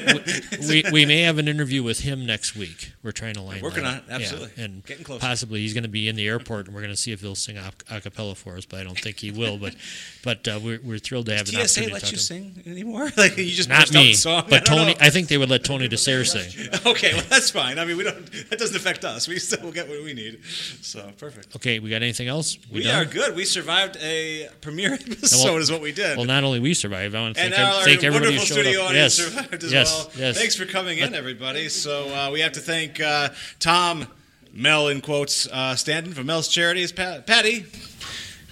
we, 0.60 0.82
we, 0.82 0.90
we 0.92 1.06
may 1.06 1.22
have 1.22 1.38
an 1.38 1.48
interview 1.48 1.82
with 1.82 2.00
him 2.00 2.26
next 2.26 2.54
week. 2.54 2.92
We're 3.02 3.12
trying 3.12 3.34
to 3.34 3.42
line 3.42 3.58
up. 3.58 3.62
Working 3.62 3.84
that 3.84 4.04
on 4.04 4.10
it, 4.20 4.22
absolutely. 4.22 4.50
Yeah, 4.56 4.64
and 4.64 4.84
Getting 4.84 5.04
close. 5.04 5.20
possibly 5.20 5.60
he's 5.60 5.74
going 5.74 5.84
to 5.84 5.88
be 5.88 6.08
in 6.08 6.16
the 6.16 6.26
airport, 6.28 6.66
and 6.66 6.74
we're 6.74 6.82
going 6.82 6.92
to 6.92 7.00
see 7.00 7.12
if 7.12 7.20
he'll 7.20 7.34
sing 7.34 7.56
a, 7.56 7.72
a 7.90 8.00
cappella 8.00 8.34
for 8.34 8.56
us. 8.56 8.64
But 8.66 8.80
I 8.80 8.84
don't 8.84 8.98
think 8.98 9.18
he 9.18 9.30
will. 9.30 9.56
But 9.58 9.74
but 10.22 10.46
uh, 10.46 10.60
we're, 10.62 10.80
we're 10.82 10.98
thrilled 10.98 11.26
to 11.26 11.36
have 11.36 11.46
Does 11.46 11.54
an 11.54 11.66
TSA 11.66 11.80
opportunity 11.80 11.92
let 11.92 12.00
to 12.00 12.06
talk 12.06 12.12
you 12.12 12.18
sing 12.18 12.62
anymore? 12.66 13.10
like 13.16 13.36
you 13.38 13.50
just 13.50 13.68
Not 13.68 13.92
me? 13.92 14.14
I 14.26 14.40
but 14.48 14.64
don't 14.64 14.78
Tony. 14.78 14.92
know. 14.92 14.98
I 15.00 15.10
think 15.10 15.28
they 15.28 15.38
would 15.38 15.50
let 15.50 15.64
Tony 15.64 15.88
DeSare 15.88 16.26
sing. 16.26 16.70
Okay, 16.88 17.12
well 17.12 17.24
that's 17.28 17.50
fine. 17.50 17.78
I 17.78 17.84
mean, 17.84 17.96
we 17.96 18.04
don't. 18.04 18.24
That 18.50 18.58
doesn't 18.58 18.76
affect 18.76 19.04
us. 19.04 19.26
We 19.28 19.38
still 19.38 19.70
get 19.72 19.88
what 19.88 20.02
we 20.04 20.14
need. 20.14 20.40
So 20.44 21.10
perfect. 21.18 21.54
Okay, 21.56 21.78
we 21.80 21.90
got 21.90 22.02
anything 22.02 22.28
else? 22.28 22.58
We, 22.72 22.84
done? 22.84 23.02
are 23.02 23.04
good. 23.04 23.34
We 23.34 23.44
survived 23.44 23.96
a 24.00 24.48
premiere 24.60 24.94
episode, 24.94 25.44
well- 25.44 25.56
is 25.58 25.70
what 25.70 25.80
we 25.80 25.92
did. 25.92 26.16
Well, 26.16 26.26
not 26.26 26.44
only 26.44 26.60
we 26.60 26.74
survived, 26.74 27.14
I 27.14 27.20
want 27.20 27.36
to 27.36 27.42
thank, 27.42 27.54
now 27.80 27.84
thank 27.84 28.00
our 28.00 28.06
everybody 28.06 28.36
wonderful 28.36 28.56
studio 28.56 28.82
up. 28.82 28.90
audience 28.90 29.18
yes, 29.18 29.28
survived 29.34 29.64
as 29.64 29.72
yes, 29.72 29.92
well. 29.94 30.10
yes. 30.26 30.38
Thanks 30.38 30.56
for 30.56 30.64
coming 30.66 30.98
in, 30.98 31.14
everybody. 31.14 31.68
So 31.68 32.08
uh, 32.14 32.30
we 32.32 32.40
have 32.40 32.52
to 32.52 32.60
thank 32.60 33.00
uh, 33.00 33.30
Tom, 33.60 34.06
Mel 34.52 34.88
in 34.88 35.00
quotes, 35.00 35.46
uh, 35.48 35.74
Stanton 35.76 36.12
from 36.12 36.26
Mel's 36.26 36.48
Charities, 36.48 36.92
Pat, 36.92 37.26
Patty. 37.26 37.66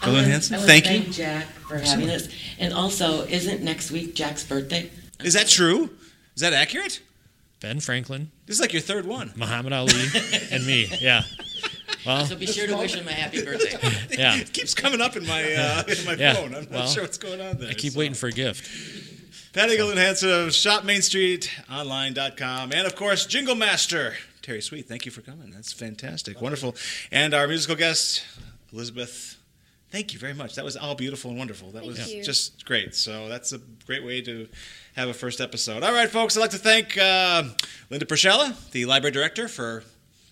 I 0.03 0.07
Dylan 0.07 0.13
wanna- 0.13 0.23
Hansen, 0.29 0.55
I 0.55 0.59
wanna 0.59 0.67
thank 0.69 0.85
thank 0.85 1.07
you. 1.07 1.13
Jack 1.13 1.47
for 1.69 1.79
having 1.79 2.11
us. 2.11 2.29
And 2.59 2.73
also, 2.75 3.25
isn't 3.27 3.63
next 3.63 3.91
week 3.91 4.15
Jack's 4.15 4.45
birthday? 4.45 4.91
Is 5.21 5.35
that 5.35 5.49
true? 5.49 5.91
Is 6.35 6.43
that 6.43 6.53
accurate? 6.53 7.01
Ben 7.61 7.81
Franklin, 7.81 8.31
This 8.45 8.57
is 8.57 8.61
like 8.61 8.75
your 8.75 8.83
third 8.83 9.07
one. 9.07 9.33
Muhammad 9.35 9.73
Ali, 9.73 9.95
and 10.53 10.67
me. 10.67 10.87
Yeah. 11.01 11.23
Well, 12.05 12.25
So 12.27 12.37
be 12.37 12.47
sure 12.47 12.67
to 12.67 12.77
wish 12.77 12.95
him 12.95 13.09
a 13.09 13.13
happy 13.13 13.43
birthday. 13.43 13.79
Yeah. 14.19 14.37
It 14.37 14.53
keeps 14.53 14.75
coming 14.75 15.01
up 15.01 15.17
in 15.17 15.27
my 15.27 15.43
uh, 15.55 15.83
in 15.89 16.05
my 16.05 16.13
Yeah, 16.13 16.35
phone. 16.35 16.55
I'm 16.55 16.63
not 16.65 16.71
well, 16.71 16.87
sure 16.87 17.03
what's 17.03 17.17
going 17.19 17.41
on 17.41 17.57
there. 17.59 17.71
I 17.71 17.73
keep 17.75 17.95
so. 17.95 17.99
waiting 17.99 18.15
for 18.15 18.27
a 18.29 18.33
gift. 18.33 18.69
Patty 19.57 19.77
Gillen 19.79 19.97
Hansen 19.97 20.29
of 20.29 20.51
ShopMainStreetOnline.com. 20.51 22.73
And 22.75 22.87
of 22.87 22.95
course, 22.95 23.25
Jingle 23.25 23.55
Master, 23.55 24.13
Terry 24.43 24.61
Sweet. 24.61 24.87
Thank 24.87 25.07
you 25.07 25.11
for 25.11 25.23
coming. 25.23 25.51
That's 25.51 25.73
fantastic. 25.73 26.43
Wonderful. 26.43 26.77
And 27.11 27.33
our 27.33 27.49
musical 27.49 27.75
guest, 27.75 28.23
Elizabeth. 28.71 29.39
Thank 29.91 30.13
you 30.13 30.19
very 30.19 30.35
much. 30.35 30.57
That 30.57 30.65
was 30.67 30.77
all 30.77 30.95
beautiful 30.95 31.31
and 31.31 31.39
wonderful. 31.39 31.71
That 31.71 31.85
Thank 31.85 31.97
was 31.97 32.13
you. 32.13 32.23
just 32.23 32.67
great. 32.67 32.95
So 32.95 33.31
that's 33.31 33.55
a 33.55 33.59
great 33.87 34.05
way 34.05 34.21
to 34.21 34.47
have 34.95 35.09
a 35.09 35.15
first 35.15 35.41
episode. 35.41 35.83
All 35.83 35.95
right, 35.95 36.11
folks. 36.11 36.37
I'd 36.37 36.41
like 36.41 36.51
to 36.51 36.59
thank 36.59 36.99
uh, 36.99 37.45
Linda 37.89 38.05
Priscilla, 38.05 38.55
the 38.73 38.85
library 38.85 39.13
director, 39.13 39.49
for 39.49 39.85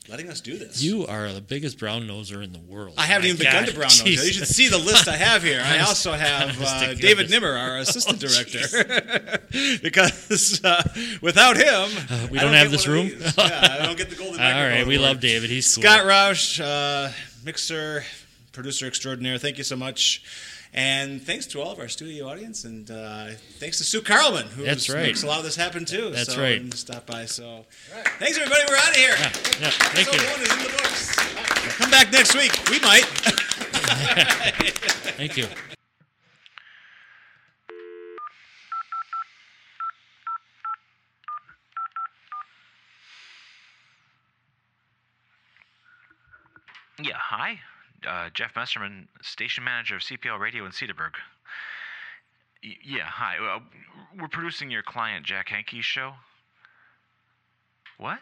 letting 0.09 0.29
us 0.29 0.41
do 0.41 0.57
this. 0.59 0.83
You 0.83 1.07
are 1.07 1.33
the 1.33 1.41
biggest 1.41 1.79
brown 1.79 2.03
noser 2.03 2.43
in 2.45 2.53
the 2.53 2.59
world. 2.59 2.95
I 2.99 3.07
haven't 3.07 3.23
My 3.25 3.29
even 3.29 3.39
begun 3.39 3.65
to 3.67 3.73
brown 3.75 3.89
nose. 3.89 4.05
You 4.07 4.33
should 4.33 4.47
see 4.49 4.69
the 4.69 4.79
list 4.79 5.09
I 5.09 5.17
have 5.17 5.43
here. 5.43 5.63
I 5.65 5.79
also 5.87 6.13
have 6.13 6.61
uh. 6.61 6.95
David 6.95 7.31
Nimmer, 7.31 7.53
our 7.53 7.79
assistant 7.85 8.23
Oh, 8.23 8.29
director, 8.29 9.79
because 9.83 10.63
uh, 10.65 10.83
without 11.23 11.57
him, 11.57 11.89
Uh, 12.11 12.27
we 12.31 12.39
I 12.39 12.43
don't 12.43 12.53
have 12.53 12.71
this 12.71 12.87
room? 12.87 13.09
yeah, 13.09 13.31
I 13.81 13.87
don't 13.87 13.97
get 13.97 14.11
the 14.11 14.17
golden 14.17 14.41
All 14.41 14.69
right, 14.69 14.87
we 14.87 14.99
love 14.99 15.21
David. 15.21 15.51
He's 15.51 15.75
cool. 15.75 15.83
Scott 15.83 16.01
Roush, 16.05 16.61
uh, 16.63 17.11
mixer, 17.45 18.05
producer 18.53 18.87
extraordinaire. 18.87 19.39
Thank 19.39 19.59
you 19.59 19.65
so 19.65 19.77
much. 19.77 20.23
And 20.77 21.23
thanks 21.23 21.47
to 21.47 21.61
all 21.63 21.71
of 21.71 21.79
our 21.79 21.87
studio 21.87 22.27
audience, 22.27 22.65
and 22.65 22.91
uh, 22.91 23.29
thanks 23.59 23.79
to 23.79 23.85
Sue 23.85 24.03
Carlman, 24.03 24.49
who 24.49 24.65
That's 24.65 24.91
right. 24.91 25.05
makes 25.05 25.23
a 25.23 25.27
lot 25.29 25.39
of 25.39 25.45
this 25.45 25.55
happen 25.55 25.85
too. 25.85 26.11
That's 26.11 26.35
so, 26.35 26.43
right. 26.43 26.61
And 26.61 26.75
stop 26.75 27.07
by. 27.07 27.27
So, 27.27 27.65
thanks 28.19 28.37
everybody. 28.37 28.63
We're 28.69 28.77
out 28.77 28.91
of 28.91 28.97
here. 28.97 29.15
Yeah, 29.17 29.71
thank 29.71 30.09
Episode 30.09 30.21
you. 30.21 30.33
one 30.33 30.43
is 30.43 30.53
in 30.53 30.59
the 30.59 30.73
books. 30.73 31.15
Come 31.79 31.91
back 31.93 32.11
next 32.11 32.35
week. 32.35 32.53
We 32.69 32.81
might. 32.81 33.05
Thank 35.17 35.37
you. 35.37 35.47
Yeah, 47.01 47.17
hi. 47.17 47.61
Uh, 48.07 48.31
Jeff 48.35 48.55
Messerman, 48.55 49.09
station 49.23 49.65
manager 49.65 49.97
of 49.97 50.03
CPL 50.03 50.39
Radio 50.39 50.65
in 50.65 50.73
Cedarburg. 50.73 51.13
Y- 52.63 52.77
yeah, 52.85 53.07
hi. 53.07 53.37
Uh, 53.39 53.61
we're 54.21 54.29
producing 54.29 54.71
your 54.71 54.83
client 54.83 55.25
Jack 55.25 55.49
Hankey's 55.49 55.85
show. 55.85 56.15
What? 57.99 58.19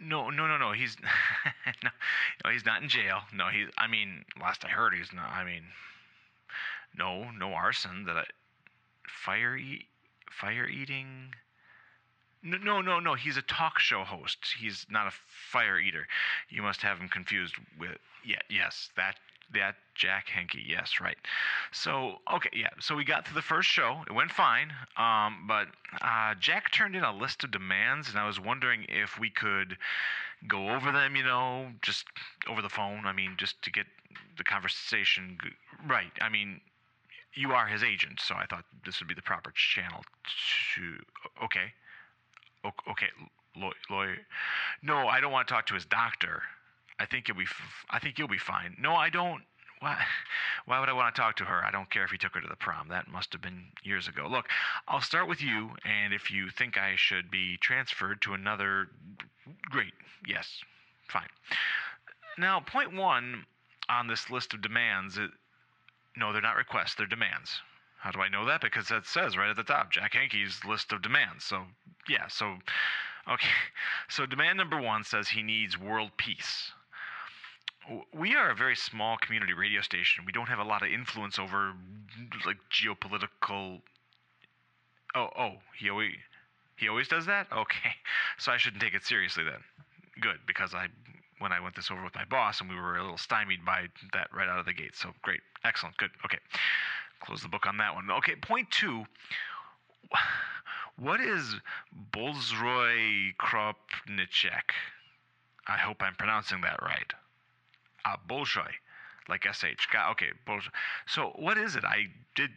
No, 0.00 0.30
no, 0.30 0.46
no, 0.46 0.56
no. 0.58 0.72
He's 0.72 0.96
no, 1.82 1.90
no, 2.44 2.50
he's 2.50 2.64
not 2.64 2.82
in 2.82 2.88
jail. 2.88 3.20
No, 3.34 3.48
he's. 3.48 3.68
I 3.76 3.86
mean, 3.86 4.24
last 4.40 4.64
I 4.64 4.68
heard, 4.68 4.94
he's 4.94 5.12
not. 5.12 5.30
I 5.30 5.44
mean, 5.44 5.64
no, 6.96 7.30
no 7.30 7.52
arson. 7.52 8.04
That 8.04 8.16
I 8.16 8.24
fire 9.08 9.56
eat, 9.56 9.86
fire 10.30 10.66
eating. 10.66 11.34
No, 12.42 12.80
no, 12.80 12.98
no. 12.98 13.14
He's 13.14 13.36
a 13.36 13.42
talk 13.42 13.78
show 13.78 14.02
host. 14.02 14.38
He's 14.58 14.86
not 14.90 15.06
a 15.06 15.12
fire 15.28 15.78
eater. 15.78 16.08
You 16.48 16.62
must 16.62 16.82
have 16.82 16.98
him 16.98 17.08
confused 17.08 17.54
with. 17.78 17.98
Yeah, 18.24 18.40
yes, 18.48 18.90
that 18.96 19.16
that 19.54 19.76
Jack 19.94 20.28
Henke. 20.28 20.58
Yes, 20.66 20.94
right. 21.00 21.16
So 21.70 22.16
okay, 22.32 22.50
yeah. 22.52 22.70
So 22.80 22.96
we 22.96 23.04
got 23.04 23.26
to 23.26 23.34
the 23.34 23.42
first 23.42 23.68
show. 23.68 24.02
It 24.08 24.12
went 24.12 24.32
fine. 24.32 24.72
Um, 24.96 25.44
but 25.46 25.68
uh, 26.00 26.34
Jack 26.40 26.72
turned 26.72 26.96
in 26.96 27.04
a 27.04 27.14
list 27.14 27.44
of 27.44 27.52
demands, 27.52 28.08
and 28.10 28.18
I 28.18 28.26
was 28.26 28.40
wondering 28.40 28.86
if 28.88 29.20
we 29.20 29.30
could 29.30 29.76
go 30.48 30.70
over 30.70 30.90
them. 30.90 31.14
You 31.14 31.22
know, 31.22 31.68
just 31.80 32.06
over 32.48 32.60
the 32.60 32.68
phone. 32.68 33.06
I 33.06 33.12
mean, 33.12 33.34
just 33.36 33.62
to 33.62 33.70
get 33.70 33.86
the 34.36 34.44
conversation 34.44 35.38
right. 35.86 36.12
I 36.20 36.28
mean, 36.28 36.60
you 37.34 37.52
are 37.52 37.66
his 37.66 37.84
agent, 37.84 38.20
so 38.20 38.34
I 38.34 38.46
thought 38.46 38.64
this 38.84 39.00
would 39.00 39.08
be 39.08 39.14
the 39.14 39.22
proper 39.22 39.52
channel 39.54 40.04
to. 40.74 41.44
Okay. 41.44 41.72
Okay, 42.64 43.08
lawyer. 43.90 44.16
No, 44.82 45.08
I 45.08 45.20
don't 45.20 45.32
want 45.32 45.48
to 45.48 45.54
talk 45.54 45.66
to 45.66 45.74
his 45.74 45.84
doctor. 45.84 46.42
I 46.98 47.06
think 47.06 47.28
you'll 47.28 47.36
be. 47.36 47.44
F- 47.44 47.86
I 47.90 47.98
think 47.98 48.18
you'll 48.18 48.28
be 48.28 48.38
fine. 48.38 48.76
No, 48.80 48.94
I 48.94 49.10
don't. 49.10 49.42
Why? 49.80 49.98
Why 50.66 50.78
would 50.78 50.88
I 50.88 50.92
want 50.92 51.12
to 51.14 51.20
talk 51.20 51.36
to 51.38 51.44
her? 51.44 51.64
I 51.64 51.72
don't 51.72 51.90
care 51.90 52.04
if 52.04 52.10
he 52.10 52.18
took 52.18 52.34
her 52.34 52.40
to 52.40 52.46
the 52.46 52.56
prom. 52.56 52.88
That 52.88 53.08
must 53.08 53.32
have 53.32 53.42
been 53.42 53.64
years 53.82 54.06
ago. 54.06 54.28
Look, 54.30 54.46
I'll 54.86 55.00
start 55.00 55.28
with 55.28 55.42
you, 55.42 55.70
and 55.84 56.14
if 56.14 56.30
you 56.30 56.50
think 56.50 56.78
I 56.78 56.94
should 56.96 57.30
be 57.30 57.56
transferred 57.60 58.22
to 58.22 58.34
another, 58.34 58.88
great. 59.70 59.92
Yes, 60.24 60.60
fine. 61.08 61.28
Now, 62.38 62.60
point 62.60 62.94
one 62.94 63.44
on 63.88 64.06
this 64.06 64.30
list 64.30 64.54
of 64.54 64.62
demands. 64.62 65.18
It, 65.18 65.30
no, 66.16 66.32
they're 66.32 66.40
not 66.42 66.56
requests. 66.56 66.94
They're 66.94 67.06
demands. 67.06 67.60
How 68.02 68.10
do 68.10 68.20
I 68.20 68.28
know 68.28 68.44
that? 68.46 68.60
Because 68.60 68.88
that 68.88 69.06
says 69.06 69.36
right 69.36 69.50
at 69.50 69.54
the 69.54 69.62
top, 69.62 69.92
Jack 69.92 70.14
Hankey's 70.14 70.64
list 70.64 70.92
of 70.92 71.02
demands. 71.02 71.44
So, 71.44 71.62
yeah, 72.08 72.26
so, 72.26 72.56
okay. 73.30 73.48
So, 74.08 74.26
demand 74.26 74.58
number 74.58 74.80
one 74.80 75.04
says 75.04 75.28
he 75.28 75.42
needs 75.44 75.78
world 75.78 76.10
peace. 76.16 76.72
we 78.12 78.34
are 78.34 78.50
a 78.50 78.56
very 78.56 78.74
small 78.74 79.16
community 79.18 79.52
radio 79.52 79.82
station. 79.82 80.24
We 80.26 80.32
don't 80.32 80.48
have 80.48 80.58
a 80.58 80.64
lot 80.64 80.82
of 80.82 80.90
influence 80.90 81.38
over 81.38 81.74
like 82.44 82.58
geopolitical. 82.72 83.80
Oh, 85.14 85.28
oh, 85.38 85.52
he 85.78 85.88
always 85.88 86.16
he 86.76 86.88
always 86.88 87.06
does 87.06 87.26
that. 87.26 87.46
Okay, 87.52 87.94
so 88.36 88.50
I 88.50 88.56
shouldn't 88.56 88.82
take 88.82 88.94
it 88.94 89.04
seriously 89.04 89.44
then. 89.44 89.62
Good, 90.20 90.38
because 90.44 90.74
I 90.74 90.88
when 91.38 91.52
I 91.52 91.60
went 91.60 91.76
this 91.76 91.90
over 91.90 92.02
with 92.02 92.16
my 92.16 92.24
boss 92.24 92.60
and 92.60 92.68
we 92.68 92.74
were 92.74 92.96
a 92.96 93.02
little 93.02 93.16
stymied 93.16 93.64
by 93.64 93.86
that 94.12 94.28
right 94.34 94.48
out 94.48 94.58
of 94.58 94.66
the 94.66 94.72
gate. 94.72 94.96
So 94.96 95.10
great, 95.22 95.40
excellent, 95.64 95.96
good. 95.98 96.10
Okay, 96.24 96.38
close 97.22 97.42
the 97.42 97.48
book 97.48 97.66
on 97.66 97.76
that 97.78 97.94
one. 97.94 98.10
Okay, 98.10 98.36
point 98.36 98.70
two. 98.70 99.04
What 100.98 101.20
is 101.20 101.56
Bolzroy 102.12 103.34
Kropnicek? 103.40 104.70
I 105.66 105.76
hope 105.78 106.02
I'm 106.02 106.14
pronouncing 106.14 106.60
that 106.60 106.82
right. 106.82 107.12
Uh, 108.04 108.16
Bolshoi, 108.28 108.70
like 109.28 109.44
SH. 109.50 109.88
Okay, 110.10 110.30
Bolshoi. 110.46 110.68
So 111.06 111.32
what 111.36 111.56
is 111.56 111.76
it? 111.76 111.84
I 111.84 112.08
did. 112.34 112.50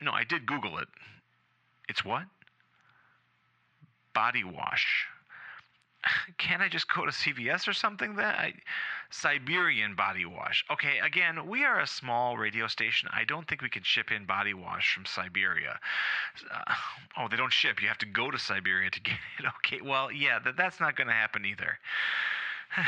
No, 0.00 0.10
I 0.10 0.24
did 0.24 0.46
Google 0.46 0.78
it. 0.78 0.88
It's 1.88 2.04
what? 2.04 2.24
Body 4.14 4.44
wash. 4.44 5.06
Can't 6.38 6.62
I 6.62 6.68
just 6.68 6.92
go 6.92 7.04
to 7.04 7.12
CVS 7.12 7.68
or 7.68 7.72
something? 7.72 8.16
That 8.16 8.38
I, 8.38 8.54
Siberian 9.10 9.94
body 9.94 10.24
wash. 10.24 10.64
Okay, 10.70 10.98
again, 10.98 11.46
we 11.46 11.64
are 11.64 11.80
a 11.80 11.86
small 11.86 12.36
radio 12.36 12.66
station. 12.66 13.08
I 13.12 13.24
don't 13.24 13.46
think 13.46 13.62
we 13.62 13.68
can 13.68 13.82
ship 13.82 14.10
in 14.10 14.24
body 14.24 14.54
wash 14.54 14.94
from 14.94 15.04
Siberia. 15.04 15.78
Uh, 16.50 16.74
oh, 17.18 17.28
they 17.28 17.36
don't 17.36 17.52
ship. 17.52 17.80
You 17.82 17.88
have 17.88 17.98
to 17.98 18.06
go 18.06 18.30
to 18.30 18.38
Siberia 18.38 18.90
to 18.90 19.00
get 19.02 19.16
it. 19.38 19.46
Okay, 19.58 19.80
well, 19.82 20.10
yeah, 20.10 20.38
that, 20.38 20.56
that's 20.56 20.80
not 20.80 20.96
going 20.96 21.08
to 21.08 21.14
happen 21.14 21.44
either. 21.44 21.78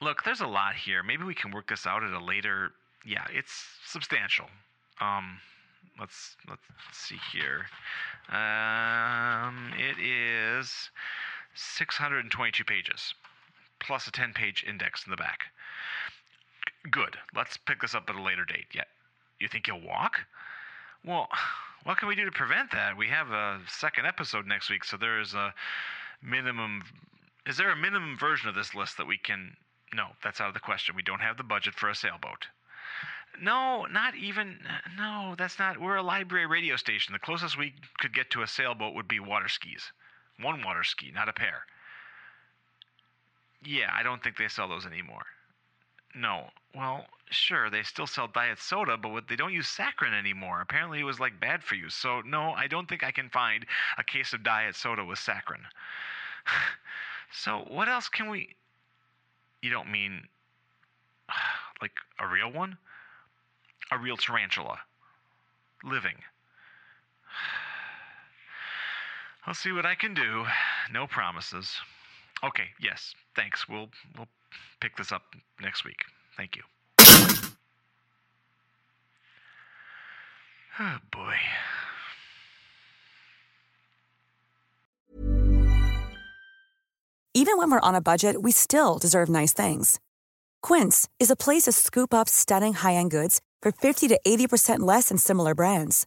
Look, 0.00 0.22
there's 0.24 0.40
a 0.40 0.46
lot 0.46 0.74
here. 0.74 1.02
Maybe 1.02 1.24
we 1.24 1.34
can 1.34 1.50
work 1.50 1.68
this 1.68 1.86
out 1.86 2.04
at 2.04 2.12
a 2.12 2.24
later. 2.24 2.70
Yeah, 3.04 3.24
it's 3.32 3.64
substantial. 3.84 4.46
Um, 5.00 5.38
let's 5.98 6.36
let's 6.48 6.62
see 6.92 7.18
here. 7.32 7.66
Um, 8.28 9.72
it 9.78 9.98
is 9.98 10.90
622 11.54 12.64
pages, 12.64 13.14
plus 13.80 14.06
a 14.06 14.12
10-page 14.12 14.64
index 14.66 15.04
in 15.06 15.10
the 15.10 15.16
back. 15.16 15.44
Good. 16.90 17.16
Let's 17.34 17.56
pick 17.56 17.80
this 17.80 17.94
up 17.94 18.08
at 18.08 18.16
a 18.16 18.22
later 18.22 18.44
date. 18.44 18.66
Yeah. 18.74 18.84
You 19.40 19.48
think 19.48 19.66
you'll 19.66 19.80
walk? 19.80 20.20
Well, 21.04 21.28
what 21.84 21.98
can 21.98 22.08
we 22.08 22.16
do 22.16 22.24
to 22.24 22.30
prevent 22.30 22.72
that? 22.72 22.96
We 22.96 23.08
have 23.08 23.30
a 23.30 23.60
second 23.68 24.06
episode 24.06 24.46
next 24.46 24.68
week, 24.70 24.84
so 24.84 24.96
there 24.96 25.20
is 25.20 25.34
a 25.34 25.54
minimum. 26.22 26.82
Is 27.46 27.56
there 27.56 27.70
a 27.70 27.76
minimum 27.76 28.16
version 28.18 28.48
of 28.48 28.54
this 28.54 28.74
list 28.74 28.96
that 28.96 29.06
we 29.06 29.16
can? 29.16 29.56
No, 29.94 30.08
that's 30.22 30.40
out 30.40 30.48
of 30.48 30.54
the 30.54 30.60
question. 30.60 30.96
We 30.96 31.02
don't 31.02 31.20
have 31.20 31.36
the 31.36 31.44
budget 31.44 31.74
for 31.74 31.88
a 31.88 31.94
sailboat. 31.94 32.46
No, 33.40 33.86
not 33.86 34.16
even. 34.16 34.58
No, 34.96 35.34
that's 35.38 35.58
not. 35.58 35.80
We're 35.80 35.96
a 35.96 36.02
library 36.02 36.46
radio 36.46 36.76
station. 36.76 37.12
The 37.12 37.18
closest 37.18 37.56
we 37.56 37.74
could 37.98 38.12
get 38.12 38.30
to 38.30 38.42
a 38.42 38.46
sailboat 38.46 38.94
would 38.94 39.08
be 39.08 39.20
water 39.20 39.48
skis. 39.48 39.92
One 40.40 40.62
water 40.62 40.84
ski, 40.84 41.10
not 41.12 41.28
a 41.28 41.32
pair. 41.32 41.62
Yeah, 43.64 43.90
I 43.92 44.02
don't 44.02 44.22
think 44.22 44.36
they 44.36 44.48
sell 44.48 44.68
those 44.68 44.86
anymore. 44.86 45.26
No. 46.14 46.50
Well, 46.74 47.06
sure, 47.30 47.70
they 47.70 47.82
still 47.82 48.06
sell 48.06 48.28
diet 48.28 48.58
soda, 48.58 48.96
but 48.96 49.10
what, 49.10 49.28
they 49.28 49.36
don't 49.36 49.52
use 49.52 49.66
saccharin 49.66 50.16
anymore. 50.16 50.60
Apparently, 50.60 51.00
it 51.00 51.04
was 51.04 51.20
like 51.20 51.40
bad 51.40 51.62
for 51.62 51.74
you. 51.74 51.88
So, 51.90 52.20
no, 52.22 52.52
I 52.52 52.66
don't 52.66 52.88
think 52.88 53.02
I 53.02 53.10
can 53.10 53.30
find 53.30 53.66
a 53.96 54.04
case 54.04 54.32
of 54.32 54.42
diet 54.42 54.76
soda 54.76 55.04
with 55.04 55.18
saccharin. 55.18 55.64
so, 57.32 57.64
what 57.68 57.88
else 57.88 58.08
can 58.08 58.30
we. 58.30 58.54
You 59.62 59.70
don't 59.70 59.90
mean. 59.90 60.28
like 61.82 61.92
a 62.18 62.26
real 62.26 62.52
one? 62.52 62.78
A 63.90 63.98
real 63.98 64.16
tarantula. 64.16 64.78
Living. 65.82 66.16
I'll 69.48 69.54
see 69.54 69.72
what 69.72 69.86
I 69.86 69.94
can 69.94 70.12
do. 70.12 70.44
No 70.92 71.06
promises. 71.06 71.74
Okay, 72.44 72.68
yes, 72.82 73.14
thanks. 73.34 73.66
We'll 73.66 73.88
we'll 74.14 74.28
pick 74.78 74.94
this 74.98 75.10
up 75.10 75.22
next 75.62 75.86
week. 75.86 76.04
Thank 76.36 76.54
you. 76.56 76.62
Oh 80.78 80.98
boy. 81.10 81.34
Even 87.32 87.56
when 87.56 87.70
we're 87.70 87.80
on 87.80 87.94
a 87.94 88.02
budget, 88.02 88.42
we 88.42 88.52
still 88.52 88.98
deserve 88.98 89.30
nice 89.30 89.54
things. 89.54 89.98
Quince 90.60 91.08
is 91.18 91.30
a 91.30 91.36
place 91.36 91.62
to 91.62 91.72
scoop 91.72 92.12
up 92.12 92.28
stunning 92.28 92.74
high-end 92.74 93.10
goods 93.10 93.40
for 93.62 93.72
50 93.72 94.08
to 94.08 94.20
80% 94.26 94.80
less 94.80 95.08
than 95.08 95.18
similar 95.18 95.54
brands. 95.54 96.06